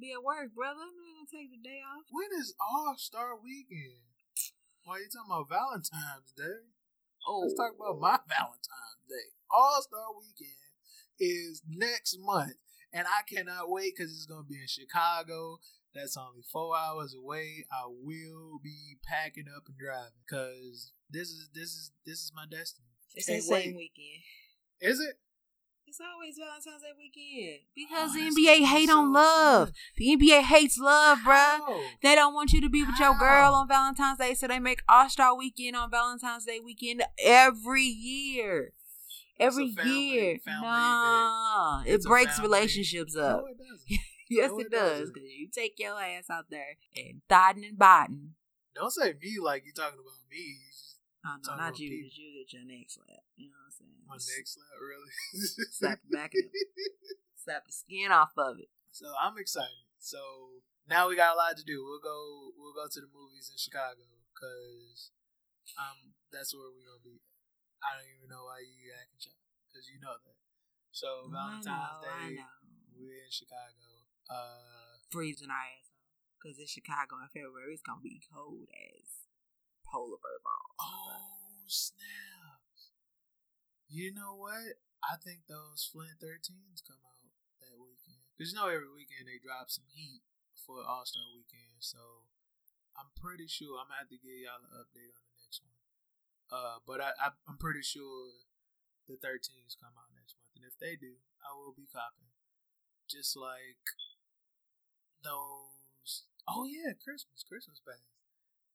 Be 0.00 0.12
at 0.16 0.24
work, 0.24 0.54
brother. 0.56 0.80
I'm 0.88 0.96
gonna 0.96 1.28
take 1.28 1.50
the 1.52 1.60
day 1.60 1.84
off. 1.84 2.08
When 2.08 2.32
is 2.40 2.54
All 2.56 2.94
Star 2.96 3.36
Weekend? 3.36 4.15
Why 4.86 4.94
are 4.94 4.98
you 5.00 5.10
talking 5.10 5.34
about 5.34 5.48
Valentine's 5.50 6.30
Day? 6.36 6.62
Oh, 7.26 7.40
Let's 7.40 7.58
talk 7.58 7.74
about 7.74 7.98
oh. 7.98 8.00
my 8.00 8.22
Valentine's 8.30 9.02
Day. 9.10 9.34
All 9.50 9.82
Star 9.82 10.14
Weekend 10.14 10.70
is 11.18 11.60
next 11.66 12.16
month, 12.20 12.54
and 12.92 13.04
I 13.04 13.26
cannot 13.26 13.68
wait 13.68 13.94
because 13.96 14.12
it's 14.12 14.26
going 14.26 14.44
to 14.44 14.48
be 14.48 14.62
in 14.62 14.68
Chicago. 14.68 15.58
That's 15.92 16.16
only 16.16 16.42
four 16.52 16.76
hours 16.78 17.16
away. 17.18 17.66
I 17.72 17.90
will 17.90 18.60
be 18.62 18.98
packing 19.02 19.50
up 19.50 19.64
and 19.66 19.76
driving 19.76 20.22
because 20.22 20.92
this 21.10 21.30
is 21.30 21.48
this 21.52 21.70
is 21.74 21.90
this 22.06 22.22
is 22.22 22.30
my 22.32 22.44
destiny. 22.48 22.86
It's 23.16 23.26
Can't 23.26 23.38
the 23.38 23.42
same 23.42 23.74
wait. 23.74 23.90
weekend. 23.90 24.22
Is 24.80 25.00
it? 25.00 25.18
It's 25.88 26.00
always 26.00 26.36
Valentine's 26.36 26.82
Day 26.82 26.88
weekend 26.98 27.60
because 27.74 28.10
Oh, 28.10 28.14
the 28.18 28.28
NBA 28.28 28.66
hate 28.66 28.88
so 28.88 28.98
on 28.98 29.12
love. 29.12 29.68
fun. 29.68 29.74
The 29.96 30.16
NBA 30.16 30.42
hates 30.42 30.78
love, 30.78 31.18
bruh. 31.18 31.32
How? 31.58 31.80
They 32.02 32.14
don't 32.14 32.34
want 32.34 32.52
you 32.52 32.60
to 32.60 32.68
be 32.68 32.82
with 32.84 32.98
your 32.98 33.14
girl 33.16 33.54
on 33.54 33.68
Valentine's 33.68 34.18
Day, 34.18 34.34
so 34.34 34.48
they 34.48 34.58
make 34.58 34.82
All 34.88 35.08
Star 35.08 35.34
Weekend 35.36 35.76
on 35.76 35.90
Valentine's 35.90 36.44
Day 36.44 36.58
weekend 36.60 37.04
every 37.18 37.84
year. 37.84 38.72
Every 39.38 39.70
family- 39.72 39.92
year, 39.92 40.38
family 40.44 40.66
nah, 40.66 41.82
it 41.86 42.02
breaks 42.02 42.40
relationships 42.40 43.14
up. 43.16 43.42
No, 43.42 43.46
it 43.46 44.00
yes, 44.30 44.50
no, 44.50 44.58
it 44.58 44.66
it 44.66 44.72
does 44.72 45.10
because 45.12 45.28
you 45.30 45.48
take 45.52 45.78
your 45.78 46.00
ass 46.00 46.30
out 46.30 46.46
there 46.50 46.78
and 46.96 47.20
thotting 47.28 47.64
and 47.64 47.78
botting. 47.78 48.34
Don't 48.74 48.90
say 48.90 49.12
me 49.22 49.36
like 49.42 49.64
you 49.66 49.72
talking 49.72 49.98
about 50.00 50.18
me. 50.30 50.56
Oh 51.26 51.36
no, 51.42 51.56
not 51.58 51.74
you. 51.82 51.90
people. 51.90 52.06
'cause 52.06 52.18
you 52.18 52.28
get 52.38 52.52
your 52.54 52.62
neck 52.64 52.86
slapped. 52.86 53.26
You 53.34 53.50
know 53.50 53.58
what 53.58 53.74
I'm 53.74 53.74
saying? 53.74 54.06
My 54.06 54.14
neck 54.14 54.46
slap, 54.46 54.78
really. 54.78 55.10
Slap 55.74 55.98
the 56.06 56.10
back 56.14 56.30
of 56.38 56.46
it. 56.46 56.54
Slap 57.42 57.66
the 57.66 57.72
skin 57.74 58.10
off 58.14 58.30
of 58.38 58.58
it. 58.62 58.70
So 58.94 59.06
I'm 59.18 59.34
excited. 59.38 59.86
So 59.98 60.18
now 60.86 61.06
we 61.10 61.14
got 61.18 61.34
a 61.34 61.38
lot 61.38 61.58
to 61.58 61.64
do. 61.66 61.82
We'll 61.82 62.02
go. 62.02 62.54
We'll 62.54 62.74
go 62.78 62.86
to 62.86 63.00
the 63.02 63.10
movies 63.10 63.50
in 63.50 63.58
Chicago 63.58 64.06
because 64.30 65.10
um 65.74 66.14
that's 66.30 66.54
where 66.54 66.70
we're 66.70 66.86
gonna 66.86 67.02
be. 67.02 67.18
I 67.82 67.98
don't 67.98 68.10
even 68.18 68.30
know 68.30 68.46
why 68.46 68.62
you 68.62 68.94
acting 68.94 69.18
shy 69.18 69.34
because 69.66 69.90
you 69.90 69.98
know 69.98 70.14
that. 70.14 70.38
So 70.94 71.26
Valentine's 71.28 71.66
know, 71.66 72.06
Day, 72.06 72.38
we're 72.94 73.26
in 73.26 73.30
Chicago. 73.34 74.06
Uh, 74.30 74.98
freezing 75.10 75.50
our 75.50 75.66
ass 75.74 75.86
off. 75.90 76.02
Because 76.38 76.58
in 76.58 76.66
Chicago 76.66 77.18
in 77.22 77.28
February, 77.30 77.74
it's 77.74 77.82
going 77.82 77.98
to 77.98 78.06
be 78.06 78.18
cold 78.26 78.66
as 78.74 79.25
polar 79.86 80.18
bear 80.18 80.42
balls. 80.42 80.76
oh 80.82 81.64
snaps! 81.70 82.94
You 83.86 84.12
know 84.12 84.34
what? 84.34 84.82
I 85.06 85.14
think 85.22 85.46
those 85.46 85.86
Flint 85.86 86.18
13s 86.18 86.82
come 86.82 86.98
out 87.06 87.16
that 87.62 87.78
weekend 87.78 88.26
because 88.34 88.50
you 88.50 88.58
know 88.58 88.66
every 88.68 88.90
weekend 88.90 89.30
they 89.30 89.38
drop 89.38 89.70
some 89.70 89.86
heat 89.94 90.26
for 90.66 90.82
All 90.82 91.06
Star 91.06 91.24
Weekend. 91.30 91.78
So 91.78 92.26
I'm 92.98 93.14
pretty 93.14 93.46
sure 93.46 93.78
I'm 93.78 93.88
gonna 93.92 94.02
have 94.02 94.10
to 94.10 94.18
give 94.18 94.42
y'all 94.42 94.60
an 94.60 94.74
update 94.74 95.14
on 95.14 95.22
the 95.30 95.36
next 95.38 95.62
one. 95.62 95.78
Uh, 96.50 96.78
but 96.82 96.98
I, 96.98 97.14
I 97.18 97.26
I'm 97.46 97.58
pretty 97.58 97.82
sure 97.82 98.34
the 99.06 99.18
13s 99.18 99.78
come 99.78 99.94
out 99.94 100.10
next 100.14 100.34
month, 100.42 100.54
and 100.58 100.66
if 100.66 100.74
they 100.82 100.98
do, 100.98 101.22
I 101.44 101.54
will 101.54 101.74
be 101.76 101.86
copping. 101.86 102.34
Just 103.06 103.38
like 103.38 103.86
those. 105.22 106.26
Oh 106.50 106.66
yeah, 106.66 106.94
Christmas, 106.98 107.46
Christmas 107.46 107.78
bags. 107.82 108.15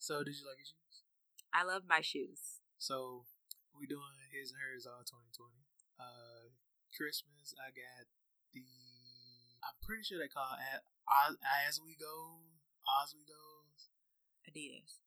So 0.01 0.25
did 0.25 0.33
you 0.33 0.49
like 0.49 0.57
your 0.57 0.65
shoes? 0.65 1.05
I 1.53 1.61
love 1.61 1.85
my 1.85 2.01
shoes. 2.01 2.65
So 2.81 3.29
we 3.77 3.85
doing 3.85 4.17
his 4.33 4.49
and 4.49 4.57
hers 4.57 4.89
all 4.89 5.05
2020. 5.05 5.61
Uh, 6.01 6.57
Christmas, 6.89 7.53
I 7.61 7.69
got 7.69 8.09
the. 8.49 8.65
I'm 9.61 9.77
pretty 9.85 10.01
sure 10.01 10.17
they 10.17 10.25
call 10.25 10.57
it 10.57 10.81
as, 11.05 11.37
as 11.69 11.77
we 11.77 11.93
go, 11.93 12.49
Ozweegos. 12.81 13.93
Adidas. 14.49 15.05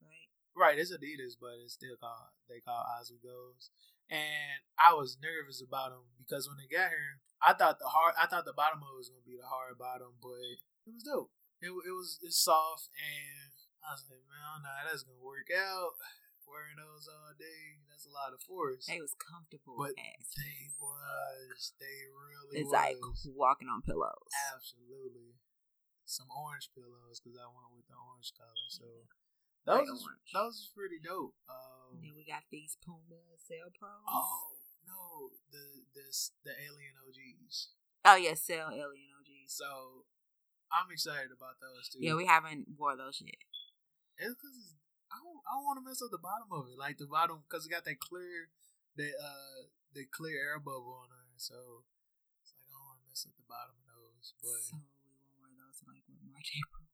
Right? 0.00 0.32
Right, 0.56 0.80
it's 0.80 0.88
Adidas, 0.88 1.36
but 1.36 1.60
it's 1.60 1.76
still 1.76 2.00
called 2.00 2.32
they 2.48 2.64
call 2.64 2.80
Ozweegos. 2.96 3.68
And 4.08 4.64
I 4.80 4.96
was 4.96 5.20
nervous 5.20 5.60
about 5.60 5.92
them 5.92 6.16
because 6.16 6.48
when 6.48 6.56
they 6.56 6.64
got 6.64 6.88
here, 6.88 7.20
I 7.44 7.52
thought 7.52 7.76
the 7.76 7.92
hard, 7.92 8.16
I 8.16 8.24
thought 8.24 8.48
the 8.48 8.56
bottom 8.56 8.80
of 8.80 8.88
it 8.88 9.04
was 9.04 9.12
gonna 9.12 9.20
be 9.20 9.36
the 9.36 9.52
hard 9.52 9.76
bottom, 9.76 10.16
but 10.16 10.40
it 10.88 10.96
was 10.96 11.04
dope. 11.04 11.36
It, 11.60 11.68
it 11.68 11.92
was 11.92 12.16
it's 12.24 12.40
soft, 12.40 12.88
and 12.96 13.49
I 13.84 13.96
was 13.96 14.04
like, 14.12 14.22
man, 14.28 14.40
I 14.44 14.48
don't 14.56 14.62
know 14.64 14.74
how 14.76 14.84
that's 14.88 15.02
gonna 15.04 15.22
work 15.24 15.48
out. 15.52 15.96
Wearing 16.50 16.82
those 16.82 17.06
all 17.06 17.30
day, 17.38 17.78
that's 17.86 18.10
a 18.10 18.14
lot 18.14 18.34
of 18.34 18.42
force. 18.42 18.82
They 18.90 18.98
was 18.98 19.14
comfortable 19.14 19.78
But 19.78 19.94
as. 19.94 20.34
they 20.34 20.66
was, 20.82 21.78
they 21.78 22.10
really 22.10 22.66
It's 22.66 22.74
was. 22.74 22.74
like 22.74 22.98
walking 23.38 23.70
on 23.70 23.86
pillows. 23.86 24.34
Absolutely. 24.50 25.38
Some 26.10 26.26
orange 26.34 26.74
pillows 26.74 27.22
because 27.22 27.38
I 27.38 27.46
went 27.54 27.70
with 27.70 27.86
the 27.86 27.94
orange 27.94 28.34
color. 28.34 28.66
So 28.66 28.82
those 29.62 29.86
is, 29.94 30.02
those 30.34 30.54
is 30.66 30.68
pretty 30.74 30.98
dope. 30.98 31.38
Um, 31.46 32.02
Then 32.02 32.18
we 32.18 32.26
got 32.26 32.42
these 32.50 32.74
Puma 32.82 33.22
Cell 33.38 33.70
Pros. 33.78 34.02
oh 34.10 34.58
no, 34.90 35.30
the 35.54 35.86
this 35.94 36.34
the 36.42 36.50
Alien 36.58 36.98
OGs. 36.98 37.78
Oh, 38.10 38.18
yeah, 38.18 38.34
Cell 38.34 38.74
Alien 38.74 39.14
OGs. 39.22 39.54
So 39.54 40.02
I'm 40.74 40.90
excited 40.90 41.30
about 41.30 41.62
those 41.62 41.86
too. 41.94 42.02
Yeah, 42.02 42.18
we 42.18 42.26
haven't 42.26 42.74
wore 42.74 42.98
those 42.98 43.22
yet. 43.22 43.38
It's 44.20 44.36
because 44.36 44.76
I 45.08 45.16
don't 45.24 45.40
I 45.48 45.56
don't 45.56 45.64
want 45.64 45.78
to 45.80 45.86
mess 45.88 46.04
up 46.04 46.12
the 46.12 46.20
bottom 46.20 46.52
of 46.52 46.68
it, 46.68 46.76
like 46.76 47.00
the 47.00 47.08
bottom 47.08 47.40
because 47.48 47.64
it 47.64 47.72
got 47.72 47.88
that 47.88 47.98
clear 47.98 48.52
that 49.00 49.14
uh 49.16 49.72
the 49.96 50.04
clear 50.12 50.36
air 50.36 50.60
bubble 50.60 50.92
on 51.00 51.08
there. 51.08 51.32
So 51.40 51.88
it's 52.44 52.52
like 52.52 52.68
I 52.68 52.76
don't 52.76 52.84
want 52.84 53.00
to 53.00 53.06
mess 53.08 53.24
up 53.24 53.34
the 53.34 53.48
bottom 53.48 53.74
of 53.80 53.86
those, 53.88 54.36
but. 54.44 54.60
So 54.60 54.76
we 54.76 55.16
won't 55.16 55.40
wear 55.40 55.52
those 55.56 55.80
in 55.80 55.88
like 55.88 56.04
March, 56.20 56.52
April. 56.52 56.84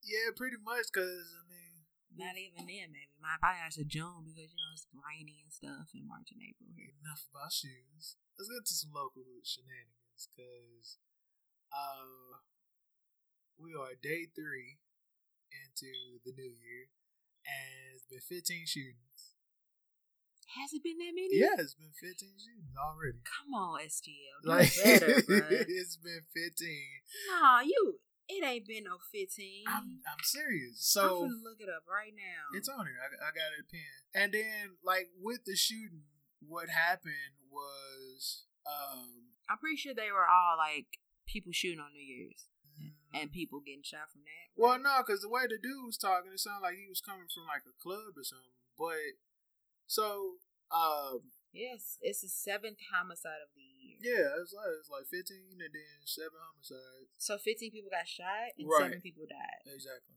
Yeah, 0.00 0.32
pretty 0.32 0.56
much. 0.56 0.88
Cause 0.88 1.36
I 1.36 1.44
mean, 1.52 1.84
Not 2.16 2.40
even 2.40 2.64
then, 2.64 2.90
maybe. 2.96 3.12
My 3.20 3.36
probably 3.36 3.60
actually 3.60 3.92
June 3.92 4.24
because 4.24 4.48
you 4.48 4.56
know 4.56 4.72
it's 4.72 4.88
rainy 4.96 5.44
and 5.44 5.52
stuff 5.52 5.92
in 5.92 6.08
March 6.08 6.32
and 6.32 6.40
April 6.40 6.72
here. 6.72 6.96
enough 7.04 7.28
about 7.28 7.52
shoes. 7.52 8.16
Let's 8.40 8.48
get 8.48 8.64
to 8.64 8.74
some 8.74 8.96
local 8.96 9.28
shenanigans. 9.44 10.32
Cause 10.32 10.96
uh, 11.70 12.40
we 13.60 13.76
are 13.76 13.92
day 14.00 14.32
three 14.32 14.80
into 15.82 16.20
the 16.24 16.32
new 16.36 16.52
year, 16.52 16.88
and 17.46 17.96
it's 17.96 18.06
been 18.06 18.20
15 18.20 18.66
shootings. 18.66 19.36
Has 20.58 20.72
it 20.74 20.82
been 20.82 20.98
that 20.98 21.14
many? 21.14 21.30
Yeah, 21.30 21.54
it's 21.62 21.74
been 21.78 21.94
15 21.94 22.10
shootings 22.18 22.74
already. 22.74 23.22
Come 23.22 23.54
on, 23.54 23.78
STL. 23.86 24.42
Like 24.42 24.72
better, 24.82 25.22
it's 25.70 25.96
been 25.96 26.26
15. 26.34 26.68
Nah, 27.30 27.60
you. 27.60 28.00
It 28.30 28.44
ain't 28.46 28.64
been 28.64 28.84
no 28.84 28.94
fifteen. 29.10 29.64
I'm 29.66 29.98
I'm 30.06 30.22
serious. 30.22 30.78
I'm 30.94 31.02
So 31.02 31.26
finna 31.26 31.42
look 31.42 31.58
it 31.58 31.66
up 31.68 31.82
right 31.90 32.14
now. 32.14 32.56
It's 32.56 32.68
on 32.68 32.86
here. 32.86 32.94
I, 33.02 33.26
I 33.26 33.30
got 33.34 33.50
it 33.58 33.66
pinned. 33.66 34.06
And 34.14 34.30
then, 34.32 34.78
like 34.84 35.10
with 35.20 35.42
the 35.46 35.56
shooting, 35.56 36.06
what 36.38 36.68
happened 36.70 37.42
was, 37.50 38.44
um, 38.70 39.34
I'm 39.50 39.58
pretty 39.58 39.78
sure 39.78 39.94
they 39.98 40.12
were 40.14 40.30
all 40.30 40.54
like 40.56 40.86
people 41.26 41.50
shooting 41.50 41.80
on 41.80 41.90
New 41.92 42.06
Year's 42.06 42.46
and 43.12 43.32
people 43.32 43.60
getting 43.60 43.82
shot 43.84 44.10
from 44.12 44.22
that. 44.22 44.46
well, 44.56 44.78
no, 44.78 45.02
because 45.04 45.22
the 45.22 45.28
way 45.32 45.42
the 45.48 45.58
dude 45.60 45.86
was 45.86 45.98
talking, 45.98 46.30
it 46.32 46.40
sounded 46.40 46.62
like 46.66 46.76
he 46.78 46.86
was 46.88 47.00
coming 47.02 47.26
from 47.32 47.44
like 47.50 47.66
a 47.66 47.74
club 47.82 48.14
or 48.16 48.24
something. 48.24 48.54
But 48.78 49.18
so, 49.86 50.38
um, 50.70 51.32
Yes, 51.52 51.98
it's 52.00 52.22
the 52.22 52.28
seventh 52.30 52.78
homicide 52.94 53.42
of 53.42 53.50
the 53.58 53.66
year. 53.66 53.98
Yeah, 53.98 54.38
it's 54.40 54.54
like 54.54 54.70
it's 54.78 54.86
like 54.88 55.06
fifteen 55.10 55.58
and 55.58 55.74
then 55.74 55.98
seven 56.06 56.38
homicides. 56.38 57.10
So 57.18 57.38
15 57.38 57.72
people 57.74 57.90
got 57.90 58.06
shot 58.06 58.54
and 58.56 58.68
Right. 58.70 58.94
7 58.94 59.00
people 59.02 59.24
died. 59.28 59.66
Exactly. 59.66 60.14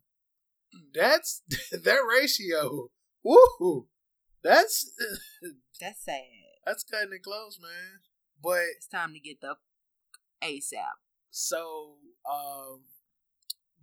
That's 0.93 1.41
that 1.83 2.01
ratio. 2.05 2.89
Woo! 3.23 3.87
That's 4.43 4.93
That's 5.81 6.03
sad. 6.05 6.21
that's 6.65 6.83
cutting 6.83 7.13
it 7.13 7.23
close, 7.23 7.57
man. 7.59 8.05
But 8.41 8.77
It's 8.77 8.87
time 8.87 9.13
to 9.13 9.19
get 9.19 9.41
the 9.41 9.55
ASAP. 10.43 11.01
So 11.33 11.95
um 12.31 12.83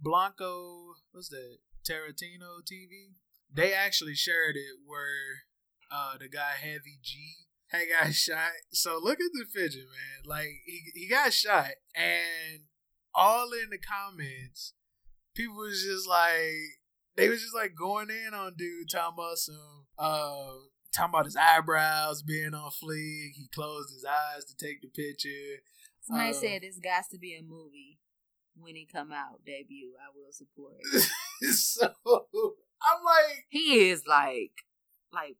Blanco 0.00 0.94
what's 1.10 1.28
that? 1.30 1.58
Tarantino 1.86 2.62
TV? 2.62 3.14
They 3.52 3.74
actually 3.74 4.14
shared 4.14 4.54
it 4.54 4.78
where 4.86 5.42
uh 5.90 6.16
the 6.18 6.28
guy 6.28 6.52
Heavy 6.60 7.00
G 7.02 7.34
had 7.70 7.86
got 7.88 8.14
shot. 8.14 8.52
So 8.72 9.00
look 9.02 9.18
at 9.20 9.32
the 9.32 9.46
picture, 9.46 9.78
man. 9.78 10.24
Like 10.24 10.62
he 10.64 10.82
he 10.94 11.08
got 11.08 11.32
shot 11.32 11.72
and 11.94 12.62
all 13.14 13.50
in 13.52 13.70
the 13.70 13.78
comments, 13.78 14.74
people 15.34 15.56
was 15.56 15.82
just 15.82 16.08
like 16.08 16.78
they 17.16 17.28
was 17.28 17.42
just 17.42 17.54
like 17.54 17.74
going 17.76 18.10
in 18.10 18.32
on 18.32 18.54
dude 18.56 18.88
talking 18.92 19.14
about 19.18 19.38
some 19.38 19.86
uh 19.98 20.52
talking 20.94 21.10
about 21.10 21.24
his 21.24 21.36
eyebrows 21.36 22.22
being 22.22 22.54
on 22.54 22.70
fleek. 22.70 23.32
He 23.34 23.48
closed 23.52 23.92
his 23.92 24.04
eyes 24.04 24.44
to 24.44 24.54
take 24.56 24.82
the 24.82 24.88
picture. 24.88 25.62
Somebody 26.02 26.30
Uh, 26.30 26.34
said 26.34 26.62
this 26.62 26.78
got 26.78 27.04
to 27.12 27.18
be 27.18 27.34
a 27.36 27.42
movie 27.42 27.98
when 28.56 28.76
it 28.76 28.92
come 28.92 29.12
out 29.12 29.44
debut. 29.44 29.92
I 30.00 30.10
will 30.14 30.32
support. 30.32 30.74
it. 30.80 31.52
so 31.54 31.92
I'm 32.12 33.04
like, 33.04 33.46
he 33.48 33.88
is 33.90 34.04
like, 34.06 34.52
like 35.12 35.36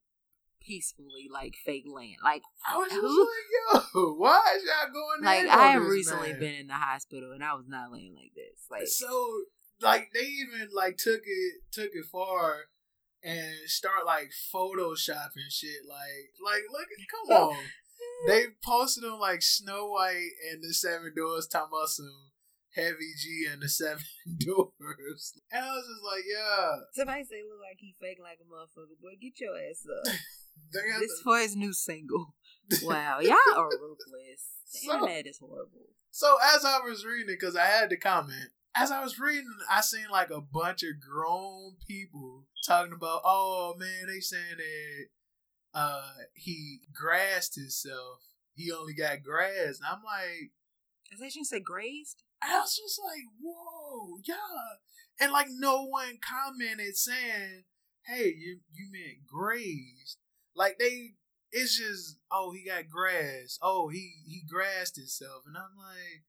peacefully 0.61 1.29
like 1.33 1.55
fake 1.64 1.87
land. 1.92 2.16
Like, 2.23 2.42
I 2.68 2.77
was 2.77 2.88
just 2.90 3.01
Who? 3.01 3.20
like, 3.20 3.92
yo, 3.94 4.14
why 4.18 4.40
is 4.57 4.64
y'all 4.64 4.92
going 4.92 5.23
like 5.25 5.49
I 5.49 5.68
have 5.73 5.83
recently 5.87 6.33
man? 6.33 6.40
been 6.40 6.55
in 6.55 6.66
the 6.68 6.75
hospital 6.75 7.33
and 7.33 7.42
I 7.42 7.55
was 7.55 7.66
not 7.68 7.90
laying 7.92 8.14
like 8.14 8.33
this. 8.35 8.66
Like, 8.70 8.87
so 8.87 9.42
like 9.81 10.11
they 10.12 10.20
even 10.20 10.68
like 10.75 10.96
took 10.99 11.23
it 11.25 11.55
took 11.73 11.90
it 11.94 12.05
far 12.12 12.64
and 13.23 13.55
start 13.66 14.05
like 14.07 14.31
photoshopping 14.55 15.49
shit 15.51 15.81
like 15.88 16.31
like 16.44 16.62
look 16.70 16.87
come 17.11 17.37
on 17.51 17.57
they 18.27 18.45
posted 18.65 19.05
on 19.05 19.19
like 19.21 19.43
Snow 19.43 19.89
White 19.89 20.31
and 20.53 20.63
the 20.63 20.73
Seven 20.75 21.13
Doors 21.17 21.47
talking 21.47 21.69
about 21.73 21.89
some 21.89 22.11
Heavy 22.75 23.13
G 23.19 23.47
and 23.51 23.63
the 23.63 23.69
Seven 23.69 24.03
Doors 24.39 25.33
and 25.51 25.65
I 25.65 25.69
was 25.69 25.85
just 25.87 26.05
like 26.05 26.25
yeah 26.29 26.71
somebody 26.95 27.25
say 27.25 27.43
look 27.49 27.61
like 27.61 27.79
he 27.79 27.95
fake 28.01 28.19
like 28.23 28.39
a 28.41 28.45
motherfucker. 28.45 29.01
Boy, 29.03 29.17
get 29.21 29.41
your 29.41 29.57
ass 29.57 29.85
up. 29.87 30.05
they 30.73 30.91
got 30.91 31.01
this 31.01 31.17
the- 31.19 31.23
for 31.25 31.39
his 31.39 31.57
new 31.57 31.73
single. 31.73 32.35
Wow, 32.83 33.19
y'all 33.21 33.37
are 33.57 33.65
ruthless. 33.69 34.51
The 34.73 34.79
So- 34.87 34.95
internet 34.95 35.27
is 35.27 35.39
horrible. 35.39 35.87
So 36.13 36.37
as 36.55 36.65
I 36.65 36.79
was 36.81 37.05
reading 37.05 37.29
it, 37.33 37.39
because 37.41 37.55
I 37.57 37.65
had 37.67 37.89
to 37.91 37.97
comment, 37.97 38.51
as 38.77 38.91
I 38.91 39.03
was 39.03 39.19
reading, 39.19 39.47
I 39.71 39.81
seen 39.81 40.07
like 40.11 40.31
a 40.31 40.41
bunch 40.41 40.83
of 40.83 40.91
grown 41.01 41.77
people 41.87 42.47
talking 42.67 42.93
about, 42.93 43.23
oh 43.25 43.75
man, 43.79 44.07
they 44.09 44.19
saying 44.21 44.57
that 44.57 45.07
uh 45.75 46.13
he 46.35 46.81
grassed 46.93 47.55
himself. 47.55 48.21
He 48.55 48.73
only 48.73 48.95
got 48.95 49.23
grass. 49.23 49.79
And 49.79 49.87
I'm 49.91 50.03
like, 50.05 50.51
I 51.13 51.17
thought 51.17 51.35
you 51.35 51.45
said 51.45 51.65
grazed. 51.65 52.23
I 52.43 52.59
was 52.59 52.77
just 52.77 53.01
like, 53.05 53.25
whoa, 53.43 54.19
yeah. 54.25 54.79
And 55.21 55.33
like 55.33 55.49
no 55.51 55.85
one 55.85 56.19
commented 56.23 56.97
saying, 56.97 57.65
hey, 58.07 58.35
you 58.37 58.61
you 58.73 58.89
meant 58.91 59.27
grazed. 59.27 60.19
Like 60.55 60.79
they 60.79 61.15
it's 61.53 61.79
just, 61.79 62.19
oh, 62.31 62.53
he 62.53 62.65
got 62.69 62.89
grass. 62.89 63.59
Oh, 63.61 63.89
he 63.89 64.13
he 64.27 64.43
grassed 64.49 64.97
himself. 64.97 65.43
And 65.47 65.57
I'm 65.57 65.77
like, 65.77 66.25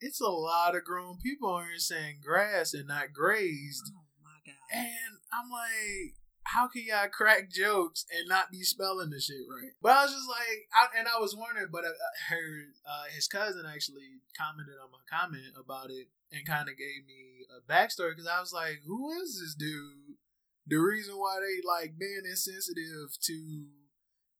it's 0.00 0.20
a 0.20 0.28
lot 0.28 0.76
of 0.76 0.84
grown 0.84 1.18
people 1.18 1.48
on 1.50 1.64
here 1.64 1.78
saying 1.78 2.20
grass 2.24 2.74
and 2.74 2.88
not 2.88 3.12
grazed. 3.12 3.90
Oh 3.94 4.04
my 4.22 4.40
god. 4.44 4.76
And 4.76 5.18
I'm 5.32 5.50
like, 5.50 6.14
how 6.44 6.68
can 6.68 6.82
y'all 6.86 7.08
crack 7.08 7.50
jokes 7.50 8.04
and 8.10 8.28
not 8.28 8.50
be 8.50 8.62
spelling 8.62 9.10
the 9.10 9.20
shit 9.20 9.46
right? 9.48 9.72
But 9.80 9.92
I 9.92 10.02
was 10.04 10.12
just 10.12 10.28
like, 10.28 10.68
I, 10.74 10.98
and 10.98 11.08
I 11.08 11.20
was 11.20 11.36
wondering, 11.36 11.68
but 11.70 11.84
I, 11.84 11.88
I 11.88 12.12
heard 12.28 12.74
uh, 12.86 13.04
his 13.14 13.28
cousin 13.28 13.64
actually 13.66 14.20
commented 14.36 14.74
on 14.82 14.90
my 14.90 15.02
comment 15.08 15.54
about 15.58 15.90
it 15.90 16.08
and 16.32 16.46
kind 16.46 16.68
of 16.68 16.76
gave 16.76 17.06
me 17.06 17.46
a 17.50 17.60
backstory 17.70 18.12
because 18.12 18.26
I 18.30 18.40
was 18.40 18.52
like, 18.52 18.82
who 18.86 19.10
is 19.12 19.38
this 19.40 19.54
dude? 19.54 20.18
The 20.66 20.76
reason 20.76 21.14
why 21.16 21.38
they 21.40 21.60
like 21.66 21.98
being 21.98 22.22
insensitive 22.24 23.18
to 23.22 23.66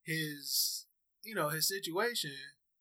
his, 0.03 0.85
you 1.23 1.35
know, 1.35 1.49
his 1.49 1.67
situation. 1.67 2.31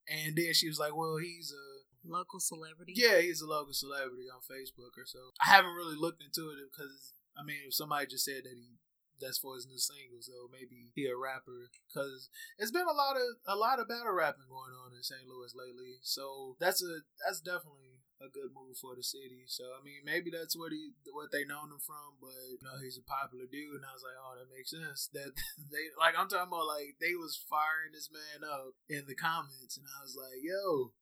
And 0.08 0.36
then 0.36 0.52
she 0.52 0.68
was 0.68 0.78
like, 0.78 0.94
well, 0.96 1.16
he's 1.18 1.52
a 1.52 1.82
Local 2.04 2.40
celebrity. 2.40 2.94
yeah, 2.96 3.20
he's 3.20 3.40
a 3.42 3.46
local 3.46 3.72
celebrity 3.72 4.26
on 4.26 4.42
Facebook 4.42 4.98
or 4.98 5.06
so. 5.06 5.30
I 5.40 5.50
haven't 5.50 5.74
really 5.74 5.94
looked 5.94 6.22
into 6.22 6.50
it 6.50 6.66
because 6.66 7.14
I 7.38 7.44
mean, 7.44 7.62
if 7.66 7.74
somebody 7.74 8.06
just 8.06 8.24
said 8.24 8.42
that 8.42 8.58
he 8.58 8.74
that's 9.20 9.38
for 9.38 9.54
his 9.54 9.66
new 9.66 9.78
single, 9.78 10.20
so 10.20 10.48
maybe 10.50 10.92
he 10.94 11.06
a 11.06 11.16
rapper. 11.16 11.68
Because 11.88 12.28
it's 12.58 12.70
been 12.72 12.88
a 12.88 12.94
lot 12.96 13.16
of 13.16 13.28
a 13.46 13.56
lot 13.56 13.80
of 13.80 13.88
battle 13.88 14.12
rapping 14.12 14.48
going 14.48 14.74
on 14.74 14.94
in 14.96 15.02
St. 15.02 15.26
Louis 15.26 15.52
lately, 15.56 16.00
so 16.02 16.56
that's 16.60 16.82
a 16.82 17.04
that's 17.24 17.40
definitely 17.40 18.02
a 18.22 18.30
good 18.30 18.54
move 18.54 18.78
for 18.78 18.94
the 18.94 19.02
city. 19.02 19.44
So 19.50 19.74
I 19.74 19.82
mean, 19.82 20.06
maybe 20.06 20.30
that's 20.30 20.54
what 20.54 20.70
he 20.70 20.94
what 21.10 21.34
they 21.34 21.44
known 21.44 21.74
him 21.74 21.82
from, 21.82 22.22
but 22.22 22.38
you 22.48 22.62
know 22.62 22.78
he's 22.78 22.96
a 22.98 23.04
popular 23.04 23.50
dude, 23.50 23.82
and 23.82 23.86
I 23.86 23.92
was 23.92 24.06
like, 24.06 24.18
oh, 24.18 24.38
that 24.38 24.52
makes 24.54 24.70
sense. 24.70 25.10
That 25.12 25.34
they 25.72 25.90
like 25.98 26.14
I'm 26.14 26.30
talking 26.30 26.48
about 26.48 26.70
like 26.70 26.96
they 27.02 27.18
was 27.18 27.34
firing 27.36 27.92
this 27.92 28.08
man 28.08 28.46
up 28.46 28.78
in 28.86 29.04
the 29.10 29.18
comments, 29.18 29.76
and 29.76 29.86
I 29.86 30.00
was 30.06 30.14
like, 30.14 30.40
yo, 30.40 30.94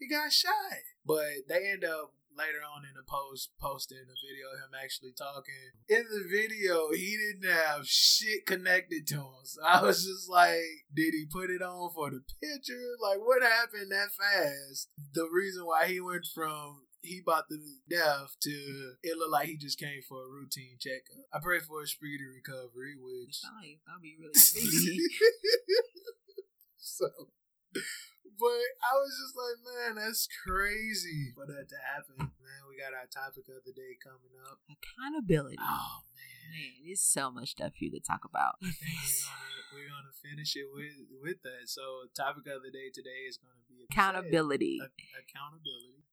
he 0.00 0.08
got 0.08 0.32
shot. 0.32 0.82
But 1.04 1.46
they 1.48 1.68
end 1.68 1.84
up 1.84 2.16
later 2.36 2.62
on 2.62 2.84
in 2.84 2.94
the 2.94 3.06
post 3.06 3.50
posting 3.60 3.98
a 3.98 4.18
video 4.18 4.50
of 4.52 4.60
him 4.60 4.74
actually 4.76 5.12
talking. 5.16 5.74
In 5.88 6.04
the 6.10 6.24
video, 6.28 6.90
he 6.92 7.16
didn't 7.16 7.50
have 7.50 7.86
shit 7.86 8.46
connected 8.46 9.06
to 9.08 9.16
him. 9.16 9.44
So 9.44 9.62
I 9.62 9.82
was 9.82 10.04
just 10.04 10.28
like, 10.28 10.86
did 10.94 11.14
he 11.14 11.26
put 11.30 11.50
it 11.50 11.62
on 11.62 11.90
for 11.94 12.10
the 12.10 12.22
picture? 12.42 12.98
Like, 13.02 13.18
what 13.18 13.42
happened 13.42 13.90
that 13.90 14.10
fast? 14.12 14.88
The 15.12 15.28
reason 15.30 15.66
why 15.66 15.86
he 15.86 16.00
went 16.00 16.26
from 16.34 16.84
he 17.04 17.20
bought 17.20 17.48
the 17.48 17.60
death 17.88 18.36
to 18.40 18.94
it 19.02 19.18
looked 19.18 19.32
like 19.32 19.48
he 19.48 19.56
just 19.56 19.78
came 19.78 20.00
for 20.08 20.24
a 20.24 20.30
routine 20.30 20.76
checkup. 20.80 21.28
I 21.32 21.38
pray 21.42 21.60
for 21.60 21.82
a 21.82 21.86
speedy 21.86 22.24
recovery, 22.24 22.94
which 22.98 23.40
that'd 23.86 24.02
be 24.02 24.16
really 24.18 24.32
speedy. 24.34 24.98
so, 26.78 27.08
but 28.38 28.64
I 28.82 28.92
was 28.98 29.12
just 29.14 29.34
like, 29.36 29.58
man, 29.62 29.92
that's 30.00 30.28
crazy 30.46 31.32
for 31.34 31.46
that 31.46 31.68
to 31.68 31.78
happen. 31.80 32.16
Man, 32.18 32.60
we 32.68 32.76
got 32.76 32.92
our 32.94 33.06
topic 33.08 33.46
of 33.48 33.62
the 33.64 33.72
day 33.72 33.96
coming 34.02 34.34
up. 34.44 34.58
Accountability. 34.68 35.56
Oh 35.60 36.04
man, 36.14 36.34
Man, 36.54 36.70
there's 36.86 37.02
so 37.02 37.30
much 37.30 37.50
stuff 37.58 37.72
for 37.78 37.84
you 37.84 37.90
to 37.92 38.00
talk 38.00 38.22
about. 38.24 38.56
We're 38.62 38.70
gonna 38.70 39.62
we're 39.74 39.90
gonna 39.90 40.14
finish 40.22 40.54
it 40.56 40.66
with 40.70 41.08
with 41.22 41.42
that. 41.42 41.66
So, 41.66 42.06
topic 42.14 42.46
of 42.46 42.62
the 42.62 42.70
day 42.70 42.90
today 42.94 43.26
is 43.26 43.38
gonna 43.38 43.64
be 43.68 43.86
Accountability. 43.90 44.78
A- 44.78 44.90
accountability. 45.18 46.04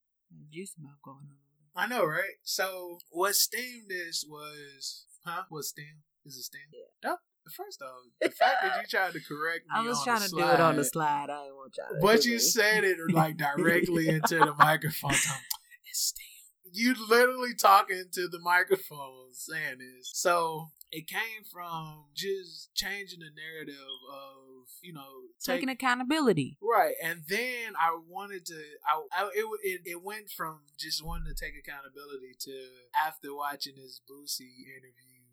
Juice 0.51 0.73
mouth 0.79 0.97
going 1.03 1.27
on. 1.29 1.37
I 1.75 1.87
know, 1.87 2.03
right? 2.05 2.39
So, 2.43 2.99
what 3.09 3.35
steamed 3.35 3.89
this 3.89 4.25
was, 4.27 5.05
huh? 5.25 5.43
What 5.49 5.65
steam? 5.65 6.03
Is 6.25 6.37
it 6.37 6.43
steam? 6.43 6.69
Yeah. 6.73 7.09
No. 7.11 7.17
First 7.49 7.81
off, 7.81 7.89
the 8.21 8.29
fact 8.29 8.57
that 8.61 8.81
you 8.81 8.87
tried 8.87 9.13
to 9.13 9.19
correct 9.19 9.65
me, 9.65 9.73
I 9.73 9.81
was 9.81 10.03
trying 10.03 10.21
to 10.21 10.29
do 10.29 10.39
it 10.39 10.59
on 10.59 10.75
the 10.75 10.83
slide, 10.83 11.25
slide. 11.25 11.29
I 11.29 11.43
didn't 11.43 11.55
want 11.55 11.75
y'all. 11.77 11.99
to 11.99 12.01
But 12.01 12.25
you 12.25 12.33
me. 12.33 12.39
said 12.39 12.83
it 12.83 12.97
like 13.11 13.37
directly 13.37 14.07
into 14.15 14.37
the 14.39 14.53
microphone. 14.57 15.13
You 16.73 16.95
literally 17.09 17.53
talking 17.53 18.05
to 18.13 18.27
the 18.29 18.39
microphone 18.39 19.33
saying 19.33 19.79
this. 19.79 20.11
So 20.13 20.69
it 20.91 21.07
came 21.07 21.43
from 21.51 22.05
just 22.15 22.73
changing 22.73 23.19
the 23.19 23.31
narrative 23.35 23.75
of, 24.09 24.67
you 24.81 24.93
know, 24.93 25.27
taking 25.43 25.67
accountability. 25.69 26.57
Right, 26.61 26.93
and 27.03 27.23
then 27.27 27.73
I 27.77 27.97
wanted 28.07 28.45
to. 28.45 28.61
I, 28.87 29.23
I 29.23 29.29
it, 29.33 29.45
it 29.63 29.81
it 29.85 30.03
went 30.03 30.29
from 30.29 30.59
just 30.77 31.03
wanting 31.05 31.33
to 31.33 31.45
take 31.45 31.53
accountability 31.59 32.35
to 32.41 32.51
after 33.05 33.35
watching 33.35 33.73
this 33.75 33.99
Boosie 34.09 34.63
interview, 34.67 35.27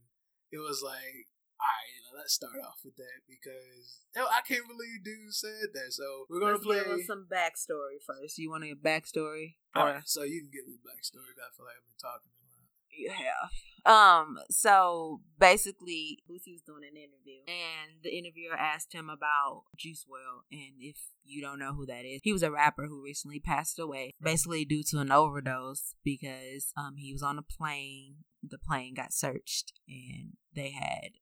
it 0.50 0.58
was 0.58 0.82
like, 0.84 1.26
all 1.60 1.66
right, 1.74 2.18
let's 2.18 2.34
start 2.34 2.54
off 2.64 2.78
with 2.84 2.96
that 2.96 3.26
because 3.28 4.02
yo, 4.14 4.22
I 4.24 4.40
can't 4.46 4.66
believe 4.68 5.02
dude 5.04 5.34
said 5.34 5.74
that. 5.74 5.92
So 5.92 6.26
we're 6.30 6.40
gonna 6.40 6.52
Let's 6.52 6.64
play. 6.64 6.82
give 6.84 7.04
some 7.06 7.26
backstory 7.30 7.98
first. 8.06 8.38
You 8.38 8.50
want 8.50 8.64
a 8.64 8.74
backstory? 8.74 9.56
all 9.74 9.88
Or- 9.88 10.02
so 10.06 10.22
you 10.22 10.40
can 10.42 10.50
give 10.52 10.66
the 10.66 10.78
backstory. 10.86 11.34
I 11.34 11.50
feel 11.56 11.66
like 11.66 11.76
I've 11.78 11.86
been 11.86 12.00
talking. 12.00 12.30
a 12.30 12.38
lot. 12.38 12.66
You 12.90 13.10
have. 13.10 13.50
Um, 13.86 14.38
so 14.50 15.20
basically 15.38 16.18
Boosie 16.28 16.52
was 16.52 16.62
doing 16.66 16.82
an 16.82 16.96
interview 16.96 17.40
and 17.46 18.02
the 18.02 18.10
interviewer 18.18 18.54
asked 18.56 18.92
him 18.92 19.08
about 19.08 19.62
Juice 19.78 20.04
WRLD 20.04 20.42
and 20.52 20.72
if 20.80 20.96
you 21.24 21.40
don't 21.40 21.58
know 21.60 21.72
who 21.74 21.86
that 21.86 22.04
is, 22.04 22.20
he 22.22 22.32
was 22.32 22.42
a 22.42 22.50
rapper 22.50 22.86
who 22.86 23.02
recently 23.02 23.40
passed 23.40 23.78
away, 23.78 24.14
basically 24.20 24.64
due 24.64 24.82
to 24.90 24.98
an 24.98 25.10
overdose 25.12 25.94
because 26.04 26.72
um 26.76 26.96
he 26.96 27.12
was 27.12 27.22
on 27.22 27.38
a 27.38 27.42
plane, 27.42 28.16
the 28.42 28.58
plane 28.58 28.94
got 28.94 29.12
searched 29.12 29.72
and 29.88 30.32
they 30.54 30.70
had 30.70 31.12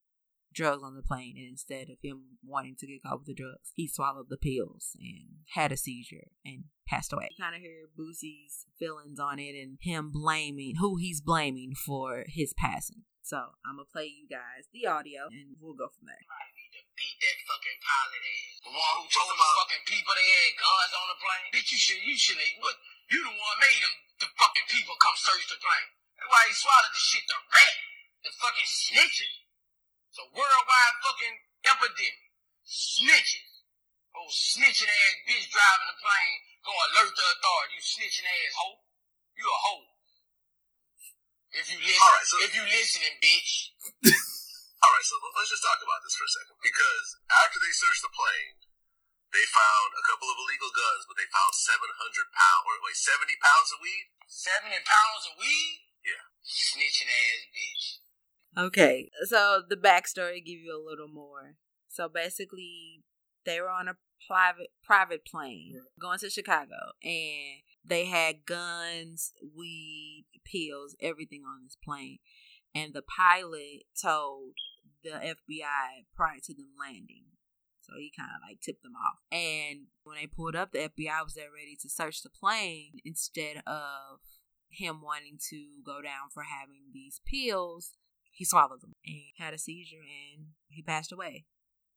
drugs 0.57 0.83
on 0.83 0.97
the 0.97 1.05
plane, 1.05 1.37
and 1.37 1.53
instead 1.53 1.92
of 1.92 2.01
him 2.03 2.40
wanting 2.40 2.75
to 2.81 2.88
get 2.88 3.05
caught 3.05 3.21
with 3.21 3.29
the 3.29 3.37
drugs, 3.37 3.77
he 3.77 3.87
swallowed 3.87 4.33
the 4.33 4.40
pills 4.40 4.97
and 4.97 5.45
had 5.53 5.71
a 5.71 5.77
seizure 5.77 6.33
and 6.45 6.73
passed 6.88 7.12
away. 7.12 7.29
You 7.37 7.45
kind 7.45 7.55
of 7.55 7.61
hear 7.61 7.92
Boosie's 7.92 8.64
feelings 8.81 9.21
on 9.21 9.38
it 9.38 9.53
and 9.53 9.77
him 9.85 10.11
blaming 10.11 10.81
who 10.81 10.97
he's 10.97 11.21
blaming 11.21 11.77
for 11.77 12.25
his 12.27 12.57
passing. 12.57 13.05
So 13.21 13.59
I'm 13.66 13.77
gonna 13.77 13.90
play 13.90 14.07
you 14.07 14.31
guys 14.31 14.71
the 14.71 14.87
audio 14.87 15.27
and 15.27 15.59
we'll 15.59 15.75
go 15.75 15.90
from 15.90 16.07
there. 16.07 16.25
beat 16.95 17.19
that 17.21 17.38
fucking 17.45 17.79
pilot 17.83 18.23
ass. 18.23 18.55
The 18.62 18.73
one 18.73 18.95
who 19.03 19.05
told 19.11 19.35
the 19.35 19.37
fucking 19.37 19.85
people 19.85 20.14
they 20.14 20.31
had 20.31 20.55
guns 20.57 20.95
on 20.95 21.07
the 21.11 21.19
plane. 21.19 21.47
Bitch, 21.53 21.75
you 21.75 21.81
should, 21.83 22.01
you 22.07 22.14
should, 22.14 22.38
what? 22.62 22.79
You 23.11 23.27
the 23.27 23.35
one 23.35 23.59
made 23.59 23.83
them, 23.83 23.95
the 24.23 24.31
fucking 24.31 24.66
people 24.71 24.95
come 25.03 25.19
search 25.19 25.42
the 25.51 25.59
plane. 25.59 25.88
That's 26.16 26.31
why 26.31 26.42
he 26.49 26.55
swallowed 26.55 26.95
the 26.95 27.03
shit, 27.03 27.27
the 27.27 27.38
rat, 27.51 27.77
the 28.25 28.33
fucking 28.38 28.71
snitches. 28.71 29.45
It's 30.16 30.24
a 30.24 30.33
worldwide 30.33 30.96
fucking 31.05 31.37
epidemic. 31.76 32.33
Snitches. 32.64 33.68
Oh, 34.16 34.24
snitching 34.33 34.88
ass 34.88 35.16
bitch 35.29 35.44
driving 35.52 35.92
the 35.92 35.98
plane, 36.00 36.37
go 36.64 36.72
alert 36.72 37.12
the 37.12 37.26
authority. 37.37 37.76
You 37.76 37.85
snitching 37.85 38.24
ass 38.24 38.57
hoe. 38.57 38.81
You 39.37 39.44
a 39.44 39.59
hoe. 39.61 39.85
If 41.52 41.68
you 41.68 41.76
listen, 41.85 42.00
right, 42.00 42.24
so- 42.33 42.40
if 42.48 42.57
you 42.57 42.64
listening, 42.64 43.12
bitch. 43.20 43.76
All 44.81 44.88
right, 44.88 45.05
so 45.05 45.20
let's 45.37 45.52
just 45.52 45.61
talk 45.61 45.85
about 45.85 46.00
this 46.00 46.16
for 46.16 46.24
a 46.24 46.33
second. 46.33 46.57
Because 46.64 47.07
after 47.37 47.61
they 47.61 47.76
searched 47.76 48.00
the 48.00 48.12
plane, 48.16 48.57
they 49.37 49.44
found 49.52 50.00
a 50.00 50.05
couple 50.09 50.33
of 50.33 50.40
illegal 50.40 50.72
guns, 50.72 51.05
but 51.05 51.20
they 51.20 51.29
found 51.29 51.52
700 51.52 51.85
pounds, 52.33 52.64
or 52.64 52.81
wait, 52.88 52.96
70 52.96 53.37
pounds 53.44 53.68
of 53.68 53.85
weed? 53.85 54.16
70 54.33 54.81
pounds 54.81 55.29
of 55.29 55.37
weed? 55.37 55.85
Yeah. 56.09 56.24
Snitching 56.40 57.05
ass 57.05 57.52
bitch. 57.52 58.06
Okay, 58.59 59.11
so 59.27 59.62
the 59.69 59.77
backstory 59.77 60.45
give 60.45 60.59
you 60.59 60.73
a 60.75 60.83
little 60.83 61.09
more. 61.09 61.57
So 61.88 62.09
basically, 62.09 63.05
they 63.45 63.61
were 63.61 63.69
on 63.69 63.88
a 63.88 63.97
private 64.27 64.69
private 64.83 65.27
plane 65.27 65.75
going 66.01 66.19
to 66.21 66.31
Chicago, 66.31 66.92
and 67.03 67.62
they 67.85 68.07
had 68.07 68.47
guns, 68.47 69.33
weed, 69.57 70.27
pills, 70.45 70.97
everything 71.01 71.42
on 71.47 71.64
this 71.64 71.77
plane. 71.85 72.19
And 72.75 72.92
the 72.95 73.03
pilot 73.03 73.85
told 74.01 74.55
the 75.03 75.11
FBI 75.11 76.05
prior 76.14 76.40
to 76.45 76.55
them 76.55 76.73
landing. 76.79 77.25
So 77.81 77.92
he 77.99 78.11
kind 78.16 78.31
of 78.35 78.40
like 78.47 78.61
tipped 78.61 78.83
them 78.83 78.97
off. 78.97 79.19
And 79.31 79.87
when 80.03 80.16
they 80.21 80.27
pulled 80.27 80.57
up, 80.57 80.73
the 80.73 80.90
FBI 80.90 81.23
was 81.25 81.35
there 81.35 81.53
ready 81.55 81.77
to 81.81 81.88
search 81.88 82.23
the 82.23 82.31
plane 82.31 83.01
instead 83.05 83.62
of 83.66 84.21
him 84.69 85.01
wanting 85.01 85.38
to 85.51 85.81
go 85.85 86.03
down 86.03 86.29
for 86.35 86.42
having 86.42 86.90
these 86.92 87.21
pills 87.25 87.92
he 88.37 88.44
swallowed 88.44 88.83
them 88.83 88.92
and 89.05 89.16
had 89.38 89.55
a 89.55 89.59
seizure 89.59 89.96
and 89.96 90.49
he 90.68 90.83
passed 90.83 91.11
away. 91.11 91.46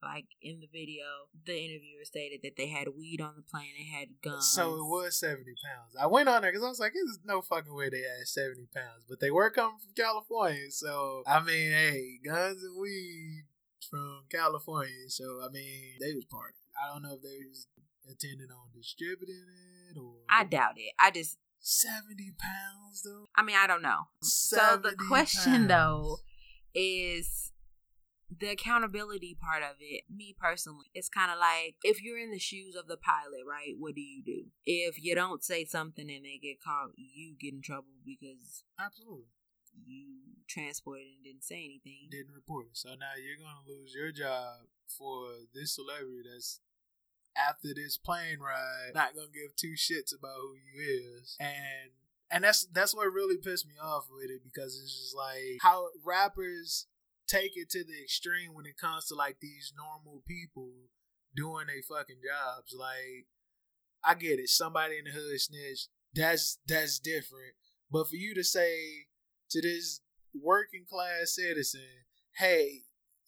Like 0.01 0.27
in 0.41 0.61
the 0.61 0.69
video, 0.71 1.03
the 1.45 1.51
interviewer 1.51 2.05
stated 2.05 2.39
that 2.43 2.55
they 2.55 2.69
had 2.69 2.87
weed 2.97 3.19
on 3.19 3.33
the 3.35 3.41
plane, 3.41 3.73
they 3.77 3.83
had 3.83 4.21
guns. 4.23 4.47
So 4.47 4.75
it 4.75 4.87
was 4.87 5.19
70 5.19 5.43
pounds. 5.43 5.95
I 5.99 6.07
went 6.07 6.29
on 6.29 6.41
there 6.41 6.51
because 6.51 6.63
I 6.63 6.69
was 6.69 6.79
like, 6.79 6.93
there's 6.93 7.19
no 7.25 7.41
fucking 7.41 7.75
way 7.75 7.89
they 7.89 8.03
had 8.03 8.25
70 8.25 8.67
pounds. 8.73 9.03
But 9.09 9.19
they 9.19 9.29
were 9.29 9.49
coming 9.49 9.77
from 9.77 9.93
California. 10.01 10.71
So, 10.71 11.23
I 11.27 11.41
mean, 11.41 11.71
hey, 11.71 12.19
guns 12.25 12.63
and 12.63 12.79
weed 12.79 13.43
from 13.89 14.21
California. 14.31 15.09
So, 15.09 15.41
I 15.45 15.49
mean, 15.51 15.95
they 15.99 16.13
was 16.13 16.23
partying. 16.31 16.71
I 16.81 16.93
don't 16.93 17.03
know 17.03 17.15
if 17.15 17.21
they 17.21 17.43
was 17.49 17.67
intending 18.07 18.47
on 18.51 18.69
distributing 18.73 19.43
it 19.91 19.99
or. 19.99 20.13
I 20.29 20.45
doubt 20.45 20.77
it. 20.77 20.93
I 20.97 21.11
just, 21.11 21.37
70 21.59 22.33
pounds, 22.39 23.03
though? 23.03 23.27
I 23.35 23.43
mean, 23.43 23.55
I 23.57 23.67
don't 23.67 23.81
know. 23.81 24.07
So 24.21 24.77
the 24.77 24.89
70 24.91 25.07
question 25.07 25.67
though 25.67 26.17
is 26.73 27.51
the 28.29 28.49
accountability 28.49 29.35
part 29.39 29.63
of 29.63 29.77
it. 29.79 30.03
Me 30.09 30.35
personally, 30.39 30.85
it's 30.93 31.09
kind 31.09 31.31
of 31.31 31.37
like 31.39 31.75
if 31.83 32.03
you're 32.03 32.19
in 32.19 32.31
the 32.31 32.39
shoes 32.39 32.75
of 32.75 32.87
the 32.87 32.97
pilot, 32.97 33.41
right? 33.47 33.73
What 33.77 33.95
do 33.95 34.01
you 34.01 34.23
do? 34.23 34.45
If 34.65 35.03
you 35.03 35.15
don't 35.15 35.43
say 35.43 35.65
something 35.65 36.09
and 36.09 36.25
they 36.25 36.39
get 36.41 36.61
caught, 36.63 36.91
you 36.95 37.35
get 37.39 37.53
in 37.53 37.61
trouble 37.61 37.97
because 38.05 38.63
Absolutely. 38.79 39.25
you 39.85 40.05
transported 40.47 41.07
and 41.07 41.23
didn't 41.23 41.43
say 41.43 41.65
anything. 41.65 42.07
Didn't 42.09 42.33
report 42.33 42.67
it. 42.67 42.77
So 42.77 42.89
now 42.89 43.17
you're 43.17 43.37
to 43.37 43.71
lose 43.71 43.93
your 43.95 44.11
job 44.11 44.69
for 44.87 45.45
this 45.53 45.75
celebrity 45.75 46.29
that's 46.31 46.59
after 47.37 47.69
this 47.75 47.97
plane 47.97 48.39
ride 48.39 48.93
not 48.93 49.13
to 49.13 49.27
give 49.33 49.55
two 49.55 49.73
shits 49.73 50.13
about 50.17 50.35
who 50.41 50.55
you 50.55 51.17
is. 51.21 51.35
And 51.39 51.91
and 52.31 52.43
that's 52.43 52.67
that's 52.71 52.95
what 52.95 53.11
really 53.11 53.37
pissed 53.37 53.67
me 53.67 53.75
off 53.81 54.07
with 54.11 54.29
it 54.29 54.41
because 54.43 54.79
it's 54.81 54.99
just 54.99 55.15
like 55.15 55.57
how 55.61 55.87
rappers 56.05 56.87
take 57.27 57.51
it 57.55 57.69
to 57.69 57.83
the 57.83 58.01
extreme 58.01 58.53
when 58.53 58.65
it 58.65 58.77
comes 58.77 59.05
to 59.07 59.15
like 59.15 59.37
these 59.39 59.73
normal 59.75 60.23
people 60.27 60.71
doing 61.35 61.67
their 61.67 61.81
fucking 61.87 62.21
jobs. 62.23 62.75
Like 62.77 63.27
I 64.03 64.15
get 64.15 64.39
it, 64.39 64.49
somebody 64.49 64.97
in 64.97 65.05
the 65.05 65.11
hood 65.11 65.39
snitch, 65.39 65.87
that's 66.13 66.59
that's 66.67 66.99
different. 66.99 67.53
But 67.91 68.07
for 68.07 68.15
you 68.15 68.35
to 68.35 68.43
say 68.43 69.07
to 69.51 69.61
this 69.61 70.01
working 70.33 70.85
class 70.89 71.35
citizen, 71.35 72.05
hey, 72.37 72.83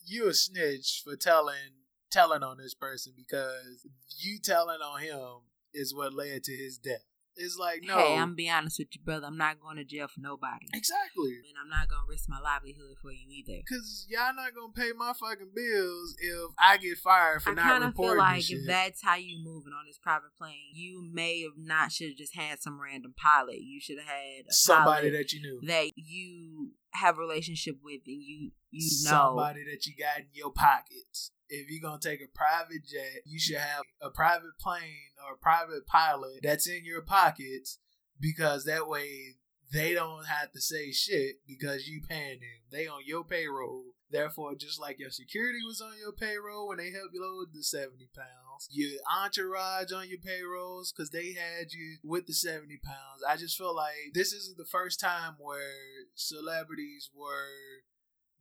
you 0.05 0.27
a 0.27 0.33
snitch 0.33 1.01
for 1.03 1.15
telling 1.15 1.85
telling 2.11 2.43
on 2.43 2.57
this 2.57 2.73
person 2.73 3.13
because 3.15 3.87
you 4.19 4.39
telling 4.39 4.79
on 4.81 5.01
him 5.01 5.41
is 5.73 5.93
what 5.95 6.13
led 6.13 6.43
to 6.43 6.51
his 6.51 6.77
death. 6.77 7.05
It's 7.37 7.57
like 7.57 7.81
no, 7.83 7.97
Hey, 7.97 8.17
I'm 8.17 8.35
be 8.35 8.49
honest 8.49 8.79
with 8.79 8.89
you, 8.91 9.01
brother. 9.03 9.27
I'm 9.27 9.37
not 9.37 9.59
going 9.59 9.77
to 9.77 9.85
jail 9.85 10.07
for 10.07 10.19
nobody. 10.19 10.67
exactly. 10.73 11.39
And 11.47 11.55
I'm 11.61 11.69
not 11.69 11.87
gonna 11.87 12.05
risk 12.07 12.27
my 12.27 12.39
livelihood 12.39 12.97
for 13.01 13.11
you 13.11 13.25
either. 13.29 13.61
Cause 13.67 14.05
y'all 14.09 14.35
not 14.35 14.53
gonna 14.53 14.73
pay 14.75 14.91
my 14.95 15.13
fucking 15.13 15.51
bills 15.55 16.15
if 16.19 16.51
I 16.59 16.77
get 16.77 16.97
fired 16.97 17.41
for 17.41 17.51
I 17.51 17.53
not 17.53 17.63
kind 17.63 17.83
of 17.83 17.89
reporting 17.91 18.15
feel 18.15 18.23
like 18.23 18.51
if 18.51 18.67
that's 18.67 19.01
how 19.01 19.15
you 19.15 19.39
moving 19.43 19.71
on 19.73 19.85
this 19.87 19.97
private 19.97 20.35
plane, 20.37 20.73
you 20.73 21.09
may 21.13 21.41
have 21.43 21.57
not 21.57 21.91
should 21.91 22.09
have 22.09 22.17
just 22.17 22.35
had 22.35 22.61
some 22.61 22.81
random 22.81 23.13
pilot. 23.15 23.61
You 23.61 23.79
should 23.79 23.97
have 23.97 24.07
had 24.07 24.47
a 24.49 24.53
somebody 24.53 25.09
that 25.11 25.31
you 25.31 25.41
knew, 25.41 25.61
that 25.67 25.91
you 25.95 26.71
have 26.93 27.17
a 27.17 27.21
relationship 27.21 27.77
with 27.81 28.01
and 28.05 28.21
you 28.21 28.51
you 28.71 29.03
know. 29.05 29.09
somebody 29.09 29.63
that 29.71 29.85
you 29.85 29.93
got 29.97 30.19
in 30.19 30.27
your 30.33 30.51
pockets. 30.51 31.31
If 31.53 31.69
you're 31.69 31.81
gonna 31.81 31.99
take 31.99 32.21
a 32.21 32.27
private 32.33 32.85
jet, 32.87 33.23
you 33.25 33.37
should 33.37 33.57
have 33.57 33.83
a 34.01 34.09
private 34.09 34.57
plane 34.57 35.11
or 35.27 35.33
a 35.33 35.37
private 35.37 35.85
pilot 35.85 36.39
that's 36.41 36.67
in 36.67 36.85
your 36.85 37.01
pockets 37.01 37.77
because 38.19 38.63
that 38.63 38.87
way 38.87 39.35
they 39.71 39.93
don't 39.93 40.27
have 40.27 40.51
to 40.53 40.61
say 40.61 40.91
shit 40.91 41.37
because 41.47 41.87
you 41.87 42.01
paying 42.07 42.39
them. 42.39 42.61
They 42.71 42.87
on 42.87 43.01
your 43.05 43.23
payroll. 43.25 43.83
Therefore, 44.09 44.55
just 44.55 44.79
like 44.79 44.99
your 44.99 45.09
security 45.09 45.59
was 45.65 45.81
on 45.81 45.93
your 45.99 46.11
payroll 46.11 46.67
when 46.67 46.77
they 46.77 46.91
helped 46.91 47.13
you 47.13 47.21
load 47.21 47.47
the 47.53 47.63
70 47.63 48.09
pounds, 48.13 48.67
your 48.69 48.99
entourage 49.09 49.93
on 49.93 50.09
your 50.09 50.19
payrolls 50.19 50.91
because 50.91 51.11
they 51.11 51.33
had 51.33 51.71
you 51.71 51.97
with 52.03 52.27
the 52.27 52.33
70 52.33 52.79
pounds. 52.83 53.23
I 53.27 53.37
just 53.37 53.57
feel 53.57 53.73
like 53.75 54.11
this 54.13 54.33
isn't 54.33 54.57
the 54.57 54.65
first 54.65 54.99
time 54.99 55.35
where 55.39 56.07
celebrities 56.15 57.09
were 57.15 57.83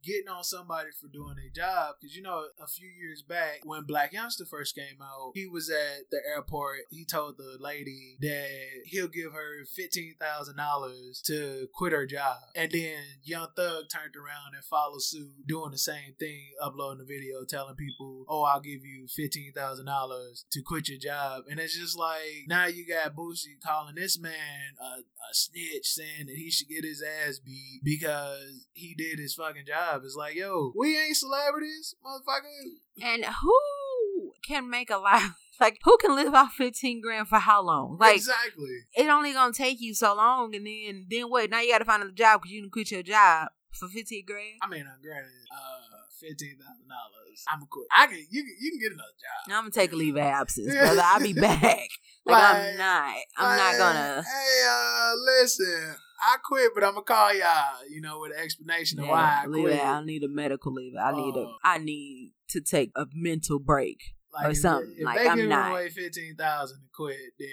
getting 0.02 0.28
on 0.28 0.44
somebody 0.44 0.90
for 1.00 1.08
doing 1.08 1.36
their 1.36 1.50
job. 1.54 1.96
Because, 2.00 2.16
you 2.16 2.22
know, 2.22 2.44
a 2.62 2.66
few 2.66 2.88
years 2.88 3.22
back 3.22 3.60
when 3.64 3.84
Blac 3.84 4.12
Youngsta 4.12 4.48
first 4.48 4.74
came 4.74 5.00
out, 5.02 5.32
he 5.34 5.46
was 5.46 5.70
at 5.70 6.10
the 6.10 6.20
airport. 6.34 6.80
He 6.90 7.04
told 7.04 7.36
the 7.36 7.56
lady 7.60 8.16
that 8.20 8.48
he'll 8.84 9.08
give 9.08 9.32
her 9.32 9.64
$15,000 9.64 11.22
to 11.22 11.68
quit 11.74 11.92
her 11.92 12.06
job. 12.06 12.38
And 12.54 12.70
then 12.70 12.98
Young 13.22 13.48
Thug 13.56 13.84
turned 13.92 14.16
around 14.16 14.54
and 14.54 14.64
followed 14.64 15.02
suit, 15.02 15.46
doing 15.46 15.70
the 15.72 15.78
same 15.78 16.14
thing, 16.18 16.40
uploading 16.62 17.02
a 17.02 17.06
video 17.06 17.44
telling 17.48 17.74
people, 17.74 18.24
oh, 18.28 18.42
I'll 18.42 18.60
give 18.60 18.84
you 18.84 19.06
$15,000 19.06 20.44
to 20.50 20.62
quit 20.62 20.88
your 20.88 20.98
job. 20.98 21.44
And 21.50 21.58
it's 21.60 21.78
just 21.78 21.98
like, 21.98 22.46
now 22.46 22.66
you 22.66 22.86
got 22.86 23.14
Boosie 23.14 23.60
calling 23.64 23.94
this 23.94 24.18
man 24.18 24.32
a, 24.80 25.00
a 25.00 25.32
snitch, 25.32 25.86
saying 25.86 26.26
that 26.26 26.36
he 26.36 26.50
should 26.50 26.68
get 26.68 26.84
his 26.84 27.02
ass 27.02 27.38
beat 27.38 27.80
because 27.84 28.66
he 28.72 28.94
did 28.94 29.18
his 29.18 29.34
fucking 29.34 29.66
job. 29.66 29.89
It's 30.05 30.16
like, 30.16 30.35
yo, 30.35 30.72
we 30.76 30.98
ain't 30.98 31.16
celebrities, 31.16 31.94
motherfucker. 32.05 33.03
And 33.03 33.24
who 33.24 34.33
can 34.46 34.68
make 34.70 34.90
a 34.90 34.98
life 34.98 35.33
like 35.61 35.79
who 35.85 35.96
can 35.98 36.16
live 36.16 36.35
off 36.35 36.53
fifteen 36.53 37.00
grand 37.00 37.29
for 37.29 37.38
how 37.38 37.62
long? 37.62 37.98
Like 38.00 38.16
exactly. 38.16 38.79
it 38.96 39.09
only 39.09 39.33
gonna 39.33 39.53
take 39.53 39.81
you 39.81 39.94
so 39.94 40.14
long, 40.14 40.55
and 40.55 40.66
then 40.66 41.07
then 41.09 41.24
what? 41.31 41.50
Now 41.50 41.61
you 41.61 41.70
got 41.70 41.79
to 41.79 41.85
find 41.85 42.03
another 42.03 42.16
job 42.16 42.40
because 42.40 42.53
you 42.53 42.62
didn't 42.62 42.72
quit 42.72 42.90
your 42.90 43.03
job 43.03 43.48
for 43.72 43.88
fifteen 43.88 44.24
grand. 44.26 44.59
I 44.62 44.68
mean, 44.68 44.87
uh, 44.87 44.96
granted, 45.03 45.31
uh, 45.53 46.00
fifteen 46.18 46.57
thousand 46.59 46.88
dollars. 46.88 47.44
I'm 47.48 47.66
quit. 47.66 47.87
I 47.94 48.07
can. 48.07 48.26
You 48.31 48.42
can. 48.42 48.57
You 48.61 48.70
can 48.70 48.81
get 48.81 48.92
another 48.92 49.09
job. 49.20 49.57
I'm 49.57 49.62
gonna 49.64 49.70
take 49.70 49.92
a 49.92 49.96
leave 49.96 50.16
of 50.16 50.22
absence, 50.22 50.74
brother. 50.74 51.03
I'll 51.05 51.20
be 51.20 51.33
back. 51.35 51.88
Like, 52.24 52.42
I'm 52.42 52.76
not. 52.76 53.16
I'm 53.37 53.59
not 53.59 53.79
gonna. 53.79 54.22
Hey, 54.22 54.66
uh, 54.68 55.12
listen. 55.40 55.96
I 56.22 56.37
quit, 56.44 56.72
but 56.74 56.85
I'm 56.85 56.92
gonna 56.94 57.04
call 57.04 57.35
y'all. 57.35 57.88
You 57.88 58.00
know, 58.00 58.20
with 58.20 58.33
an 58.37 58.42
explanation 58.42 59.00
of 59.00 59.06
why 59.09 59.40
I 59.42 59.46
quit. 59.46 59.72
it. 59.74 59.85
I 59.85 60.04
need 60.04 60.22
a 60.22 60.28
medical 60.28 60.72
leave. 60.72 60.92
I 61.00 61.12
need 61.12 61.35
a. 61.37 61.46
Oh. 61.64 61.78
Need 61.78 62.33
to 62.50 62.61
take 62.61 62.90
a 62.96 63.06
mental 63.14 63.59
break. 63.59 63.98
or 64.44 64.54
something. 64.54 64.94
If 64.98 65.04
Like, 65.04 65.18
they 65.18 65.28
I'm 65.28 65.37
give 65.38 65.48
not. 65.48 65.70
away 65.72 65.88
fifteen 65.88 66.37
thousand 66.37 66.78
to 66.83 66.88
quit, 66.94 67.16
then 67.38 67.48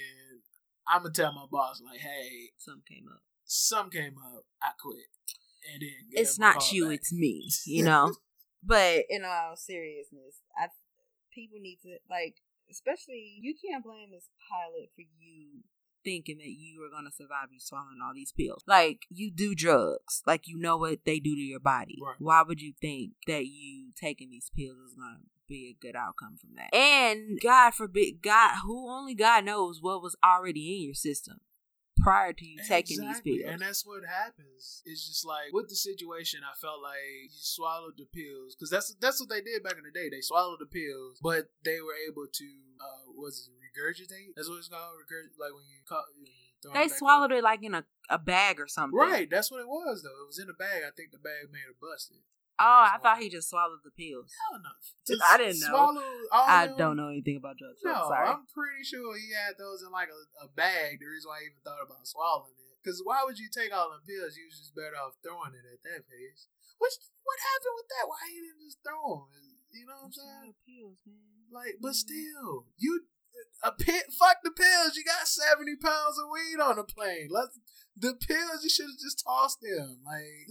I'm 0.88 1.02
gonna 1.04 1.14
tell 1.14 1.34
my 1.34 1.46
boss 1.52 1.82
like, 1.84 2.00
hey, 2.00 2.52
Some 2.58 2.82
came 2.88 3.06
up. 3.12 3.22
some 3.46 3.90
came 3.90 4.16
up, 4.18 4.44
I 4.62 4.72
quit, 4.80 5.06
and 5.74 5.82
then 5.82 5.92
It's 6.12 6.38
not 6.40 6.72
you. 6.72 6.86
back. 6.90 6.96
It's 6.96 7.14
me. 7.14 7.50
You 7.66 7.84
know. 7.90 8.14
But 8.64 9.06
in 9.10 9.24
all 9.26 9.56
seriousness, 9.56 10.42
I 10.58 10.68
people 11.34 11.58
need 11.62 11.80
to 11.84 11.98
like, 12.10 12.36
especially 12.70 13.38
you 13.42 13.54
can't 13.56 13.84
blame 13.84 14.12
this 14.12 14.30
pilot 14.50 14.90
for 14.96 15.02
you 15.02 15.62
thinking 16.04 16.38
that 16.38 16.50
you 16.50 16.84
are 16.84 16.90
gonna 16.90 17.12
survive 17.12 17.50
you 17.52 17.60
swallowing 17.60 18.00
all 18.04 18.14
these 18.14 18.32
pills. 18.32 18.64
Like 18.68 19.06
you 19.10 19.32
do 19.32 19.56
drugs, 19.56 20.22
like 20.26 20.48
you 20.48 20.58
know 20.58 20.78
what 20.78 21.00
they 21.06 21.20
do 21.20 21.36
to 21.36 21.42
your 21.42 21.60
body. 21.60 21.98
Right. 22.02 22.16
Why 22.20 22.44
would 22.44 22.62
you 22.62 22.74
think 22.80 23.14
that 23.28 23.46
you 23.48 23.92
taking 23.96 24.30
these 24.30 24.50
pills 24.56 24.78
is 24.78 24.94
gonna 24.96 25.20
be 25.48 25.76
a 25.76 25.86
good 25.86 25.96
outcome 25.96 26.38
from 26.40 26.52
that? 26.56 26.74
And 26.76 27.40
God 27.42 27.72
forbid, 27.74 28.22
God, 28.22 28.60
who 28.66 28.90
only 28.90 29.16
God 29.16 29.46
knows 29.46 29.80
what 29.82 30.02
was 30.02 30.16
already 30.24 30.76
in 30.76 30.84
your 30.84 30.96
system 30.96 31.42
prior 32.00 32.34
to 32.34 32.46
you 32.46 32.58
taking 32.68 33.02
these 33.02 33.22
pills. 33.22 33.42
And 33.46 33.62
that's 33.62 33.86
what 33.86 34.04
happens. 34.06 34.82
It's 34.86 35.08
just 35.08 35.26
like 35.26 35.52
with 35.52 35.70
the 35.70 35.76
situation, 35.76 36.42
I 36.44 36.56
felt 36.56 36.82
like 36.82 37.30
you 37.30 37.42
swallowed 37.42 37.98
the 37.98 38.06
pills 38.06 38.56
because 38.56 38.70
that's 38.70 38.96
that's 39.02 39.20
what 39.20 39.30
they 39.30 39.42
did 39.42 39.64
back 39.64 39.78
in 39.78 39.84
the 39.84 39.92
day. 39.92 40.10
They 40.10 40.22
swallowed 40.22 40.60
the 40.60 40.66
pills, 40.66 41.20
but 41.22 41.50
they 41.64 41.82
were 41.82 41.98
able 42.10 42.28
to 42.32 42.48
uh, 42.80 43.12
was 43.16 43.50
it 43.50 43.67
regurgitate? 43.78 44.34
That's 44.36 44.50
what 44.50 44.58
it's 44.58 44.68
called. 44.68 44.98
Regurg- 44.98 45.38
like 45.38 45.54
when 45.54 45.70
you 45.70 45.86
call. 45.88 46.04
You 46.18 46.26
throw 46.62 46.74
they 46.74 46.88
swallowed 46.90 47.32
it 47.32 47.44
like 47.44 47.62
in 47.62 47.76
a, 47.76 47.86
a 48.10 48.18
bag 48.18 48.60
or 48.60 48.68
something. 48.68 48.98
Right, 48.98 49.30
that's 49.30 49.52
what 49.52 49.62
it 49.62 49.70
was 49.70 50.02
though. 50.02 50.18
It 50.18 50.28
was 50.28 50.40
in 50.40 50.50
a 50.50 50.58
bag. 50.58 50.82
I 50.82 50.90
think 50.96 51.12
the 51.12 51.22
bag 51.22 51.54
made 51.54 51.70
it 51.70 51.78
busted. 51.80 52.26
Oh, 52.58 52.90
I 52.90 52.98
thought 52.98 53.22
he 53.22 53.30
just 53.30 53.54
swallowed 53.54 53.86
the 53.86 53.94
pills. 53.94 54.34
Hell 54.34 54.58
no. 54.58 54.74
I 55.30 55.38
didn't 55.38 55.62
know. 55.62 55.78
Swallow 55.78 56.10
all 56.34 56.50
I 56.50 56.66
them- 56.66 56.78
don't 56.82 56.98
know 56.98 57.14
anything 57.14 57.38
about 57.38 57.62
drugs. 57.62 57.78
so 57.86 57.94
I'm 57.94 57.94
No, 57.94 58.10
sorry. 58.10 58.28
I'm 58.34 58.50
pretty 58.50 58.82
sure 58.82 59.14
he 59.14 59.30
had 59.30 59.62
those 59.62 59.86
in 59.86 59.94
like 59.94 60.10
a, 60.10 60.22
a 60.42 60.50
bag. 60.50 60.98
The 60.98 61.06
reason 61.06 61.30
why 61.30 61.46
I 61.46 61.54
even 61.54 61.62
thought 61.62 61.86
about 61.86 62.10
swallowing 62.10 62.58
it. 62.58 62.82
Because 62.82 62.98
why 63.06 63.22
would 63.22 63.38
you 63.38 63.54
take 63.54 63.70
all 63.70 63.94
the 63.94 64.02
pills? 64.02 64.34
You 64.34 64.50
was 64.50 64.58
just 64.58 64.74
better 64.74 64.98
off 64.98 65.22
throwing 65.22 65.54
it 65.54 65.70
at 65.70 65.86
that 65.86 66.10
pace. 66.10 66.50
Which, 66.82 66.98
what 67.22 67.38
happened 67.38 67.78
with 67.78 67.90
that? 67.94 68.10
Why 68.10 68.22
he 68.26 68.42
didn't 68.42 68.66
just 68.66 68.82
throw 68.82 69.30
them? 69.30 69.58
You 69.70 69.86
know 69.86 70.02
what 70.02 70.10
I'm 70.10 70.18
saying? 70.18 70.54
pills, 70.66 71.02
man. 71.06 71.46
Like, 71.54 71.78
but 71.78 71.94
mm-hmm. 71.94 72.10
still, 72.10 72.66
you 72.78 73.06
a 73.64 73.72
pit. 73.72 74.06
Fuck 74.18 74.38
the 74.44 74.52
pills. 74.52 74.96
You 74.96 75.04
got 75.04 75.28
seventy 75.28 75.76
pounds 75.76 76.18
of 76.20 76.30
weed 76.32 76.62
on 76.62 76.78
the 76.78 76.84
plane. 76.84 77.30
Let's 77.32 77.60
the 77.96 78.14
pills. 78.14 78.64
You 78.64 78.70
should 78.70 78.88
have 78.88 79.00
just 79.02 79.24
tossed 79.26 79.60
them. 79.62 80.00
Like, 80.06 80.48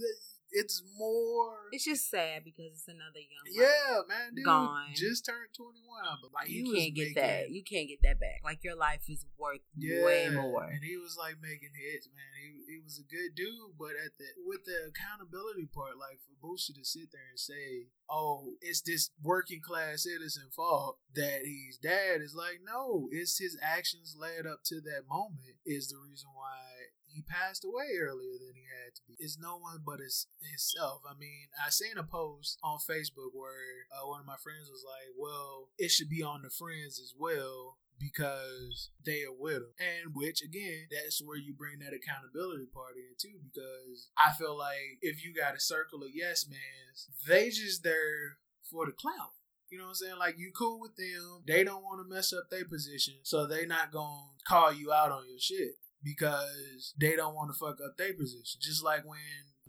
it's 0.51 0.81
more. 0.97 1.57
It's 1.71 1.85
just 1.85 2.09
sad 2.09 2.43
because 2.43 2.71
it's 2.73 2.87
another 2.87 3.19
young. 3.19 3.45
Yeah, 3.51 4.01
man, 4.07 4.33
dude, 4.35 4.45
Gone. 4.45 4.87
just 4.95 5.25
turned 5.25 5.51
twenty 5.55 5.81
one. 5.85 6.17
But 6.21 6.31
like, 6.33 6.49
you 6.49 6.63
can't 6.73 6.95
get 6.95 7.15
making- 7.15 7.21
that. 7.21 7.49
You 7.51 7.63
can't 7.63 7.87
get 7.87 8.01
that 8.03 8.19
back. 8.19 8.41
Like 8.43 8.63
your 8.63 8.75
life 8.75 9.01
is 9.09 9.25
worth 9.37 9.61
way 9.77 10.29
more. 10.33 10.63
And 10.63 10.83
he 10.83 10.97
was 10.97 11.17
like 11.17 11.35
making 11.41 11.75
hits, 11.75 12.07
man. 12.13 12.31
He 12.41 12.75
he 12.75 12.79
was 12.83 12.99
a 12.99 13.03
good 13.07 13.35
dude, 13.35 13.75
but 13.77 13.91
at 13.99 14.17
the 14.17 14.25
with 14.45 14.65
the 14.65 14.91
accountability 14.91 15.67
part, 15.73 15.97
like 15.99 16.19
for 16.23 16.35
Boosie 16.39 16.75
to 16.75 16.85
sit 16.85 17.11
there 17.11 17.27
and 17.29 17.39
say, 17.39 17.87
"Oh, 18.09 18.53
it's 18.61 18.81
this 18.81 19.09
working 19.21 19.61
class 19.61 20.03
citizen 20.03 20.49
fault 20.55 20.99
that 21.15 21.41
he's 21.43 21.77
dead," 21.77 22.21
is 22.21 22.35
like, 22.35 22.59
no, 22.65 23.07
it's 23.11 23.37
his 23.39 23.57
actions 23.61 24.15
led 24.19 24.45
up 24.45 24.63
to 24.65 24.79
that 24.81 25.07
moment 25.09 25.57
is 25.65 25.89
the 25.89 25.97
reason 25.97 26.29
why 26.33 26.76
he 27.17 27.25
passed 27.25 27.65
away 27.65 27.97
earlier 27.97 28.37
than 28.37 28.53
he 28.53 28.69
had 28.69 28.93
to 28.93 29.01
be. 29.07 29.17
It's 29.17 29.41
no 29.41 29.57
one 29.57 29.81
but 29.83 29.97
his 29.99 30.27
himself. 30.37 31.01
I 31.09 31.17
mean, 31.17 31.49
I 31.57 31.71
seen 31.71 31.97
a 31.97 32.03
post 32.03 32.59
on 32.63 32.77
Facebook 32.77 33.33
where 33.33 33.89
uh, 33.89 34.05
one 34.05 34.21
of 34.21 34.29
my 34.29 34.37
friends 34.37 34.69
was 34.69 34.85
like, 34.85 35.17
"Well, 35.17 35.69
it 35.79 35.89
should 35.89 36.09
be 36.09 36.21
on 36.21 36.43
the 36.43 36.51
friends 36.51 37.01
as 37.01 37.13
well." 37.17 37.77
Because 37.99 38.91
they 39.03 39.23
are 39.23 39.33
with 39.33 39.65
him, 39.65 39.73
and 39.81 40.13
which 40.13 40.43
again, 40.43 40.85
that's 40.91 41.19
where 41.19 41.35
you 41.35 41.55
bring 41.57 41.79
that 41.79 41.97
accountability 41.97 42.69
part 42.71 42.93
in 42.93 43.17
too. 43.17 43.41
Because 43.41 44.09
I 44.15 44.33
feel 44.37 44.55
like 44.55 45.01
if 45.01 45.25
you 45.25 45.33
got 45.33 45.55
a 45.55 45.59
circle 45.59 46.03
of 46.03 46.13
yes 46.13 46.45
mans, 46.47 47.09
they 47.27 47.49
just 47.49 47.81
there 47.81 48.37
for 48.69 48.85
the 48.85 48.91
clout. 48.91 49.33
You 49.71 49.79
know 49.79 49.85
what 49.85 49.89
I'm 49.89 49.95
saying? 49.95 50.19
Like 50.19 50.37
you 50.37 50.51
cool 50.55 50.79
with 50.79 50.95
them, 50.95 51.41
they 51.47 51.63
don't 51.63 51.83
want 51.83 51.99
to 51.99 52.07
mess 52.15 52.31
up 52.33 52.51
their 52.51 52.65
position, 52.65 53.15
so 53.23 53.47
they 53.47 53.65
not 53.65 53.91
gonna 53.91 54.37
call 54.47 54.71
you 54.71 54.93
out 54.93 55.11
on 55.11 55.27
your 55.27 55.39
shit 55.39 55.77
because 56.03 56.93
they 56.99 57.15
don't 57.15 57.35
want 57.35 57.51
to 57.51 57.57
fuck 57.57 57.77
up 57.83 57.97
their 57.97 58.13
position. 58.13 58.59
Just 58.61 58.83
like 58.83 59.05
when 59.05 59.19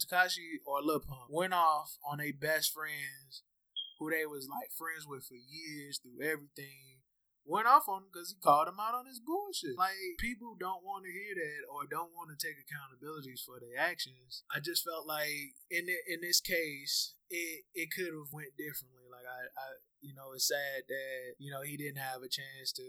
Tekashi 0.00 0.60
or 0.66 0.82
Lil 0.82 1.00
Pump 1.00 1.30
went 1.30 1.54
off 1.54 1.96
on 2.08 2.18
their 2.18 2.32
best 2.32 2.72
friends, 2.72 3.42
who 3.98 4.10
they 4.10 4.26
was 4.26 4.48
like 4.48 4.70
friends 4.76 5.06
with 5.06 5.24
for 5.24 5.34
years 5.34 5.98
through 5.98 6.24
everything, 6.24 6.97
went 7.48 7.66
off 7.66 7.88
on 7.88 8.04
him 8.04 8.12
because 8.12 8.30
he 8.30 8.36
called 8.44 8.68
him 8.68 8.78
out 8.78 8.94
on 8.94 9.08
his 9.08 9.18
bullshit. 9.18 9.74
Like 9.80 9.96
people 10.20 10.54
don't 10.60 10.84
want 10.84 11.08
to 11.08 11.10
hear 11.10 11.32
that 11.32 11.64
or 11.72 11.88
don't 11.88 12.12
want 12.12 12.28
to 12.30 12.38
take 12.38 12.60
accountabilities 12.60 13.40
for 13.40 13.56
their 13.56 13.80
actions. 13.80 14.44
I 14.52 14.60
just 14.60 14.84
felt 14.84 15.08
like 15.08 15.56
in 15.72 15.88
the, 15.88 15.96
in 16.06 16.20
this 16.20 16.40
case, 16.44 17.16
it 17.32 17.64
it 17.74 17.88
could 17.90 18.12
have 18.12 18.32
went 18.32 18.56
differently. 18.60 19.08
Like 19.08 19.24
I, 19.24 19.48
I 19.56 19.66
you 20.00 20.14
know, 20.14 20.30
it's 20.34 20.46
sad 20.46 20.86
that, 20.86 21.34
you 21.42 21.50
know, 21.50 21.62
he 21.66 21.76
didn't 21.76 21.98
have 21.98 22.22
a 22.22 22.30
chance 22.30 22.70
to 22.78 22.86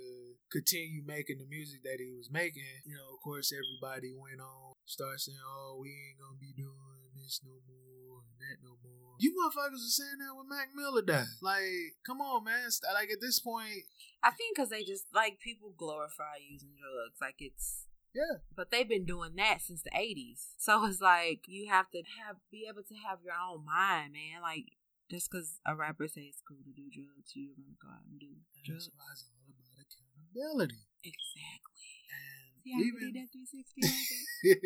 continue 0.54 1.02
making 1.02 1.42
the 1.42 1.50
music 1.50 1.82
that 1.82 1.98
he 1.98 2.14
was 2.14 2.30
making. 2.30 2.86
You 2.86 3.02
know, 3.02 3.18
of 3.18 3.20
course, 3.26 3.50
everybody 3.50 4.14
went 4.14 4.42
on, 4.42 4.78
start 4.86 5.18
saying, 5.18 5.42
oh, 5.42 5.82
we 5.82 5.90
ain't 5.90 6.22
gonna 6.22 6.38
be 6.38 6.54
doing 6.54 7.10
this 7.18 7.42
no 7.42 7.58
more 7.66 8.22
and 8.30 8.38
that 8.46 8.62
no 8.62 8.78
more. 8.86 9.09
You 9.20 9.36
motherfuckers 9.36 9.84
are 9.84 10.00
saying 10.00 10.20
that 10.20 10.36
when 10.36 10.48
Mac 10.48 10.70
Miller 10.74 11.02
died. 11.02 11.28
Like, 11.42 12.00
come 12.08 12.22
on, 12.22 12.46
man. 12.46 12.70
Like, 12.94 13.12
at 13.12 13.20
this 13.20 13.40
point, 13.40 13.84
I 14.24 14.32
think 14.32 14.56
because 14.56 14.70
they 14.70 14.84
just 14.84 15.08
like 15.14 15.40
people 15.40 15.74
glorify 15.78 16.40
using 16.40 16.72
drugs, 16.80 17.20
like 17.22 17.36
it's. 17.40 17.86
Yeah. 18.16 18.42
But 18.56 18.72
they've 18.72 18.88
been 18.90 19.06
doing 19.06 19.36
that 19.36 19.62
since 19.62 19.84
the 19.84 19.92
eighties, 19.94 20.50
so 20.58 20.86
it's 20.86 21.00
like 21.02 21.46
you 21.48 21.70
have 21.70 21.92
to 21.92 22.02
have 22.26 22.38
be 22.50 22.66
able 22.68 22.82
to 22.84 22.96
have 23.08 23.20
your 23.24 23.36
own 23.38 23.66
mind, 23.66 24.14
man. 24.14 24.42
Like 24.42 24.72
just 25.12 25.30
because 25.30 25.60
a 25.66 25.76
rapper 25.76 26.08
says 26.08 26.24
it's 26.30 26.42
cool 26.48 26.64
to 26.64 26.74
do 26.74 26.90
drugs, 26.90 27.36
you're 27.36 27.54
gonna 27.54 27.78
go 27.78 27.90
out 27.90 28.08
and 28.10 28.20
do 28.20 28.34
that's 28.66 28.88
drugs. 28.88 28.90
why 28.96 29.06
it's 29.14 29.26
all 29.30 29.52
about 29.52 29.78
accountability. 29.84 30.80
Exactly. 31.04 31.69
And 32.70 32.82
See 32.82 32.86
how 32.86 32.86
you 32.86 32.94
even, 33.02 33.14
that 33.18 33.30
360 33.34 33.82
right 33.82 34.62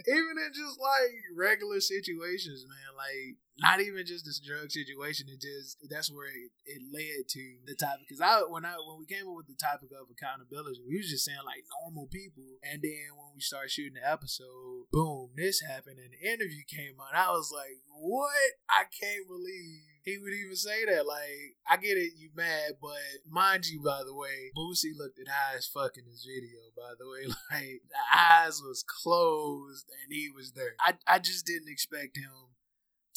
there? 0.06 0.16
even 0.16 0.34
in 0.38 0.50
just 0.54 0.76
like 0.78 1.12
regular 1.36 1.80
situations, 1.82 2.64
man, 2.68 2.90
like 2.96 3.36
not 3.58 3.80
even 3.80 4.06
just 4.06 4.24
this 4.24 4.40
drug 4.40 4.70
situation, 4.70 5.26
it 5.28 5.40
just 5.42 5.76
that's 5.90 6.08
where 6.10 6.30
it, 6.30 6.50
it 6.64 6.80
led 6.88 7.28
to 7.28 7.42
the 7.66 7.74
topic. 7.74 8.06
Because 8.08 8.22
I 8.22 8.46
when 8.48 8.64
I 8.64 8.78
when 8.80 8.96
we 9.02 9.06
came 9.10 9.26
up 9.28 9.36
with 9.36 9.50
the 9.50 9.58
topic 9.58 9.90
of 9.92 10.08
accountability, 10.08 10.80
we 10.86 10.96
was 10.96 11.10
just 11.10 11.26
saying 11.26 11.44
like 11.44 11.66
normal 11.82 12.06
people, 12.08 12.62
and 12.64 12.80
then 12.80 13.18
when 13.18 13.34
we 13.34 13.42
started 13.42 13.70
shooting 13.74 13.98
the 14.00 14.06
episode, 14.06 14.88
boom, 14.94 15.34
this 15.36 15.60
happened, 15.60 15.98
and 16.00 16.14
the 16.14 16.22
interview 16.22 16.62
came 16.70 16.96
on. 17.02 17.12
I 17.12 17.30
was 17.34 17.50
like, 17.52 17.82
what? 17.92 18.56
I 18.70 18.86
can't 18.88 19.26
believe. 19.28 19.89
He 20.02 20.16
would 20.18 20.32
even 20.32 20.56
say 20.56 20.84
that. 20.86 21.06
Like, 21.06 21.56
I 21.68 21.76
get 21.76 21.96
it, 21.96 22.12
you 22.16 22.30
mad, 22.34 22.80
but 22.80 22.96
mind 23.28 23.66
you, 23.66 23.82
by 23.82 24.02
the 24.04 24.14
way, 24.14 24.50
Boosie 24.56 24.96
looked 24.96 25.18
at 25.18 25.28
high 25.28 25.56
as 25.56 25.66
fuck 25.66 25.96
in 25.96 26.04
this 26.06 26.24
video, 26.24 26.72
by 26.76 26.94
the 26.98 27.08
way. 27.08 27.26
Like, 27.50 27.82
the 27.88 28.18
eyes 28.18 28.62
was 28.62 28.84
closed 28.86 29.86
and 30.02 30.12
he 30.12 30.30
was 30.34 30.52
there. 30.52 30.74
I, 30.80 30.94
I 31.06 31.18
just 31.18 31.44
didn't 31.44 31.68
expect 31.68 32.16
him 32.16 32.56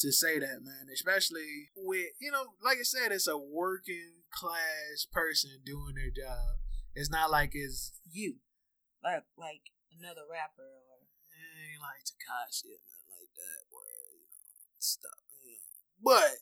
to 0.00 0.12
say 0.12 0.38
that, 0.38 0.60
man. 0.62 0.88
Especially 0.92 1.70
with, 1.76 2.10
you 2.20 2.30
know, 2.30 2.44
like 2.62 2.78
I 2.78 2.82
said, 2.84 3.12
it's 3.12 3.28
a 3.28 3.38
working 3.38 4.26
class 4.30 5.06
person 5.10 5.50
doing 5.64 5.94
their 5.94 6.10
job. 6.10 6.58
It's 6.94 7.10
not 7.10 7.30
like 7.30 7.52
it's 7.54 7.92
you, 8.10 8.36
like 9.02 9.24
like 9.38 9.74
another 9.98 10.22
rapper 10.30 10.62
or 10.62 11.02
ain't 11.34 11.82
like 11.82 12.06
Tekashi 12.06 12.70
or 12.70 12.82
nothing 12.86 13.10
like 13.18 13.34
that, 13.34 13.66
where 13.70 14.14
you 14.14 14.62
know 14.62 14.78
stuff. 14.78 15.24
But 16.04 16.38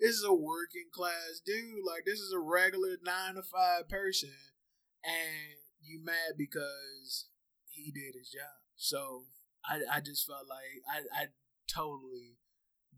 this 0.00 0.16
is 0.16 0.24
a 0.24 0.34
working 0.34 0.88
class 0.92 1.40
dude. 1.44 1.84
Like 1.86 2.04
this 2.04 2.18
is 2.20 2.32
a 2.32 2.38
regular 2.40 2.96
nine 3.04 3.34
to 3.36 3.42
five 3.42 3.88
person, 3.88 4.34
and 5.04 5.58
you 5.82 6.02
mad 6.02 6.36
because 6.36 7.28
he 7.68 7.90
did 7.90 8.14
his 8.18 8.30
job. 8.30 8.58
So 8.76 9.24
I 9.64 9.80
I 9.90 10.00
just 10.00 10.26
felt 10.26 10.46
like 10.48 10.82
I 10.88 11.22
I 11.22 11.26
totally 11.68 12.36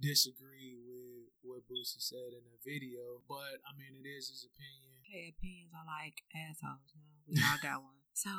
disagree 0.00 0.76
with 0.76 1.32
what 1.42 1.62
Boosie 1.70 2.02
said 2.02 2.32
in 2.37 2.44
the 2.50 2.59
video, 2.64 3.22
but 3.28 3.62
I 3.64 3.72
mean 3.78 3.94
it 4.04 4.09
is 4.09 4.28
his 4.28 4.46
opinion. 4.46 5.00
hey, 5.11 5.32
opinions 5.37 5.72
are 5.72 5.87
like 5.87 6.22
assholes. 6.35 6.92
You 6.94 7.00
know? 7.02 7.16
We 7.28 7.42
all 7.42 7.59
got 7.62 7.82
one. 7.87 8.00
So 8.12 8.30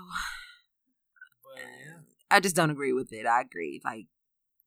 But 1.44 1.64
yeah, 1.86 1.98
I 2.30 2.40
just 2.40 2.56
don't 2.56 2.70
agree 2.70 2.94
with 2.94 3.12
it. 3.14 3.26
I 3.26 3.42
agree. 3.42 3.82
Like 3.84 4.08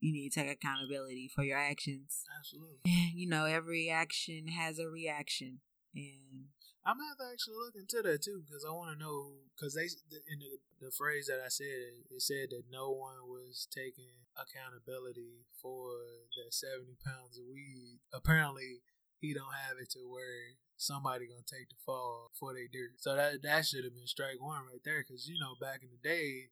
you 0.00 0.12
need 0.12 0.30
to 0.30 0.40
take 0.40 0.50
accountability 0.50 1.28
for 1.28 1.44
your 1.44 1.58
actions. 1.58 2.24
absolutely. 2.38 2.80
You 3.14 3.28
know, 3.28 3.44
every 3.44 3.90
action 3.90 4.48
has 4.48 4.78
a 4.78 4.88
reaction. 4.88 5.60
And 5.94 6.48
I'm 6.84 6.96
gonna 6.96 7.12
have 7.12 7.20
to 7.20 7.28
actually 7.32 7.60
look 7.60 7.76
into 7.76 8.00
that 8.00 8.22
too 8.24 8.40
because 8.46 8.64
I 8.64 8.72
want 8.72 8.96
to 8.96 8.98
know 8.98 9.44
because 9.52 9.76
they 9.76 9.84
in 9.84 10.40
the, 10.40 10.88
the 10.88 10.92
phrase 10.96 11.28
that 11.28 11.44
I 11.44 11.52
said 11.52 12.00
it 12.08 12.22
said 12.22 12.48
that 12.50 12.72
no 12.72 12.88
one 12.88 13.28
was 13.28 13.68
taking 13.68 14.24
accountability 14.32 15.44
for 15.60 16.24
that 16.40 16.54
70 16.54 16.96
pounds 17.04 17.36
of 17.36 17.44
weed. 17.52 18.00
Apparently, 18.14 18.80
he 19.20 19.34
don't 19.36 19.52
have 19.68 19.76
it 19.76 19.92
to 19.92 20.08
where 20.08 20.56
somebody 20.80 21.28
gonna 21.28 21.44
take 21.44 21.68
the 21.68 21.76
fall 21.84 22.32
for 22.32 22.56
they 22.56 22.64
dirt. 22.64 22.96
So 22.96 23.12
that 23.12 23.44
that 23.44 23.66
should 23.68 23.84
have 23.84 23.94
been 23.94 24.08
strike 24.08 24.40
one 24.40 24.64
right 24.64 24.80
there 24.80 25.04
because 25.04 25.28
you 25.28 25.36
know 25.36 25.60
back 25.60 25.84
in 25.84 25.92
the 25.92 26.00
day. 26.00 26.48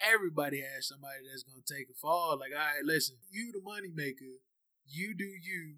Everybody 0.00 0.60
has 0.60 0.88
somebody 0.88 1.26
that's 1.30 1.42
gonna 1.42 1.62
take 1.66 1.88
a 1.90 1.94
fall. 1.98 2.38
Like, 2.38 2.52
all 2.52 2.58
right, 2.58 2.84
listen, 2.84 3.16
you 3.30 3.52
the 3.52 3.60
money 3.62 3.90
maker, 3.94 4.38
you 4.86 5.14
do 5.16 5.24
you. 5.24 5.76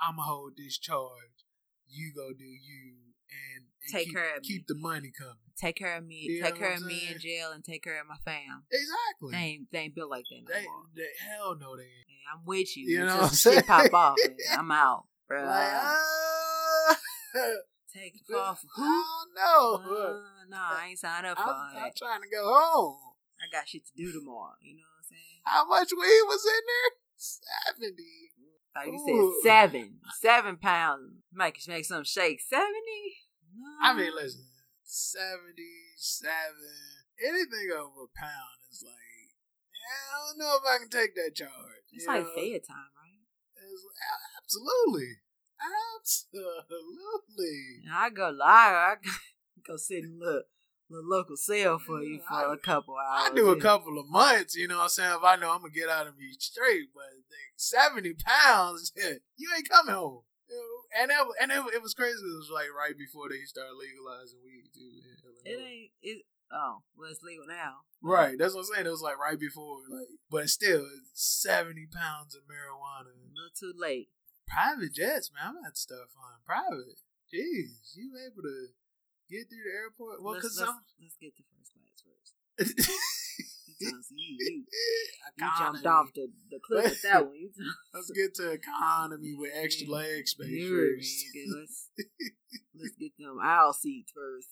I'ma 0.00 0.22
hold 0.22 0.52
this 0.56 0.78
charge. 0.78 1.44
You 1.86 2.12
go 2.14 2.30
do 2.32 2.44
you 2.44 2.94
and, 3.30 3.64
and 3.82 3.92
Take 3.92 4.06
keep, 4.06 4.14
care 4.14 4.36
of 4.36 4.42
keep 4.42 4.62
me. 4.62 4.64
the 4.68 4.74
money 4.76 5.12
coming. 5.16 5.36
Take 5.58 5.76
care 5.76 5.96
of 5.96 6.06
me. 6.06 6.26
You 6.28 6.42
take 6.42 6.56
care 6.56 6.74
of 6.74 6.84
me 6.84 7.08
in 7.12 7.18
jail 7.18 7.50
and 7.52 7.64
take 7.64 7.82
care 7.82 8.00
of 8.00 8.06
my 8.08 8.16
fam. 8.24 8.64
Exactly. 8.70 9.32
They 9.32 9.36
ain't, 9.38 9.68
they 9.72 9.78
ain't 9.80 9.94
built 9.94 10.10
like 10.10 10.24
that 10.30 10.40
no 10.48 10.54
They, 10.54 10.64
more. 10.64 10.82
they 10.96 11.08
hell 11.28 11.56
no 11.60 11.76
they 11.76 11.82
ain't. 11.82 12.06
Hey, 12.08 12.22
I'm 12.32 12.44
with 12.46 12.76
you. 12.76 12.88
You 12.88 13.04
know 13.06 13.16
what 13.16 13.24
I'm 13.24 13.28
saying? 13.30 13.62
pop 13.64 13.92
off. 13.92 14.16
I'm 14.58 14.70
out, 14.70 15.04
bro. 15.28 15.44
Like, 15.44 15.68
ah, 15.72 16.96
take 17.94 18.14
it 18.28 18.34
off. 18.34 18.64
I 18.78 19.04
don't. 19.36 19.82
Uh, 19.84 20.20
no, 20.48 20.56
I 20.56 20.86
ain't 20.90 20.98
signed 20.98 21.26
up 21.26 21.36
for 21.38 21.44
I'm, 21.44 21.48
all 21.50 21.70
I'm 21.84 21.90
trying 21.96 22.22
to 22.22 22.28
go 22.28 22.44
home. 22.44 22.96
I 23.40 23.48
got 23.50 23.68
shit 23.68 23.86
to 23.86 23.92
do 23.96 24.12
tomorrow. 24.12 24.54
You 24.60 24.76
know 24.76 24.84
what 24.84 25.00
I'm 25.00 25.08
saying? 25.08 25.40
How 25.44 25.64
much 25.66 25.90
weed 25.92 26.22
was 26.28 26.44
in 26.44 26.64
there? 26.68 26.92
Seventy. 27.16 28.30
Like 28.74 28.86
you 28.86 29.00
Ooh. 29.00 29.34
said, 29.42 29.72
seven, 29.72 29.98
seven 30.20 30.56
pounds. 30.56 31.18
Make 31.32 31.58
make 31.66 31.84
something 31.84 32.04
shake. 32.04 32.40
Seventy? 32.40 33.26
No. 33.56 33.66
I 33.82 33.94
mean, 33.94 34.12
listen, 34.14 34.46
seventy-seven. 34.84 36.54
Anything 37.20 37.68
over 37.74 38.04
a 38.06 38.12
pound 38.16 38.60
is 38.70 38.82
like, 38.86 38.94
yeah, 39.74 40.06
I 40.06 40.28
don't 40.28 40.38
know 40.38 40.56
if 40.56 40.64
I 40.64 40.78
can 40.78 40.88
take 40.88 41.14
that 41.16 41.34
charge. 41.34 41.84
it's 41.92 42.06
like 42.06 42.22
know? 42.22 42.32
fair 42.34 42.58
time, 42.60 42.90
right? 42.96 43.20
It's- 43.58 43.84
absolutely, 44.42 45.16
absolutely. 46.00 47.84
And 47.86 47.94
I 47.94 48.10
go 48.10 48.30
lie. 48.30 48.94
I 48.94 48.96
go, 49.66 49.76
sit 49.76 50.04
in 50.04 50.18
the 50.18 50.44
the 50.90 51.00
local 51.02 51.36
sale 51.36 51.78
for 51.78 52.02
you 52.02 52.20
for 52.26 52.34
I- 52.34 52.54
a 52.54 52.56
couple 52.56 52.96
hours. 52.96 53.30
I 53.30 53.34
do 53.34 53.50
a 53.50 53.60
couple 53.60 53.98
of 53.98 54.08
months, 54.08 54.56
you 54.56 54.66
know 54.68 54.76
what 54.76 54.82
I'm 54.84 54.88
saying? 54.88 55.14
If 55.16 55.24
I 55.24 55.36
know 55.36 55.52
I'm 55.52 55.60
gonna 55.62 55.72
get 55.72 55.88
out 55.88 56.08
of 56.08 56.18
me 56.18 56.34
straight, 56.38 56.88
but 56.92 57.04
like, 57.04 57.54
70 57.56 58.14
pounds, 58.14 58.92
you 59.36 59.48
ain't 59.56 59.68
coming 59.68 59.94
home. 59.94 60.22
And 61.00 61.10
that, 61.10 61.22
and 61.40 61.52
it, 61.52 61.62
it 61.74 61.82
was 61.82 61.94
crazy. 61.94 62.18
It 62.18 62.36
was 62.36 62.50
like 62.52 62.66
right 62.74 62.98
before 62.98 63.28
they 63.30 63.46
started 63.46 63.78
legalizing 63.78 64.42
weed 64.42 64.66
too. 64.74 64.98
It 65.44 65.62
ain't. 65.62 65.90
It. 66.02 66.26
Oh, 66.50 66.82
well, 66.98 67.08
it's 67.08 67.22
legal 67.22 67.46
now. 67.46 67.86
Right, 68.02 68.34
that's 68.36 68.54
what 68.54 68.66
I'm 68.66 68.74
saying. 68.74 68.86
It 68.86 68.90
was 68.90 69.02
like 69.06 69.18
right 69.22 69.38
before, 69.38 69.78
like, 69.88 70.08
but 70.28 70.50
still, 70.50 70.82
70 71.14 71.86
pounds 71.94 72.34
of 72.34 72.42
marijuana. 72.50 73.14
Not 73.30 73.54
too 73.54 73.72
late. 73.76 74.08
Private 74.48 74.92
jets, 74.94 75.30
man. 75.30 75.54
I'm 75.54 75.64
at 75.64 75.78
stuff 75.78 76.10
on 76.18 76.42
private. 76.44 76.98
Jeez, 77.30 77.94
you 77.94 78.10
able 78.18 78.42
to 78.42 78.74
get 79.30 79.46
through 79.48 79.62
the 79.62 79.74
airport? 79.78 80.22
Well, 80.22 80.34
let's, 80.34 80.42
because 80.42 80.58
let's, 80.58 80.70
some. 80.70 80.82
let's 80.98 81.16
get 81.22 81.32
to 81.38 81.42
first 81.46 81.70
class 81.72 82.02
first. 82.02 82.90
You, 83.80 83.96
you, 84.14 84.64
you 85.38 85.48
jumped 85.58 85.86
off 85.86 86.12
the, 86.14 86.28
the 86.50 86.60
cliff 86.60 86.84
with 86.84 87.02
that 87.02 87.24
one. 87.24 87.48
Let's 87.94 88.10
get 88.10 88.34
to 88.34 88.52
economy 88.52 89.34
with 89.34 89.52
extra 89.56 89.88
leg 89.88 90.28
space 90.28 90.48
me, 90.48 90.68
first. 90.68 91.24
okay, 91.32 91.46
Let's 91.48 91.88
let's 92.78 92.96
get 93.00 93.12
them 93.18 93.38
aisle 93.42 93.72
seats 93.72 94.12
first. 94.12 94.48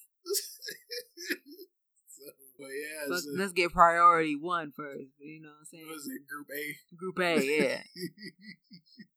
so, 2.09 2.25
but 2.59 2.73
yeah, 2.73 3.05
Let's, 3.09 3.25
so, 3.25 3.31
let's 3.37 3.53
get 3.53 3.73
priority 3.73 4.35
one 4.35 4.73
first. 4.75 5.13
You 5.21 5.43
know 5.43 5.49
what 5.49 5.61
I'm 5.61 5.67
saying? 5.67 5.87
what 5.87 5.97
was 5.97 6.09
it 6.09 6.27
Group 6.27 6.49
A? 6.49 6.97
Group 6.97 7.19
A, 7.21 7.35
yeah. 7.45 7.83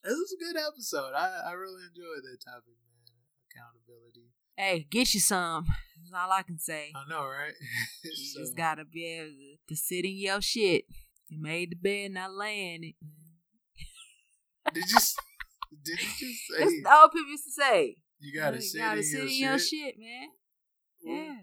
this 0.04 0.12
was 0.12 0.36
a 0.36 0.44
good 0.44 0.60
episode. 0.60 1.14
I, 1.16 1.48
I 1.48 1.52
really 1.52 1.88
enjoyed 1.88 2.20
that 2.20 2.38
topic, 2.44 2.76
man. 2.84 3.16
Accountability. 3.48 4.28
Hey, 4.56 4.86
get 4.90 5.12
you 5.14 5.20
some. 5.20 5.66
That's 5.98 6.12
all 6.14 6.30
I 6.32 6.42
can 6.42 6.58
say. 6.58 6.92
I 6.94 7.08
know, 7.08 7.24
right? 7.24 7.52
You 8.04 8.10
So, 8.34 8.40
just 8.40 8.56
gotta 8.56 8.84
be 8.84 9.06
able 9.06 9.30
to, 9.30 9.56
to 9.68 9.76
sit 9.76 10.04
in 10.04 10.16
your 10.16 10.40
shit. 10.40 10.84
You 11.28 11.40
made 11.40 11.70
the 11.72 11.76
bed, 11.76 12.10
not 12.12 12.32
laying 12.34 12.84
it. 12.84 12.94
did 14.74 14.90
you 14.90 14.98
did 15.84 15.98
you 16.00 16.06
just 16.28 16.42
That's 16.58 16.70
say 16.70 16.82
all 16.90 17.08
people 17.08 17.30
used 17.30 17.44
to 17.44 17.52
say. 17.52 17.96
you 18.20 18.38
gotta 18.38 18.56
you 18.56 18.62
sit 18.62 18.78
gotta 18.78 18.98
in 18.98 19.04
sit 19.04 19.18
your 19.18 19.28
in 19.28 19.34
your 19.34 19.58
shit? 19.58 19.68
shit, 19.68 19.94
man. 19.98 20.28
Yeah. 21.02 21.34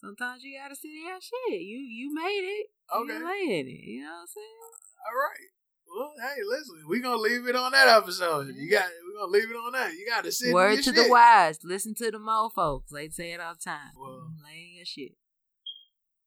Sometimes 0.00 0.42
you 0.44 0.58
gotta 0.60 0.76
sit 0.76 0.88
in 0.88 1.06
your 1.06 1.20
shit. 1.20 1.60
You 1.60 1.78
you 1.78 2.14
made 2.14 2.44
it. 2.44 2.66
Okay. 2.94 3.12
You 3.14 3.24
lay 3.26 3.58
in 3.60 3.66
it. 3.66 3.82
You 3.84 4.02
know 4.02 4.10
what 4.12 4.20
I'm 4.20 4.26
saying? 4.26 4.60
All 5.06 5.16
right. 5.16 5.48
Well, 5.94 6.12
hey, 6.20 6.42
listen, 6.46 6.82
we're 6.86 7.02
gonna 7.02 7.16
leave 7.16 7.46
it 7.46 7.56
on 7.56 7.72
that 7.72 7.88
episode. 7.88 8.54
You 8.54 8.70
got 8.70 8.86
we 9.06 9.18
gonna 9.18 9.32
leave 9.32 9.50
it 9.50 9.54
on 9.54 9.72
that. 9.72 9.92
You 9.94 10.06
gotta 10.08 10.30
sit. 10.30 10.52
Word 10.52 10.76
to 10.76 10.82
shit. 10.82 10.94
the 10.94 11.08
wise. 11.08 11.58
Listen 11.64 11.94
to 11.96 12.10
the 12.10 12.18
mo 12.18 12.50
folks. 12.54 12.92
They 12.92 13.08
say 13.08 13.32
it 13.32 13.40
all 13.40 13.54
the 13.54 13.60
time. 13.60 13.92
Well. 13.96 14.30
lay 14.44 14.68
in 14.70 14.76
your 14.76 14.84
shit. 14.84 15.12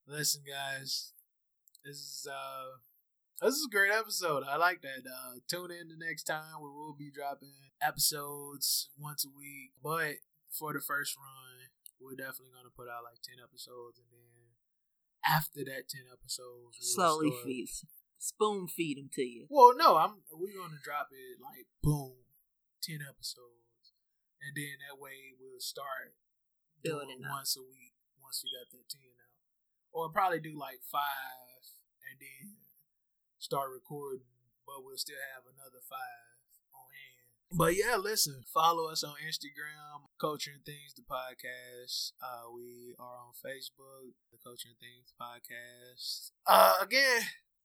Listen, 0.08 0.42
guys, 0.48 1.14
this 1.86 1.98
is 1.98 2.28
uh, 2.30 2.78
this 3.42 3.56
is 3.56 3.68
a 3.68 3.76
great 3.76 3.92
episode. 3.92 4.44
I 4.44 4.58
like 4.58 4.82
that. 4.82 5.08
Uh, 5.08 5.40
tune 5.48 5.72
in 5.72 5.90
the 5.90 6.06
next 6.06 6.24
time. 6.24 6.62
We 6.62 6.70
will 6.70 6.96
be 6.98 7.12
dropping 7.12 7.54
episodes 7.82 8.90
once 8.98 9.26
a 9.26 9.30
week, 9.30 9.72
but 9.82 10.22
for 10.50 10.74
the 10.74 10.82
first 10.82 11.16
run, 11.16 11.70
we're 12.00 12.18
definitely 12.18 12.54
gonna 12.54 12.74
put 12.76 12.90
out 12.90 13.04
like 13.04 13.22
ten 13.22 13.38
episodes, 13.42 14.00
and 14.00 14.10
then 14.12 14.58
after 15.26 15.64
that 15.66 15.88
ten 15.88 16.10
episodes, 16.12 16.78
we'll 16.82 16.96
Slowly 16.96 17.32
feed, 17.44 17.70
spoon 18.22 18.70
feed 18.70 18.98
them 18.98 19.10
to 19.18 19.26
you. 19.26 19.50
Well, 19.50 19.74
no, 19.76 19.98
I'm 19.98 20.22
we're 20.32 20.54
gonna 20.54 20.78
drop 20.82 21.10
it 21.12 21.42
like 21.42 21.66
boom, 21.82 22.22
ten 22.82 23.02
episodes, 23.02 23.98
and 24.38 24.54
then 24.56 24.78
that 24.86 25.02
way 25.02 25.34
we'll 25.40 25.60
start 25.60 26.14
Building 26.82 27.22
once 27.22 27.54
a 27.54 27.62
week 27.62 27.94
once 28.18 28.42
we 28.42 28.50
got 28.58 28.72
that 28.74 28.90
ten 28.90 29.06
out, 29.06 29.46
or 29.94 30.10
probably 30.10 30.40
do 30.42 30.58
like 30.58 30.82
five 30.82 31.62
and 32.10 32.18
then 32.18 32.58
start 33.38 33.70
recording, 33.70 34.26
but 34.66 34.82
we'll 34.82 34.98
still 34.98 35.22
have 35.38 35.46
another 35.46 35.78
five 35.86 36.42
on 36.74 36.90
hand. 36.90 37.30
But 37.54 37.78
yeah, 37.78 38.02
listen, 38.02 38.42
follow 38.50 38.90
us 38.90 39.04
on 39.04 39.14
Instagram, 39.22 40.10
Culture 40.20 40.58
and 40.58 40.66
Things 40.66 40.98
the 40.98 41.06
podcast. 41.06 42.14
Uh, 42.18 42.50
we 42.50 42.96
are 42.98 43.30
on 43.30 43.38
Facebook, 43.38 44.18
the 44.32 44.42
Culture 44.44 44.70
and 44.74 44.82
Things 44.82 45.14
podcast. 45.22 46.32
Uh, 46.48 46.82
again, 46.82 47.22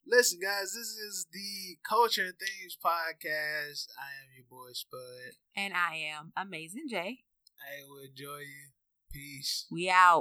listen, 0.07 0.39
guys, 0.41 0.73
this 0.73 0.97
is 0.97 1.27
the 1.33 1.77
Culture 1.89 2.25
and 2.25 2.35
Things 2.39 2.77
podcast. 2.85 3.87
I 3.99 4.11
am 4.23 4.31
your 4.35 4.47
boy 4.49 4.73
Spud. 4.73 5.35
And 5.57 5.75
I 5.75 5.97
am 6.17 6.33
Amazing 6.37 6.85
J. 6.89 7.21
I 7.59 7.89
will 7.89 8.09
enjoy 8.09 8.39
you. 8.39 8.71
Peace. 9.13 9.67
We 9.71 9.89
out. 9.89 10.15